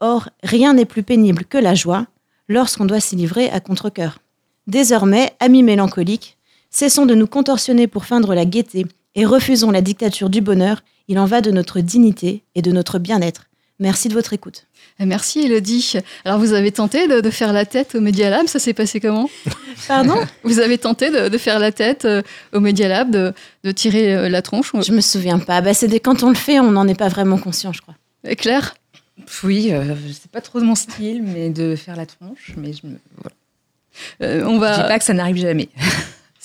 Or, 0.00 0.28
rien 0.42 0.74
n'est 0.74 0.84
plus 0.84 1.04
pénible 1.04 1.44
que 1.44 1.58
la 1.58 1.74
joie 1.74 2.06
lorsqu'on 2.48 2.84
doit 2.84 3.00
s'y 3.00 3.16
livrer 3.16 3.48
à 3.50 3.60
contre-coeur. 3.60 4.18
Désormais, 4.66 5.32
amis 5.38 5.62
mélancoliques, 5.62 6.36
cessons 6.70 7.06
de 7.06 7.14
nous 7.14 7.28
contorsionner 7.28 7.86
pour 7.86 8.04
feindre 8.04 8.34
la 8.34 8.44
gaieté 8.44 8.86
et 9.14 9.24
refusons 9.24 9.70
la 9.70 9.82
dictature 9.82 10.28
du 10.28 10.40
bonheur. 10.40 10.82
Il 11.08 11.18
en 11.20 11.24
va 11.24 11.40
de 11.40 11.52
notre 11.52 11.80
dignité 11.80 12.42
et 12.56 12.62
de 12.62 12.72
notre 12.72 12.98
bien-être. 12.98 13.46
Merci 13.78 14.08
de 14.08 14.14
votre 14.14 14.32
écoute. 14.32 14.66
Merci 14.98 15.40
Elodie. 15.40 15.94
Alors 16.24 16.38
vous 16.38 16.54
avez 16.54 16.72
tenté 16.72 17.06
de, 17.06 17.20
de 17.20 17.30
faire 17.30 17.52
la 17.52 17.66
tête 17.66 17.94
au 17.94 18.00
Media 18.00 18.30
Lab, 18.30 18.46
ça 18.46 18.58
s'est 18.58 18.72
passé 18.72 18.98
comment? 18.98 19.28
Pardon? 19.88 20.16
Vous 20.42 20.58
avez 20.58 20.78
tenté 20.78 21.10
de, 21.10 21.28
de 21.28 21.38
faire 21.38 21.58
la 21.58 21.70
tête 21.70 22.06
euh, 22.06 22.22
au 22.54 22.60
Media 22.60 22.88
Lab, 22.88 23.10
de, 23.10 23.34
de 23.62 23.70
tirer 23.72 24.14
euh, 24.14 24.28
la 24.30 24.40
tronche 24.40 24.72
Je 24.74 24.92
me 24.92 25.02
souviens 25.02 25.38
pas. 25.38 25.60
Bah, 25.60 25.74
c'est 25.74 25.88
des... 25.88 26.00
Quand 26.00 26.22
on 26.22 26.30
le 26.30 26.34
fait, 26.34 26.60
on 26.60 26.70
n'en 26.70 26.88
est 26.88 26.94
pas 26.98 27.08
vraiment 27.08 27.36
conscient, 27.36 27.72
je 27.74 27.82
crois. 27.82 27.94
Euh, 28.26 28.34
Claire? 28.34 28.74
Oui, 29.44 29.68
euh, 29.72 29.94
c'est 30.12 30.30
pas 30.30 30.40
trop 30.40 30.60
de 30.60 30.64
mon 30.64 30.74
style, 30.74 31.22
mais 31.22 31.50
de 31.50 31.76
faire 31.76 31.96
la 31.96 32.06
tronche. 32.06 32.52
Mais 32.56 32.72
je 32.72 32.86
me. 32.86 32.98
Voilà. 33.16 33.36
Euh, 34.22 34.46
on 34.46 34.58
va... 34.58 34.72
Je 34.72 34.80
dis 34.82 34.88
pas 34.88 34.98
que 34.98 35.04
ça 35.04 35.14
n'arrive 35.14 35.36
jamais. 35.36 35.68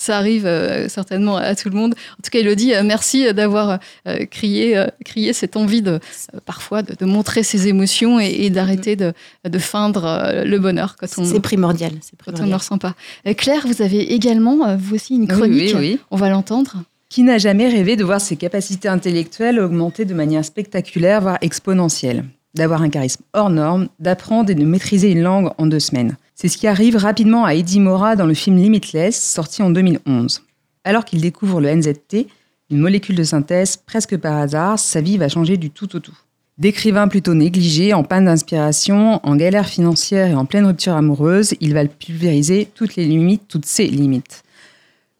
Ça 0.02 0.18
arrive 0.18 0.46
euh, 0.46 0.88
certainement 0.88 1.36
à 1.36 1.54
tout 1.54 1.68
le 1.70 1.76
monde. 1.76 1.94
En 1.94 2.22
tout 2.24 2.30
cas, 2.32 2.40
Elodie, 2.40 2.74
euh, 2.74 2.82
merci 2.84 3.32
d'avoir 3.32 3.78
euh, 4.08 4.26
crié, 4.26 4.76
euh, 4.76 4.88
crié 5.04 5.32
cette 5.32 5.56
envie 5.56 5.80
de, 5.80 5.92
euh, 5.92 6.38
parfois 6.44 6.82
de, 6.82 6.94
de 6.98 7.04
montrer 7.04 7.44
ses 7.44 7.68
émotions 7.68 8.18
et, 8.18 8.26
et 8.40 8.50
d'arrêter 8.50 8.96
de, 8.96 9.12
de 9.48 9.58
feindre 9.60 10.04
euh, 10.04 10.42
le 10.42 10.58
bonheur 10.58 10.96
quand 10.98 11.06
on, 11.18 11.24
C'est 11.24 11.38
primordial. 11.38 11.92
C'est 12.00 12.16
quand 12.16 12.30
on 12.30 12.32
ne 12.32 12.36
primordial. 12.38 12.50
le 12.50 12.56
ressent 12.56 12.78
pas. 12.78 12.94
Claire, 13.34 13.64
vous 13.64 13.80
avez 13.80 14.12
également, 14.12 14.76
vous 14.76 14.96
aussi, 14.96 15.14
une 15.14 15.22
Oui, 15.22 15.28
chronique. 15.28 15.74
oui, 15.76 15.78
oui. 15.78 15.98
On 16.10 16.16
va 16.16 16.30
l'entendre. 16.30 16.82
Qui 17.08 17.22
n'a 17.22 17.38
jamais 17.38 17.68
rêvé 17.68 17.94
de 17.94 18.02
voir 18.02 18.20
ses 18.20 18.34
capacités 18.34 18.88
intellectuelles 18.88 19.60
augmenter 19.60 20.04
de 20.04 20.14
manière 20.14 20.44
spectaculaire, 20.44 21.20
voire 21.20 21.38
exponentielle 21.42 22.24
D'avoir 22.54 22.82
un 22.82 22.90
charisme 22.90 23.22
hors 23.34 23.50
norme, 23.50 23.88
d'apprendre 24.00 24.50
et 24.50 24.54
de 24.54 24.64
maîtriser 24.64 25.10
une 25.12 25.22
langue 25.22 25.50
en 25.58 25.66
deux 25.66 25.78
semaines. 25.80 26.16
C'est 26.42 26.48
ce 26.48 26.58
qui 26.58 26.66
arrive 26.66 26.96
rapidement 26.96 27.44
à 27.44 27.54
Eddie 27.54 27.78
Mora 27.78 28.16
dans 28.16 28.26
le 28.26 28.34
film 28.34 28.56
Limitless, 28.56 29.16
sorti 29.16 29.62
en 29.62 29.70
2011. 29.70 30.42
Alors 30.82 31.04
qu'il 31.04 31.20
découvre 31.20 31.60
le 31.60 31.72
NZT, 31.72 32.26
une 32.68 32.80
molécule 32.80 33.14
de 33.14 33.22
synthèse, 33.22 33.76
presque 33.76 34.16
par 34.16 34.38
hasard, 34.38 34.76
sa 34.76 35.00
vie 35.00 35.18
va 35.18 35.28
changer 35.28 35.56
du 35.56 35.70
tout 35.70 35.94
au 35.94 36.00
tout. 36.00 36.18
D'écrivain 36.58 37.06
plutôt 37.06 37.34
négligé, 37.34 37.94
en 37.94 38.02
panne 38.02 38.24
d'inspiration, 38.24 39.20
en 39.22 39.36
galère 39.36 39.68
financière 39.68 40.30
et 40.30 40.34
en 40.34 40.44
pleine 40.44 40.66
rupture 40.66 40.94
amoureuse, 40.94 41.54
il 41.60 41.74
va 41.74 41.84
pulvériser 41.84 42.68
toutes 42.74 42.96
les 42.96 43.04
limites, 43.04 43.46
toutes 43.46 43.66
ses 43.66 43.86
limites. 43.86 44.42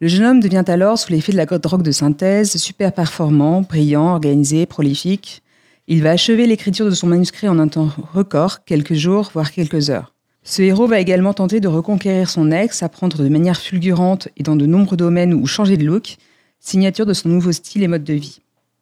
Le 0.00 0.08
jeune 0.08 0.24
homme 0.24 0.40
devient 0.40 0.64
alors, 0.66 0.98
sous 0.98 1.12
l'effet 1.12 1.30
de 1.30 1.36
la 1.36 1.46
drogue 1.46 1.84
de 1.84 1.92
synthèse, 1.92 2.56
super 2.56 2.92
performant, 2.92 3.62
brillant, 3.62 4.08
organisé, 4.08 4.66
prolifique. 4.66 5.44
Il 5.86 6.02
va 6.02 6.10
achever 6.10 6.48
l'écriture 6.48 6.86
de 6.86 6.90
son 6.90 7.06
manuscrit 7.06 7.46
en 7.46 7.60
un 7.60 7.68
temps 7.68 7.90
record, 8.12 8.64
quelques 8.64 8.94
jours, 8.94 9.30
voire 9.32 9.52
quelques 9.52 9.88
heures. 9.88 10.11
Ce 10.44 10.62
héros 10.62 10.86
va 10.86 10.98
également 10.98 11.34
tenter 11.34 11.60
de 11.60 11.68
reconquérir 11.68 12.28
son 12.28 12.50
ex, 12.50 12.82
apprendre 12.82 13.22
de 13.22 13.28
manière 13.28 13.56
fulgurante 13.56 14.28
et 14.36 14.42
dans 14.42 14.56
de 14.56 14.66
nombreux 14.66 14.96
domaines 14.96 15.34
où 15.34 15.46
changer 15.46 15.76
de 15.76 15.84
look, 15.84 16.16
signature 16.58 17.06
de 17.06 17.14
son 17.14 17.28
nouveau 17.28 17.52
style 17.52 17.82
et 17.82 17.88
mode 17.88 18.04
de 18.04 18.14
vie. 18.14 18.40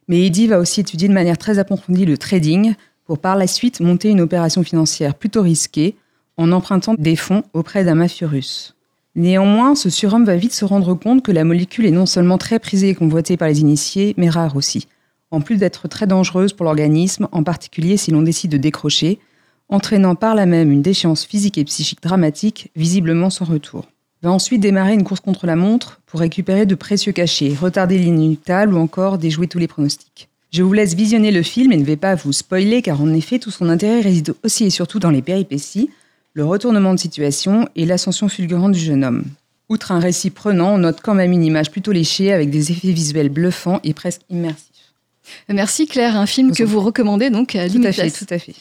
Mais 0.09 0.25
Eddie 0.25 0.47
va 0.47 0.59
aussi 0.59 0.81
étudier 0.81 1.09
de 1.09 1.13
manière 1.13 1.39
très 1.39 1.59
approfondie 1.59 2.07
le 2.07 2.17
trading 2.17 2.75
pour 3.05 3.19
par 3.19 3.37
la 3.37 3.47
suite 3.47 3.81
monter 3.81 4.09
une 4.09 4.21
opération 4.21 4.63
financière 4.63 5.15
plutôt 5.15 5.43
risquée 5.43 5.97
en 6.37 6.51
empruntant 6.53 6.95
des 6.97 7.17
fonds 7.17 7.43
auprès 7.53 7.85
d'un 7.85 7.95
mafieux 7.95 8.27
russe. 8.27 8.75
Néanmoins, 9.15 9.75
ce 9.75 9.91
surhomme 9.91 10.25
va 10.25 10.37
vite 10.37 10.55
se 10.55 10.65
rendre 10.65 10.95
compte 10.95 11.23
que 11.23 11.33
la 11.33 11.45
molécule 11.45 11.85
est 11.85 11.91
non 11.91 12.07
seulement 12.07 12.39
très 12.39 12.59
prisée 12.59 12.91
et 12.91 12.95
convoitée 12.95 13.37
par 13.37 13.49
les 13.49 13.61
initiés, 13.61 14.15
mais 14.17 14.31
rare 14.31 14.57
aussi, 14.57 14.87
en 15.31 15.41
plus 15.41 15.57
d'être 15.57 15.89
très 15.89 16.07
dangereuse 16.07 16.53
pour 16.53 16.65
l'organisme, 16.65 17.29
en 17.33 17.43
particulier 17.43 17.97
si 17.97 18.11
l'on 18.13 18.23
décide 18.23 18.53
de 18.53 18.57
décrocher, 18.57 19.19
entraînant 19.71 20.15
par 20.15 20.35
là 20.35 20.47
même 20.47 20.71
une 20.71 20.83
déchéance 20.83 21.25
physique 21.25 21.59
et 21.59 21.65
psychique 21.65 22.03
dramatique, 22.03 22.71
visiblement 22.77 23.31
sans 23.31 23.45
retour. 23.47 23.87
Va 24.23 24.31
ensuite 24.31 24.61
démarrer 24.61 24.93
une 24.93 25.05
course 25.05 25.21
contre 25.21 25.47
la 25.47 25.57
montre 25.57 26.01
pour 26.07 26.21
récupérer 26.21 26.67
de 26.67 26.75
précieux 26.75 27.13
cachets, 27.13 27.55
retarder 27.59 27.97
l'inéluctable 27.99 28.75
ou 28.75 28.79
encore 28.79 29.17
déjouer 29.17 29.47
tous 29.49 29.59
les 29.59 29.69
pronostics. 29.69 30.29
Je 30.53 30.63
vous 30.63 30.73
laisse 30.73 30.95
visionner 30.95 31.31
le 31.31 31.43
film 31.43 31.73
et 31.73 31.77
ne 31.77 31.85
vais 31.85 31.97
pas 31.97 32.17
vous 32.17 32.33
spoiler 32.33 32.83
car 32.83 33.01
en 33.01 33.15
effet 33.15 33.39
tout 33.39 33.51
son 33.53 33.69
intérêt 33.69 34.01
réside 34.01 34.35
aussi 34.45 34.65
et 34.65 34.71
surtout 34.71 34.99
dans 34.99 35.11
les 35.11 35.23
péripéties, 35.23 35.91
le 36.35 36.45
retournement 36.45 36.93
de 36.93 36.99
situation 36.99 37.69
et 37.77 37.87
l'ascension 37.87 38.29
fulgurante 38.29 38.73
du 38.73 38.81
jeune 38.81 39.05
homme. 39.05 39.25
Outre 39.69 39.93
un 39.93 40.01
récit 40.01 40.31
prenant, 40.31 40.75
on 40.75 40.79
note 40.79 40.99
quand 41.03 41.15
même 41.15 41.33
une 41.33 41.45
image 41.45 41.71
plutôt 41.71 41.93
léchée 41.93 42.33
avec 42.33 42.51
des 42.51 42.73
effets 42.73 42.91
visuels 42.91 43.29
bluffants 43.29 43.81
et 43.85 43.95
presque 43.95 44.23
immersifs. 44.29 44.67
Merci 45.49 45.87
Claire, 45.87 46.17
un 46.17 46.27
film 46.27 46.53
que 46.53 46.65
vous 46.65 46.81
recommandez 46.81 47.31
donc 47.31 47.55
à 47.55 47.69
Tout 47.69 47.79
à 47.85 47.93
fait, 47.93 48.03
Limitless. 48.03 48.19
tout 48.27 48.35
à 48.35 48.39
fait. 48.39 48.55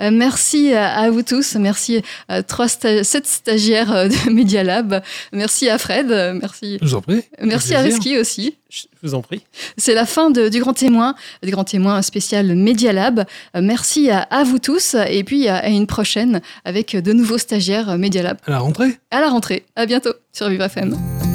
Euh, 0.00 0.10
merci 0.10 0.72
à, 0.72 1.10
vous 1.10 1.22
tous. 1.22 1.54
Merci 1.56 2.02
à 2.28 2.42
trois 2.42 2.66
sta- 2.66 3.02
sept 3.04 3.26
stagiaires 3.26 3.92
euh, 3.92 4.08
de 4.08 4.30
Media 4.30 4.62
Lab. 4.64 5.02
Merci 5.32 5.68
à 5.68 5.78
Fred. 5.78 6.10
euh, 6.10 6.32
Merci. 6.34 6.78
Je 6.80 6.86
vous 6.86 6.94
en 6.94 7.00
prie. 7.02 7.22
Merci 7.42 7.74
à. 7.74 7.82
Reski 7.82 8.18
aussi. 8.18 8.56
Je 8.70 8.82
vous 9.02 9.14
en 9.14 9.20
prie. 9.22 9.42
C'est 9.76 9.94
la 9.94 10.06
fin 10.06 10.30
de- 10.30 10.48
du 10.48 10.60
Grand 10.60 10.74
Témoin, 10.74 11.14
du 11.42 11.50
Grand 11.50 11.64
Témoin 11.64 12.02
spécial 12.02 12.54
Media 12.54 12.92
Lab. 12.92 13.24
Euh, 13.56 13.60
merci 13.62 14.10
à, 14.10 14.20
à 14.22 14.44
vous 14.44 14.58
tous 14.58 14.94
et 15.08 15.24
puis 15.24 15.48
à, 15.48 15.56
à 15.56 15.68
une 15.68 15.86
prochaine 15.88 16.40
avec 16.64 16.96
de 16.96 17.12
nouveaux 17.12 17.38
stagiaires 17.38 17.90
euh, 17.90 17.96
Media 17.98 18.22
Lab. 18.22 18.38
À 18.46 18.50
la 18.52 18.58
rentrée 18.60 18.98
À 19.10 19.20
la 19.20 19.28
rentrée. 19.28 19.64
À 19.76 19.86
bientôt 19.86 20.12
sur 20.32 20.48
Vivre 20.48 20.64
FM. 20.64 21.29